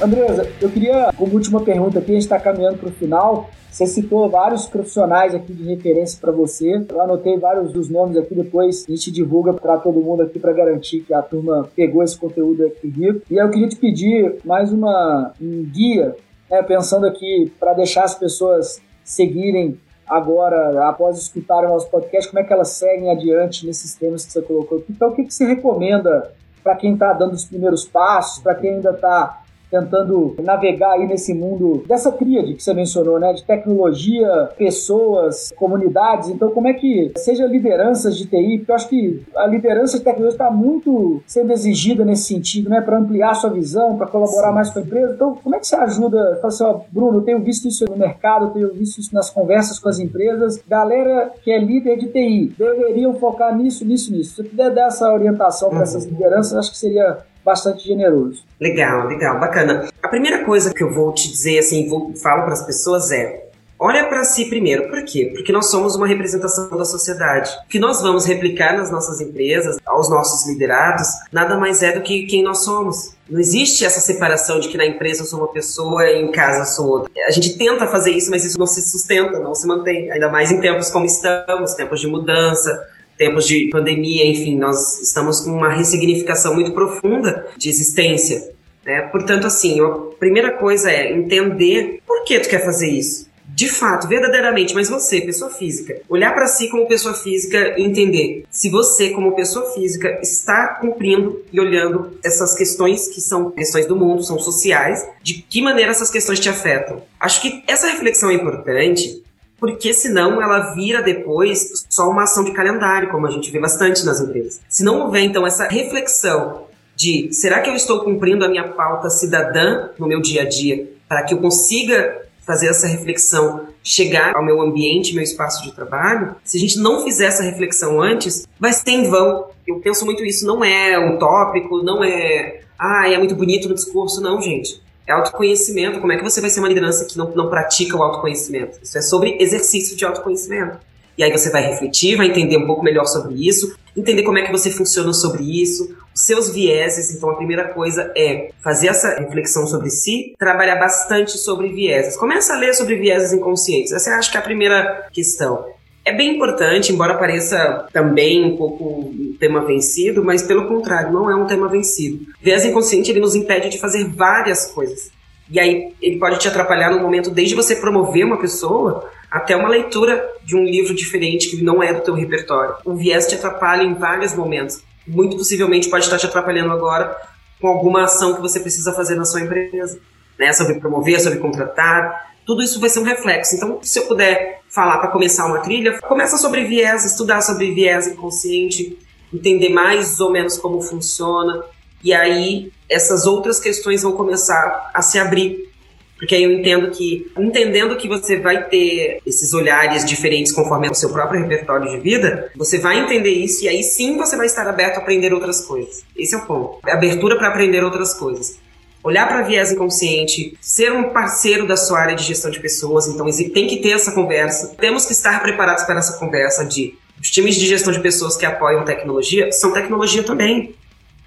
Andresa, 0.02 0.50
eu 0.62 0.70
queria, 0.70 1.12
como 1.14 1.34
última 1.34 1.60
pergunta 1.60 1.98
aqui, 1.98 2.12
a 2.12 2.14
gente 2.14 2.22
está 2.22 2.40
caminhando 2.40 2.78
para 2.78 2.88
o 2.88 2.92
final. 2.92 3.50
Você 3.70 3.86
citou 3.86 4.30
vários 4.30 4.66
profissionais 4.66 5.34
aqui 5.34 5.52
de 5.52 5.62
referência 5.62 6.18
para 6.18 6.32
você. 6.32 6.84
Eu 6.88 7.00
anotei 7.02 7.38
vários 7.38 7.70
dos 7.70 7.90
nomes 7.90 8.16
aqui, 8.16 8.34
depois 8.34 8.86
a 8.88 8.90
gente 8.90 9.10
divulga 9.10 9.52
para 9.52 9.76
todo 9.76 10.00
mundo 10.00 10.22
aqui 10.22 10.38
para 10.38 10.54
garantir 10.54 11.00
que 11.00 11.12
a 11.12 11.20
turma 11.20 11.68
pegou 11.76 12.02
esse 12.02 12.18
conteúdo 12.18 12.64
aqui 12.64 12.88
rico. 12.88 13.20
E 13.30 13.36
eu 13.36 13.50
queria 13.50 13.68
te 13.68 13.76
pedir 13.76 14.36
mais 14.42 14.72
uma, 14.72 15.32
um 15.40 15.64
guia, 15.64 16.16
né, 16.50 16.62
pensando 16.62 17.06
aqui 17.06 17.52
para 17.60 17.74
deixar 17.74 18.04
as 18.04 18.14
pessoas 18.14 18.80
seguirem 19.04 19.78
agora, 20.06 20.88
após 20.88 21.18
escutar 21.18 21.62
o 21.64 21.68
nosso 21.68 21.88
podcast, 21.90 22.30
como 22.30 22.40
é 22.40 22.44
que 22.44 22.52
elas 22.52 22.70
seguem 22.70 23.10
adiante 23.10 23.66
nesses 23.66 23.94
temas 23.94 24.24
que 24.24 24.32
você 24.32 24.40
colocou 24.40 24.78
aqui. 24.78 24.86
Então, 24.90 25.10
o 25.10 25.14
que, 25.14 25.24
que 25.24 25.34
você 25.34 25.44
recomenda 25.44 26.32
para 26.64 26.74
quem 26.74 26.94
está 26.94 27.12
dando 27.12 27.34
os 27.34 27.44
primeiros 27.44 27.84
passos, 27.84 28.42
para 28.42 28.54
quem 28.54 28.74
ainda 28.74 28.90
está 28.90 29.42
tentando 29.70 30.34
navegar 30.42 30.92
aí 30.92 31.06
nesse 31.06 31.32
mundo 31.32 31.84
dessa 31.86 32.10
tríade 32.10 32.54
que 32.54 32.62
você 32.62 32.74
mencionou, 32.74 33.18
né? 33.18 33.32
De 33.32 33.44
tecnologia, 33.44 34.50
pessoas, 34.56 35.52
comunidades. 35.56 36.28
Então, 36.28 36.50
como 36.50 36.68
é 36.68 36.72
que, 36.72 37.12
seja 37.16 37.46
lideranças 37.46 38.16
de 38.16 38.26
TI, 38.26 38.58
porque 38.58 38.70
eu 38.70 38.74
acho 38.74 38.88
que 38.88 39.22
a 39.36 39.46
liderança 39.46 39.98
de 39.98 40.04
tecnologia 40.04 40.34
está 40.34 40.50
muito 40.50 41.22
sendo 41.26 41.52
exigida 41.52 42.04
nesse 42.04 42.24
sentido, 42.24 42.68
né? 42.68 42.80
Para 42.80 42.98
ampliar 42.98 43.34
sua 43.34 43.50
visão, 43.50 43.96
para 43.96 44.06
colaborar 44.06 44.48
Sim. 44.48 44.54
mais 44.54 44.70
com 44.70 44.78
a 44.78 44.82
empresa. 44.82 45.14
Então, 45.14 45.34
como 45.42 45.54
é 45.54 45.58
que 45.58 45.66
você 45.66 45.76
ajuda? 45.76 46.36
Fala 46.36 46.48
assim, 46.48 46.64
ó, 46.64 46.80
Bruno, 46.90 47.18
eu 47.18 47.22
tenho 47.22 47.40
visto 47.40 47.68
isso 47.68 47.84
no 47.88 47.96
mercado, 47.96 48.46
eu 48.46 48.50
tenho 48.50 48.74
visto 48.74 48.98
isso 48.98 49.14
nas 49.14 49.30
conversas 49.30 49.78
com 49.78 49.88
as 49.88 49.98
empresas. 49.98 50.62
Galera 50.68 51.32
que 51.42 51.50
é 51.50 51.58
líder 51.58 51.96
de 51.96 52.08
TI, 52.08 52.54
deveriam 52.58 53.14
focar 53.14 53.56
nisso, 53.56 53.84
nisso, 53.84 54.12
nisso. 54.12 54.30
Se 54.30 54.36
você 54.42 54.48
puder 54.48 54.70
dar 54.70 54.86
essa 54.86 55.12
orientação 55.12 55.68
para 55.68 55.78
uhum. 55.78 55.82
essas 55.84 56.04
lideranças, 56.04 56.54
acho 56.54 56.70
que 56.72 56.78
seria 56.78 57.18
bastante 57.44 57.86
generoso. 57.86 58.44
Legal, 58.60 59.06
legal, 59.06 59.38
bacana. 59.40 59.88
A 60.02 60.08
primeira 60.08 60.44
coisa 60.44 60.72
que 60.72 60.82
eu 60.82 60.92
vou 60.92 61.12
te 61.12 61.30
dizer, 61.30 61.58
assim, 61.58 61.88
vou, 61.88 62.14
falo 62.16 62.44
para 62.44 62.52
as 62.52 62.64
pessoas 62.64 63.10
é: 63.10 63.50
Olha 63.82 64.04
para 64.10 64.24
si 64.24 64.44
primeiro. 64.44 64.90
Por 64.90 65.02
quê? 65.06 65.32
Porque 65.34 65.50
nós 65.50 65.70
somos 65.70 65.96
uma 65.96 66.06
representação 66.06 66.68
da 66.76 66.84
sociedade. 66.84 67.50
O 67.64 67.68
que 67.68 67.78
nós 67.78 68.02
vamos 68.02 68.26
replicar 68.26 68.76
nas 68.76 68.90
nossas 68.90 69.22
empresas, 69.22 69.78
aos 69.86 70.10
nossos 70.10 70.46
liderados, 70.46 71.08
nada 71.32 71.56
mais 71.56 71.82
é 71.82 71.90
do 71.90 72.02
que 72.02 72.26
quem 72.26 72.42
nós 72.42 72.62
somos. 72.62 73.14
Não 73.26 73.40
existe 73.40 73.82
essa 73.82 73.98
separação 73.98 74.60
de 74.60 74.68
que 74.68 74.76
na 74.76 74.84
empresa 74.84 75.22
eu 75.22 75.26
sou 75.26 75.38
uma 75.38 75.48
pessoa 75.48 76.04
e 76.04 76.20
em 76.20 76.30
casa 76.30 76.60
eu 76.60 76.66
sou 76.66 76.88
outra. 76.88 77.10
A 77.26 77.30
gente 77.30 77.56
tenta 77.56 77.86
fazer 77.86 78.10
isso, 78.10 78.30
mas 78.30 78.44
isso 78.44 78.58
não 78.58 78.66
se 78.66 78.82
sustenta, 78.82 79.38
não 79.38 79.54
se 79.54 79.66
mantém. 79.66 80.10
Ainda 80.10 80.28
mais 80.28 80.52
em 80.52 80.60
tempos 80.60 80.90
como 80.90 81.06
estamos, 81.06 81.72
tempos 81.72 82.00
de 82.00 82.06
mudança, 82.06 82.86
tempos 83.20 83.46
de 83.46 83.68
pandemia, 83.70 84.26
enfim, 84.26 84.56
nós 84.56 84.98
estamos 85.02 85.40
com 85.40 85.50
uma 85.50 85.68
ressignificação 85.68 86.54
muito 86.54 86.72
profunda 86.72 87.46
de 87.54 87.68
existência. 87.68 88.50
Né? 88.82 89.02
Portanto, 89.12 89.46
assim, 89.46 89.78
a 89.78 89.90
primeira 90.18 90.52
coisa 90.52 90.90
é 90.90 91.12
entender 91.12 92.00
por 92.06 92.24
que 92.24 92.40
tu 92.40 92.48
quer 92.48 92.64
fazer 92.64 92.88
isso 92.88 93.28
de 93.52 93.68
fato, 93.68 94.06
verdadeiramente, 94.06 94.74
mas 94.74 94.88
você, 94.88 95.20
pessoa 95.20 95.50
física, 95.50 96.00
olhar 96.08 96.32
para 96.32 96.46
si 96.46 96.68
como 96.68 96.86
pessoa 96.86 97.14
física 97.14 97.74
e 97.76 97.82
entender 97.82 98.44
se 98.48 98.70
você, 98.70 99.10
como 99.10 99.34
pessoa 99.34 99.72
física, 99.72 100.18
está 100.22 100.78
cumprindo 100.80 101.42
e 101.52 101.60
olhando 101.60 102.16
essas 102.24 102.54
questões 102.54 103.08
que 103.08 103.20
são 103.20 103.50
questões 103.50 103.86
do 103.86 103.96
mundo, 103.96 104.22
são 104.22 104.38
sociais, 104.38 105.06
de 105.20 105.42
que 105.42 105.60
maneira 105.60 105.90
essas 105.90 106.10
questões 106.10 106.38
te 106.38 106.48
afetam. 106.48 107.02
Acho 107.18 107.42
que 107.42 107.62
essa 107.66 107.88
reflexão 107.88 108.30
é 108.30 108.34
importante 108.34 109.22
porque 109.60 109.92
senão 109.92 110.42
ela 110.42 110.72
vira 110.74 111.02
depois 111.02 111.84
só 111.88 112.08
uma 112.08 112.22
ação 112.22 112.42
de 112.42 112.52
calendário, 112.52 113.10
como 113.10 113.26
a 113.26 113.30
gente 113.30 113.50
vê 113.50 113.60
bastante 113.60 114.04
nas 114.04 114.20
empresas. 114.20 114.60
Se 114.68 114.82
não 114.82 115.02
houver 115.02 115.20
então 115.20 115.46
essa 115.46 115.68
reflexão 115.68 116.64
de 116.96 117.32
será 117.32 117.60
que 117.60 117.70
eu 117.70 117.74
estou 117.74 118.00
cumprindo 118.00 118.44
a 118.44 118.48
minha 118.48 118.68
pauta 118.68 119.08
cidadã 119.10 119.90
no 119.98 120.06
meu 120.06 120.20
dia 120.20 120.42
a 120.42 120.48
dia 120.48 120.90
para 121.08 121.22
que 121.22 121.34
eu 121.34 121.38
consiga 121.38 122.22
fazer 122.46 122.68
essa 122.68 122.86
reflexão 122.86 123.68
chegar 123.82 124.34
ao 124.34 124.44
meu 124.44 124.60
ambiente, 124.60 125.14
meu 125.14 125.22
espaço 125.22 125.62
de 125.62 125.72
trabalho, 125.72 126.34
se 126.44 126.56
a 126.56 126.60
gente 126.60 126.78
não 126.78 127.04
fizer 127.04 127.26
essa 127.26 127.42
reflexão 127.42 128.00
antes, 128.00 128.46
vai 128.58 128.72
ser 128.72 128.90
em 128.90 129.08
vão. 129.08 129.46
Eu 129.66 129.78
penso 129.80 130.04
muito 130.04 130.24
isso, 130.24 130.46
não 130.46 130.64
é 130.64 130.98
utópico, 131.14 131.82
não 131.82 132.02
é, 132.02 132.62
ah, 132.78 133.08
é 133.08 133.16
muito 133.18 133.34
bonito 133.34 133.68
no 133.68 133.74
discurso, 133.74 134.20
não, 134.20 134.40
gente. 134.40 134.82
É 135.10 135.12
autoconhecimento. 135.12 135.98
Como 135.98 136.12
é 136.12 136.16
que 136.16 136.22
você 136.22 136.40
vai 136.40 136.48
ser 136.48 136.60
uma 136.60 136.68
liderança 136.68 137.04
que 137.04 137.18
não, 137.18 137.34
não 137.34 137.50
pratica 137.50 137.96
o 137.96 138.02
autoconhecimento? 138.02 138.78
Isso 138.80 138.96
é 138.96 139.02
sobre 139.02 139.36
exercício 139.40 139.96
de 139.96 140.04
autoconhecimento. 140.04 140.78
E 141.18 141.24
aí 141.24 141.32
você 141.32 141.50
vai 141.50 141.66
refletir, 141.66 142.16
vai 142.16 142.28
entender 142.28 142.56
um 142.56 142.64
pouco 142.64 142.84
melhor 142.84 143.04
sobre 143.06 143.34
isso, 143.34 143.76
entender 143.96 144.22
como 144.22 144.38
é 144.38 144.42
que 144.42 144.52
você 144.52 144.70
funciona 144.70 145.12
sobre 145.12 145.42
isso, 145.42 145.96
os 146.14 146.22
seus 146.22 146.50
vieses. 146.50 147.12
Então 147.12 147.28
a 147.28 147.34
primeira 147.34 147.74
coisa 147.74 148.12
é 148.16 148.52
fazer 148.62 148.86
essa 148.86 149.18
reflexão 149.18 149.66
sobre 149.66 149.90
si, 149.90 150.32
trabalhar 150.38 150.76
bastante 150.76 151.36
sobre 151.38 151.68
vieses. 151.70 152.16
Começa 152.16 152.54
a 152.54 152.56
ler 152.56 152.72
sobre 152.72 152.94
vieses 152.94 153.32
inconscientes. 153.32 153.90
Essa 153.90 154.10
eu 154.10 154.14
acho 154.14 154.30
que 154.30 154.36
é 154.36 154.40
a 154.40 154.44
primeira 154.44 155.08
questão. 155.12 155.66
É 156.10 156.12
bem 156.12 156.34
importante, 156.34 156.92
embora 156.92 157.16
pareça 157.16 157.86
também 157.92 158.44
um 158.44 158.56
pouco 158.56 158.84
um 158.84 159.36
tema 159.38 159.64
vencido, 159.64 160.24
mas 160.24 160.42
pelo 160.42 160.66
contrário, 160.66 161.12
não 161.12 161.30
é 161.30 161.36
um 161.36 161.46
tema 161.46 161.68
vencido. 161.68 162.26
Viés 162.42 162.64
inconsciente 162.64 163.12
ele 163.12 163.20
nos 163.20 163.36
impede 163.36 163.68
de 163.68 163.78
fazer 163.78 164.08
várias 164.08 164.66
coisas. 164.72 165.12
E 165.48 165.60
aí 165.60 165.94
ele 166.02 166.18
pode 166.18 166.40
te 166.40 166.48
atrapalhar 166.48 166.90
no 166.90 167.00
momento 167.00 167.30
desde 167.30 167.54
você 167.54 167.76
promover 167.76 168.24
uma 168.24 168.38
pessoa 168.38 169.08
até 169.30 169.54
uma 169.54 169.68
leitura 169.68 170.28
de 170.44 170.56
um 170.56 170.64
livro 170.64 170.96
diferente 170.96 171.48
que 171.48 171.62
não 171.62 171.80
é 171.80 171.94
do 171.94 172.00
teu 172.00 172.14
repertório. 172.14 172.74
O 172.84 172.96
viés 172.96 173.28
te 173.28 173.36
atrapalha 173.36 173.84
em 173.84 173.94
vários 173.94 174.34
momentos. 174.34 174.82
Muito 175.06 175.36
possivelmente 175.36 175.88
pode 175.88 176.06
estar 176.06 176.18
te 176.18 176.26
atrapalhando 176.26 176.72
agora 176.72 177.16
com 177.60 177.68
alguma 177.68 178.02
ação 178.02 178.34
que 178.34 178.40
você 178.40 178.58
precisa 178.58 178.92
fazer 178.92 179.14
na 179.14 179.24
sua 179.24 179.42
empresa, 179.42 180.00
né? 180.36 180.52
Sobre 180.52 180.74
promover, 180.80 181.20
sobre 181.20 181.38
contratar. 181.38 182.32
Tudo 182.50 182.64
isso 182.64 182.80
vai 182.80 182.90
ser 182.90 182.98
um 182.98 183.04
reflexo. 183.04 183.54
Então, 183.54 183.78
se 183.80 183.96
eu 183.96 184.06
puder 184.06 184.62
falar 184.68 184.98
para 184.98 185.12
começar 185.12 185.46
uma 185.46 185.60
trilha, 185.60 186.00
começa 186.00 186.36
sobre 186.36 186.64
viés, 186.64 187.04
estudar 187.04 187.42
sobre 187.42 187.72
viés 187.72 188.08
inconsciente, 188.08 188.98
entender 189.32 189.68
mais 189.68 190.18
ou 190.18 190.32
menos 190.32 190.58
como 190.58 190.82
funciona, 190.82 191.62
e 192.02 192.12
aí 192.12 192.72
essas 192.88 193.24
outras 193.24 193.60
questões 193.60 194.02
vão 194.02 194.14
começar 194.14 194.90
a 194.92 195.00
se 195.00 195.16
abrir 195.16 195.70
porque 196.16 196.34
aí 196.34 196.42
eu 196.42 196.52
entendo 196.52 196.90
que, 196.90 197.32
entendendo 197.38 197.96
que 197.96 198.06
você 198.06 198.38
vai 198.38 198.68
ter 198.68 199.22
esses 199.24 199.54
olhares 199.54 200.04
diferentes 200.04 200.52
conforme 200.52 200.90
o 200.90 200.94
seu 200.94 201.10
próprio 201.10 201.40
repertório 201.40 201.90
de 201.90 201.98
vida, 201.98 202.52
você 202.54 202.78
vai 202.78 202.98
entender 202.98 203.30
isso 203.30 203.64
e 203.64 203.68
aí 203.68 203.82
sim 203.82 204.18
você 204.18 204.36
vai 204.36 204.44
estar 204.44 204.66
aberto 204.68 204.98
a 204.98 205.00
aprender 205.00 205.32
outras 205.32 205.64
coisas. 205.64 206.04
Esse 206.14 206.34
é 206.34 206.38
o 206.38 206.44
ponto. 206.44 206.78
Abertura 206.86 207.38
para 207.38 207.48
aprender 207.48 207.82
outras 207.82 208.12
coisas. 208.12 208.58
Olhar 209.02 209.26
para 209.26 209.42
viés 209.42 209.72
inconsciente, 209.72 210.56
ser 210.60 210.92
um 210.92 211.10
parceiro 211.10 211.66
da 211.66 211.76
sua 211.76 211.98
área 211.98 212.14
de 212.14 212.22
gestão 212.22 212.50
de 212.50 212.60
pessoas, 212.60 213.08
então 213.08 213.26
tem 213.52 213.66
que 213.66 213.78
ter 213.78 213.90
essa 213.90 214.12
conversa. 214.12 214.74
Temos 214.78 215.06
que 215.06 215.12
estar 215.12 215.40
preparados 215.40 215.84
para 215.84 215.98
essa 215.98 216.18
conversa 216.18 216.64
de 216.64 216.98
os 217.20 217.30
times 217.30 217.56
de 217.56 217.66
gestão 217.66 217.92
de 217.92 218.00
pessoas 218.00 218.36
que 218.36 218.46
apoiam 218.46 218.84
tecnologia 218.84 219.52
são 219.52 219.72
tecnologia 219.72 220.22
também. 220.22 220.74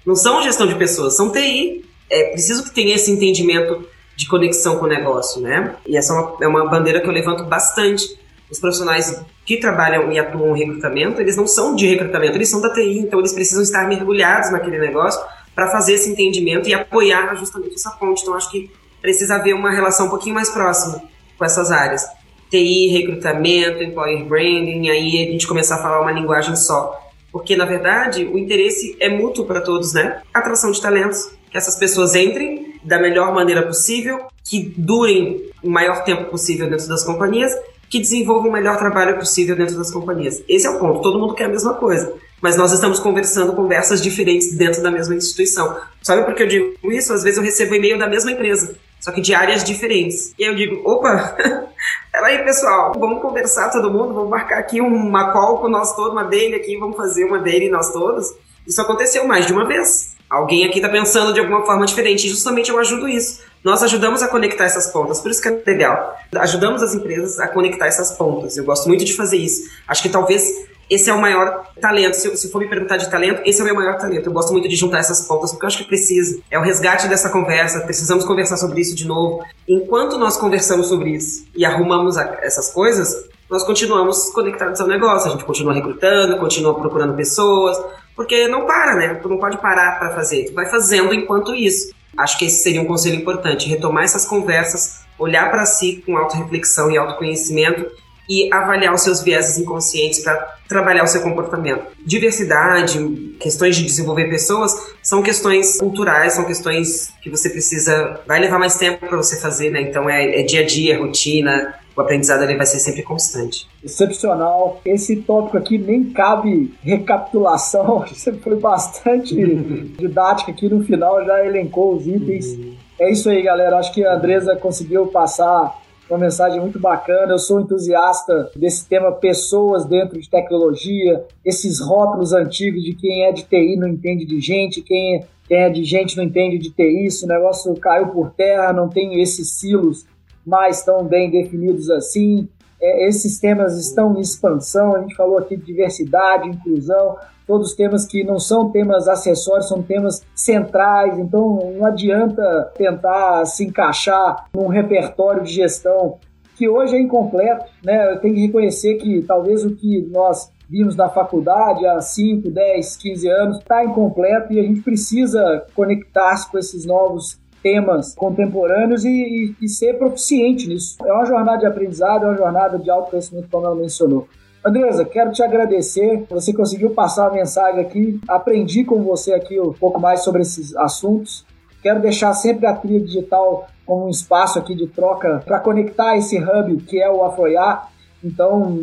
Não 0.04 0.16
são 0.16 0.42
gestão 0.42 0.66
de 0.66 0.74
pessoas, 0.74 1.16
são 1.16 1.30
TI. 1.30 1.84
É 2.10 2.30
preciso 2.30 2.64
que 2.64 2.70
tenha 2.70 2.94
esse 2.94 3.10
entendimento 3.10 3.86
de 4.16 4.26
conexão 4.28 4.78
com 4.78 4.86
o 4.86 4.88
negócio, 4.88 5.40
né? 5.40 5.74
E 5.86 5.96
essa 5.96 6.12
é 6.12 6.16
uma, 6.16 6.36
é 6.42 6.48
uma 6.48 6.68
bandeira 6.68 7.00
que 7.00 7.08
eu 7.08 7.12
levanto 7.12 7.44
bastante. 7.44 8.18
Os 8.50 8.60
profissionais 8.60 9.20
que 9.46 9.56
trabalham 9.56 10.12
e 10.12 10.18
atuam 10.18 10.56
em 10.56 10.60
recrutamento, 10.60 11.20
eles 11.20 11.36
não 11.36 11.46
são 11.46 11.74
de 11.74 11.86
recrutamento, 11.86 12.36
eles 12.36 12.48
são 12.48 12.60
da 12.60 12.72
TI, 12.72 12.98
então 12.98 13.18
eles 13.18 13.32
precisam 13.32 13.62
estar 13.62 13.88
mergulhados 13.88 14.50
naquele 14.50 14.78
negócio 14.78 15.20
para 15.54 15.68
fazer 15.68 15.94
esse 15.94 16.10
entendimento 16.10 16.68
e 16.68 16.74
apoiar 16.74 17.34
justamente 17.36 17.74
essa 17.74 17.90
ponte. 17.90 18.22
Então, 18.22 18.34
acho 18.34 18.50
que 18.50 18.70
precisa 19.00 19.36
haver 19.36 19.54
uma 19.54 19.70
relação 19.70 20.06
um 20.06 20.10
pouquinho 20.10 20.34
mais 20.34 20.50
próxima 20.50 21.02
com 21.38 21.44
essas 21.44 21.70
áreas. 21.70 22.04
TI, 22.50 22.88
recrutamento, 22.88 23.82
employer 23.82 24.24
branding, 24.24 24.88
aí 24.88 25.28
a 25.28 25.32
gente 25.32 25.46
começar 25.46 25.76
a 25.76 25.82
falar 25.82 26.00
uma 26.00 26.12
linguagem 26.12 26.56
só. 26.56 27.00
Porque, 27.30 27.56
na 27.56 27.64
verdade, 27.64 28.24
o 28.24 28.38
interesse 28.38 28.96
é 29.00 29.08
mútuo 29.08 29.44
para 29.44 29.60
todos, 29.60 29.92
né? 29.92 30.22
Atração 30.32 30.70
de 30.70 30.80
talentos, 30.80 31.30
que 31.50 31.56
essas 31.56 31.76
pessoas 31.76 32.14
entrem 32.14 32.74
da 32.84 32.98
melhor 32.98 33.34
maneira 33.34 33.66
possível, 33.66 34.26
que 34.44 34.72
durem 34.76 35.50
o 35.62 35.70
maior 35.70 36.04
tempo 36.04 36.30
possível 36.30 36.68
dentro 36.68 36.86
das 36.86 37.02
companhias, 37.02 37.52
que 37.94 38.00
desenvolvam 38.00 38.48
o 38.48 38.52
melhor 38.52 38.76
trabalho 38.76 39.16
possível 39.16 39.54
dentro 39.54 39.76
das 39.76 39.92
companhias. 39.92 40.42
Esse 40.48 40.66
é 40.66 40.70
o 40.70 40.80
ponto. 40.80 41.00
Todo 41.00 41.16
mundo 41.16 41.32
quer 41.32 41.44
a 41.44 41.48
mesma 41.48 41.74
coisa. 41.74 42.12
Mas 42.42 42.56
nós 42.56 42.72
estamos 42.72 42.98
conversando 42.98 43.52
conversas 43.52 44.02
diferentes 44.02 44.52
dentro 44.56 44.82
da 44.82 44.90
mesma 44.90 45.14
instituição. 45.14 45.78
Sabe 46.02 46.24
por 46.24 46.34
que 46.34 46.42
eu 46.42 46.48
digo 46.48 46.90
isso? 46.90 47.12
Às 47.12 47.22
vezes 47.22 47.38
eu 47.38 47.44
recebo 47.44 47.72
e-mail 47.76 47.96
da 47.96 48.08
mesma 48.08 48.32
empresa, 48.32 48.74
só 48.98 49.12
que 49.12 49.20
de 49.20 49.32
áreas 49.32 49.62
diferentes. 49.62 50.34
E 50.36 50.42
aí 50.42 50.50
eu 50.50 50.56
digo, 50.56 50.82
opa, 50.84 51.36
peraí 52.10 52.44
pessoal, 52.44 52.92
vamos 52.98 53.22
conversar 53.22 53.70
todo 53.70 53.92
mundo, 53.92 54.12
vamos 54.12 54.28
marcar 54.28 54.58
aqui 54.58 54.80
uma 54.80 55.32
call 55.32 55.58
com 55.58 55.68
nós 55.68 55.94
todos, 55.94 56.10
uma 56.10 56.24
dele 56.24 56.56
aqui, 56.56 56.76
vamos 56.76 56.96
fazer 56.96 57.24
uma 57.24 57.38
dele 57.38 57.70
nós 57.70 57.92
todos. 57.92 58.34
Isso 58.66 58.80
aconteceu 58.80 59.24
mais 59.24 59.46
de 59.46 59.52
uma 59.52 59.66
vez. 59.66 60.16
Alguém 60.28 60.66
aqui 60.66 60.80
está 60.80 60.88
pensando 60.88 61.32
de 61.32 61.38
alguma 61.38 61.64
forma 61.64 61.86
diferente 61.86 62.26
e 62.26 62.30
justamente 62.30 62.70
eu 62.70 62.78
ajudo 62.80 63.08
isso. 63.08 63.40
Nós 63.64 63.82
ajudamos 63.82 64.22
a 64.22 64.28
conectar 64.28 64.64
essas 64.64 64.88
pontas, 64.88 65.20
por 65.20 65.30
isso 65.30 65.40
que 65.40 65.48
é 65.48 65.62
legal. 65.66 66.18
Ajudamos 66.36 66.82
as 66.82 66.94
empresas 66.94 67.40
a 67.40 67.48
conectar 67.48 67.86
essas 67.86 68.12
pontas. 68.12 68.58
Eu 68.58 68.64
gosto 68.64 68.86
muito 68.86 69.06
de 69.06 69.16
fazer 69.16 69.38
isso. 69.38 69.62
Acho 69.88 70.02
que 70.02 70.10
talvez 70.10 70.46
esse 70.90 71.08
é 71.08 71.14
o 71.14 71.20
maior 71.20 71.64
talento. 71.80 72.14
Se, 72.14 72.36
se 72.36 72.52
for 72.52 72.60
me 72.60 72.68
perguntar 72.68 72.98
de 72.98 73.10
talento, 73.10 73.40
esse 73.46 73.58
é 73.60 73.62
o 73.62 73.66
meu 73.66 73.74
maior 73.74 73.96
talento. 73.96 74.26
Eu 74.26 74.32
gosto 74.34 74.52
muito 74.52 74.68
de 74.68 74.76
juntar 74.76 74.98
essas 74.98 75.22
pontas 75.26 75.50
porque 75.50 75.64
eu 75.64 75.68
acho 75.68 75.78
que 75.78 75.84
precisa. 75.84 76.38
É 76.50 76.58
o 76.58 76.62
resgate 76.62 77.08
dessa 77.08 77.30
conversa. 77.30 77.80
Precisamos 77.80 78.24
conversar 78.24 78.58
sobre 78.58 78.82
isso 78.82 78.94
de 78.94 79.06
novo. 79.06 79.42
Enquanto 79.66 80.18
nós 80.18 80.36
conversamos 80.36 80.88
sobre 80.88 81.10
isso 81.12 81.46
e 81.56 81.64
arrumamos 81.64 82.18
a, 82.18 82.38
essas 82.42 82.70
coisas, 82.70 83.28
nós 83.50 83.64
continuamos 83.64 84.30
conectados 84.32 84.78
ao 84.78 84.86
negócio. 84.86 85.28
A 85.28 85.32
gente 85.32 85.44
continua 85.44 85.72
recrutando, 85.72 86.36
continua 86.36 86.74
procurando 86.74 87.14
pessoas, 87.14 87.78
porque 88.14 88.46
não 88.46 88.66
para, 88.66 88.94
né? 88.94 89.14
Tu 89.14 89.28
não 89.28 89.38
pode 89.38 89.56
parar 89.56 89.98
para 89.98 90.10
fazer. 90.14 90.44
Tu 90.44 90.52
vai 90.52 90.66
fazendo 90.66 91.14
enquanto 91.14 91.54
isso. 91.54 91.94
Acho 92.16 92.38
que 92.38 92.46
esse 92.46 92.62
seria 92.62 92.80
um 92.80 92.86
conselho 92.86 93.16
importante, 93.16 93.68
retomar 93.68 94.04
essas 94.04 94.24
conversas, 94.24 95.00
olhar 95.18 95.50
para 95.50 95.64
si 95.66 96.02
com 96.04 96.16
autorreflexão 96.16 96.90
e 96.90 96.96
autoconhecimento 96.96 97.86
e 98.28 98.52
avaliar 98.52 98.94
os 98.94 99.02
seus 99.02 99.22
vieses 99.22 99.58
inconscientes 99.58 100.20
para 100.20 100.34
trabalhar 100.68 101.04
o 101.04 101.06
seu 101.06 101.20
comportamento. 101.20 101.84
Diversidade, 102.04 102.98
questões 103.38 103.76
de 103.76 103.84
desenvolver 103.84 104.28
pessoas 104.30 104.72
são 105.02 105.22
questões 105.22 105.78
culturais, 105.78 106.32
são 106.32 106.44
questões 106.44 107.12
que 107.22 107.28
você 107.28 107.50
precisa, 107.50 108.20
vai 108.26 108.40
levar 108.40 108.58
mais 108.58 108.76
tempo 108.76 109.06
para 109.06 109.16
você 109.16 109.38
fazer, 109.38 109.70
né? 109.70 109.82
Então 109.82 110.08
é, 110.08 110.40
é 110.40 110.42
dia 110.42 110.60
a 110.60 110.66
dia, 110.66 110.98
rotina, 110.98 111.74
o 111.96 112.00
aprendizado 112.00 112.42
ele 112.42 112.56
vai 112.56 112.66
ser 112.66 112.78
sempre 112.80 113.02
constante. 113.02 113.68
Excepcional. 113.82 114.80
Esse 114.84 115.16
tópico 115.16 115.56
aqui 115.56 115.78
nem 115.78 116.04
cabe 116.04 116.74
recapitulação, 116.82 118.04
você 118.08 118.32
foi 118.32 118.56
bastante 118.56 119.34
didática 119.98 120.50
aqui 120.50 120.68
no 120.68 120.82
final, 120.84 121.24
já 121.24 121.44
elencou 121.44 121.96
os 121.96 122.06
itens. 122.06 122.46
Uhum. 122.46 122.74
É 122.98 123.10
isso 123.10 123.28
aí, 123.28 123.42
galera. 123.42 123.78
Acho 123.78 123.92
que 123.92 124.04
a 124.04 124.14
Andresa 124.14 124.56
conseguiu 124.56 125.06
passar 125.08 125.82
uma 126.08 126.18
mensagem 126.18 126.60
muito 126.60 126.78
bacana. 126.78 127.32
Eu 127.32 127.38
sou 127.38 127.60
entusiasta 127.60 128.50
desse 128.54 128.86
tema 128.86 129.12
pessoas 129.12 129.84
dentro 129.84 130.20
de 130.20 130.28
tecnologia, 130.28 131.24
esses 131.44 131.80
rótulos 131.80 132.32
antigos 132.32 132.82
de 132.82 132.94
quem 132.94 133.24
é 133.24 133.32
de 133.32 133.44
TI 133.44 133.76
não 133.76 133.88
entende 133.88 134.24
de 134.24 134.40
gente, 134.40 134.80
quem 134.82 135.16
é, 135.16 135.26
quem 135.48 135.56
é 135.58 135.68
de 135.70 135.84
gente 135.84 136.16
não 136.16 136.24
entende 136.24 136.58
de 136.58 136.70
TI. 136.70 137.06
Esse 137.06 137.26
negócio 137.26 137.74
caiu 137.76 138.08
por 138.08 138.30
terra, 138.30 138.72
não 138.72 138.88
tem 138.88 139.20
esses 139.20 139.52
silos 139.52 140.06
mais 140.46 140.82
tão 140.82 141.04
bem 141.04 141.30
definidos 141.30 141.90
assim. 141.90 142.48
É, 142.80 143.08
esses 143.08 143.38
temas 143.38 143.78
estão 143.78 144.16
em 144.16 144.20
expansão. 144.20 144.94
A 144.94 145.00
gente 145.00 145.14
falou 145.14 145.38
aqui 145.38 145.56
de 145.56 145.64
diversidade, 145.64 146.48
inclusão, 146.48 147.16
todos 147.46 147.74
temas 147.74 148.06
que 148.06 148.24
não 148.24 148.38
são 148.38 148.70
temas 148.70 149.08
acessórios, 149.08 149.68
são 149.68 149.82
temas 149.82 150.22
centrais. 150.34 151.18
Então 151.18 151.72
não 151.76 151.86
adianta 151.86 152.72
tentar 152.76 153.44
se 153.46 153.64
encaixar 153.64 154.48
num 154.54 154.68
repertório 154.68 155.42
de 155.42 155.52
gestão 155.52 156.18
que 156.56 156.68
hoje 156.68 156.96
é 156.96 157.00
incompleto. 157.00 157.66
Né? 157.84 158.12
Eu 158.12 158.20
tenho 158.20 158.34
que 158.34 158.46
reconhecer 158.46 158.94
que 158.96 159.22
talvez 159.22 159.64
o 159.64 159.74
que 159.74 160.02
nós 160.10 160.52
vimos 160.68 160.96
na 160.96 161.08
faculdade 161.08 161.86
há 161.86 162.00
5, 162.00 162.50
10, 162.50 162.96
15 162.96 163.28
anos 163.28 163.58
está 163.58 163.84
incompleto 163.84 164.52
e 164.52 164.58
a 164.58 164.62
gente 164.62 164.80
precisa 164.80 165.66
conectar-se 165.74 166.50
com 166.50 166.58
esses 166.58 166.84
novos 166.84 167.38
temas 167.64 168.14
contemporâneos 168.14 169.06
e, 169.06 169.08
e, 169.08 169.56
e, 169.62 169.68
ser 169.70 169.94
proficiente 169.94 170.68
nisso. 170.68 170.98
É 171.02 171.10
uma 171.10 171.24
jornada 171.24 171.60
de 171.60 171.66
aprendizado, 171.66 172.26
é 172.26 172.28
uma 172.28 172.36
jornada 172.36 172.78
de 172.78 172.90
autoconhecimento, 172.90 173.48
como 173.50 173.64
ela 173.64 173.74
mencionou. 173.74 174.28
Andresa, 174.62 175.02
quero 175.06 175.32
te 175.32 175.42
agradecer. 175.42 176.26
Você 176.28 176.52
conseguiu 176.52 176.90
passar 176.90 177.28
a 177.28 177.32
mensagem 177.32 177.80
aqui. 177.80 178.20
Aprendi 178.28 178.84
com 178.84 179.02
você 179.02 179.32
aqui 179.32 179.58
um 179.58 179.72
pouco 179.72 179.98
mais 179.98 180.20
sobre 180.20 180.42
esses 180.42 180.76
assuntos. 180.76 181.46
Quero 181.82 182.00
deixar 182.00 182.34
sempre 182.34 182.66
a 182.66 182.74
trilha 182.74 183.00
digital 183.00 183.66
como 183.86 184.06
um 184.06 184.10
espaço 184.10 184.58
aqui 184.58 184.74
de 184.74 184.86
troca 184.86 185.42
para 185.44 185.58
conectar 185.58 186.16
esse 186.16 186.38
hub 186.38 186.76
que 186.82 187.00
é 187.00 187.10
o 187.10 187.24
Afroiá. 187.24 187.88
Então, 188.22 188.78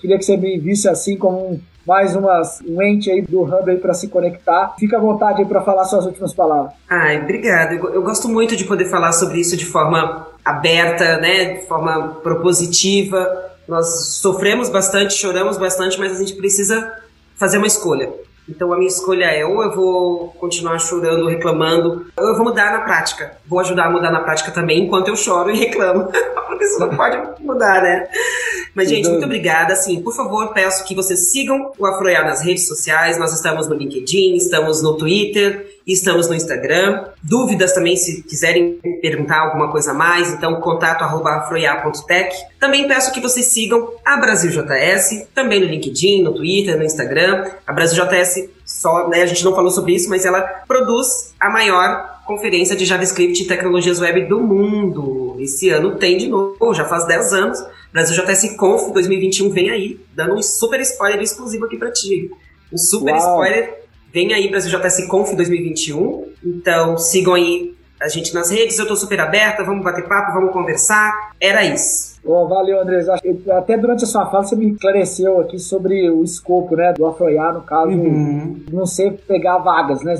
queria 0.00 0.18
que 0.18 0.24
você 0.24 0.38
me 0.38 0.58
visse 0.58 0.88
assim 0.88 1.16
como 1.18 1.52
um 1.52 1.60
mais 1.86 2.14
uma, 2.14 2.42
um 2.66 2.82
ente 2.82 3.10
aí 3.10 3.22
do 3.22 3.42
Hub 3.42 3.70
aí 3.70 3.76
para 3.76 3.94
se 3.94 4.08
conectar. 4.08 4.74
Fica 4.78 4.96
à 4.96 5.00
vontade 5.00 5.42
aí 5.42 5.46
para 5.46 5.62
falar 5.62 5.84
suas 5.84 6.06
últimas 6.06 6.34
palavras. 6.34 6.72
Ai, 6.88 7.20
obrigada. 7.20 7.74
Eu, 7.74 7.94
eu 7.94 8.02
gosto 8.02 8.28
muito 8.28 8.56
de 8.56 8.64
poder 8.64 8.86
falar 8.86 9.12
sobre 9.12 9.40
isso 9.40 9.56
de 9.56 9.66
forma 9.66 10.26
aberta, 10.44 11.18
né, 11.18 11.54
de 11.54 11.66
forma 11.66 12.20
propositiva. 12.22 13.52
Nós 13.66 14.16
sofremos 14.16 14.68
bastante, 14.68 15.14
choramos 15.14 15.56
bastante, 15.56 15.98
mas 15.98 16.12
a 16.12 16.18
gente 16.18 16.34
precisa 16.34 16.92
fazer 17.36 17.58
uma 17.58 17.66
escolha. 17.66 18.12
Então 18.48 18.72
a 18.72 18.76
minha 18.76 18.88
escolha 18.88 19.26
é 19.26 19.44
ou 19.44 19.62
eu 19.62 19.74
vou 19.74 20.28
continuar 20.38 20.78
chorando, 20.78 21.28
reclamando, 21.28 22.06
ou 22.16 22.28
eu 22.28 22.36
vou 22.36 22.44
mudar 22.44 22.72
na 22.72 22.80
prática. 22.80 23.36
Vou 23.46 23.60
ajudar 23.60 23.86
a 23.86 23.90
mudar 23.90 24.10
na 24.10 24.20
prática 24.20 24.50
também 24.50 24.84
enquanto 24.84 25.08
eu 25.08 25.16
choro 25.16 25.50
e 25.50 25.58
reclamo. 25.58 26.08
Porque 26.46 26.64
isso 26.64 26.78
não 26.80 26.90
pode 26.90 27.42
mudar, 27.42 27.82
né? 27.82 28.08
Mas, 28.74 28.88
gente, 28.88 29.08
muito 29.08 29.24
obrigada. 29.24 29.72
Assim, 29.72 30.02
por 30.02 30.14
favor, 30.14 30.52
peço 30.52 30.84
que 30.84 30.94
vocês 30.94 31.30
sigam 31.30 31.72
o 31.78 31.86
Afroiá 31.86 32.24
nas 32.24 32.42
redes 32.42 32.66
sociais. 32.66 33.18
Nós 33.18 33.32
estamos 33.32 33.68
no 33.68 33.74
LinkedIn, 33.74 34.34
estamos 34.34 34.82
no 34.82 34.96
Twitter, 34.96 35.66
estamos 35.86 36.28
no 36.28 36.34
Instagram. 36.34 37.04
Dúvidas 37.22 37.72
também, 37.72 37.96
se 37.96 38.22
quiserem 38.22 38.78
perguntar 39.00 39.40
alguma 39.40 39.70
coisa 39.70 39.92
a 39.92 39.94
mais, 39.94 40.32
então 40.32 40.60
contato 40.60 41.02
arroba 41.02 41.30
afroiá.tech. 41.30 42.36
Também 42.58 42.86
peço 42.86 43.12
que 43.12 43.20
vocês 43.20 43.46
sigam 43.46 43.92
a 44.04 44.16
Brasil 44.16 44.50
JS, 44.50 45.26
também 45.34 45.60
no 45.60 45.66
LinkedIn, 45.66 46.22
no 46.22 46.34
Twitter, 46.34 46.76
no 46.76 46.84
Instagram. 46.84 47.50
A 47.66 47.72
Brasil 47.72 48.04
JS, 48.04 48.48
só, 48.64 49.08
né, 49.08 49.22
a 49.22 49.26
gente 49.26 49.44
não 49.44 49.54
falou 49.54 49.70
sobre 49.70 49.94
isso, 49.94 50.08
mas 50.08 50.24
ela 50.24 50.40
produz 50.66 51.34
a 51.40 51.50
maior 51.50 52.22
conferência 52.26 52.76
de 52.76 52.84
JavaScript 52.84 53.42
e 53.42 53.46
tecnologias 53.46 54.00
web 54.00 54.26
do 54.26 54.40
mundo. 54.40 55.36
Esse 55.40 55.70
ano 55.70 55.96
tem 55.96 56.16
de 56.16 56.28
novo, 56.28 56.72
já 56.74 56.84
faz 56.84 57.06
10 57.06 57.32
anos. 57.32 57.58
Brasil 57.92 58.24
JS 58.24 58.56
Conf 58.56 58.92
2021 58.92 59.50
vem 59.50 59.70
aí, 59.70 60.00
dando 60.14 60.34
um 60.34 60.42
super 60.42 60.80
spoiler 60.80 61.20
exclusivo 61.20 61.66
aqui 61.66 61.76
para 61.76 61.90
ti. 61.90 62.30
Um 62.72 62.78
super 62.78 63.12
Uau. 63.12 63.20
spoiler. 63.20 63.81
Vem 64.12 64.32
aí 64.34 64.48
Brasil 64.50 64.70
JS 64.70 65.06
Conf 65.08 65.34
2021. 65.34 66.26
Então 66.44 66.98
sigam 66.98 67.34
aí 67.34 67.74
a 68.00 68.08
gente 68.08 68.34
nas 68.34 68.50
redes, 68.50 68.78
eu 68.78 68.86
tô 68.86 68.96
super 68.96 69.20
aberta, 69.20 69.62
vamos 69.62 69.84
bater 69.84 70.06
papo, 70.08 70.32
vamos 70.32 70.52
conversar. 70.52 71.32
Era 71.40 71.64
isso. 71.64 72.12
Oh, 72.24 72.48
valeu, 72.48 72.80
Andrés. 72.80 73.08
Até 73.08 73.76
durante 73.76 74.04
a 74.04 74.06
sua 74.06 74.26
fala 74.26 74.44
você 74.44 74.56
me 74.56 74.72
esclareceu 74.72 75.40
aqui 75.40 75.58
sobre 75.58 76.10
o 76.10 76.22
escopo, 76.22 76.76
né, 76.76 76.92
do 76.92 77.06
Afroiá, 77.06 77.52
no 77.52 77.62
caso, 77.62 77.90
uhum. 77.90 78.60
não 78.72 78.86
sei 78.86 79.12
pegar 79.12 79.58
vagas, 79.58 80.02
né, 80.02 80.14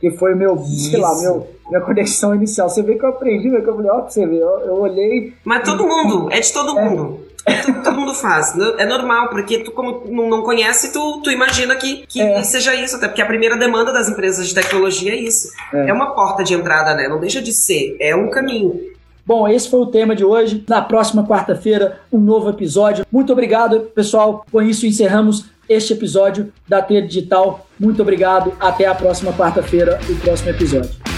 que 0.00 0.10
foi 0.12 0.34
meu, 0.34 0.54
Isso. 0.56 0.90
sei 0.90 1.00
lá, 1.00 1.20
meu, 1.20 1.46
minha 1.68 1.80
conexão 1.80 2.34
inicial. 2.34 2.68
Você 2.68 2.82
vê 2.82 2.96
que 2.96 3.04
eu 3.04 3.10
aprendi, 3.10 3.50
que 3.50 3.56
eu 3.56 3.76
falei, 3.76 3.90
ó, 3.90 4.02
você 4.02 4.26
vê, 4.26 4.36
eu, 4.36 4.60
eu 4.60 4.74
olhei... 4.80 5.32
Mas 5.44 5.64
todo 5.64 5.86
mundo, 5.86 6.28
é 6.32 6.40
de 6.40 6.52
todo 6.52 6.78
é. 6.78 6.88
mundo. 6.88 7.27
Todo, 7.64 7.82
todo, 7.82 7.98
mundo 7.98 8.14
faz. 8.14 8.54
Né? 8.54 8.74
É 8.78 8.86
normal, 8.86 9.28
porque 9.28 9.58
tu, 9.58 9.72
como 9.72 10.02
não 10.10 10.42
conhece, 10.42 10.92
tu, 10.92 11.20
tu 11.22 11.30
imagina 11.30 11.74
que, 11.76 12.06
que 12.06 12.20
é. 12.20 12.42
seja 12.42 12.74
isso, 12.74 12.96
até 12.96 13.08
porque 13.08 13.22
a 13.22 13.26
primeira 13.26 13.56
demanda 13.56 13.92
das 13.92 14.08
empresas 14.08 14.48
de 14.48 14.54
tecnologia 14.54 15.12
é 15.12 15.16
isso. 15.16 15.48
É. 15.72 15.88
é 15.88 15.92
uma 15.92 16.14
porta 16.14 16.42
de 16.44 16.54
entrada, 16.54 16.94
né? 16.94 17.08
Não 17.08 17.18
deixa 17.18 17.40
de 17.40 17.52
ser, 17.52 17.96
é 18.00 18.14
um 18.14 18.30
caminho. 18.30 18.80
Bom, 19.24 19.46
esse 19.46 19.68
foi 19.68 19.80
o 19.80 19.86
tema 19.86 20.16
de 20.16 20.24
hoje. 20.24 20.64
Na 20.66 20.80
próxima 20.80 21.26
quarta-feira, 21.26 22.00
um 22.10 22.18
novo 22.18 22.48
episódio. 22.48 23.04
Muito 23.12 23.30
obrigado, 23.30 23.80
pessoal. 23.94 24.46
Com 24.50 24.62
isso, 24.62 24.86
encerramos 24.86 25.44
este 25.68 25.92
episódio 25.92 26.50
da 26.66 26.80
T 26.80 27.02
Digital. 27.02 27.66
Muito 27.78 28.00
obrigado. 28.00 28.54
Até 28.58 28.86
a 28.86 28.94
próxima 28.94 29.32
quarta-feira, 29.34 30.00
o 30.08 30.16
próximo 30.16 30.48
episódio. 30.48 31.17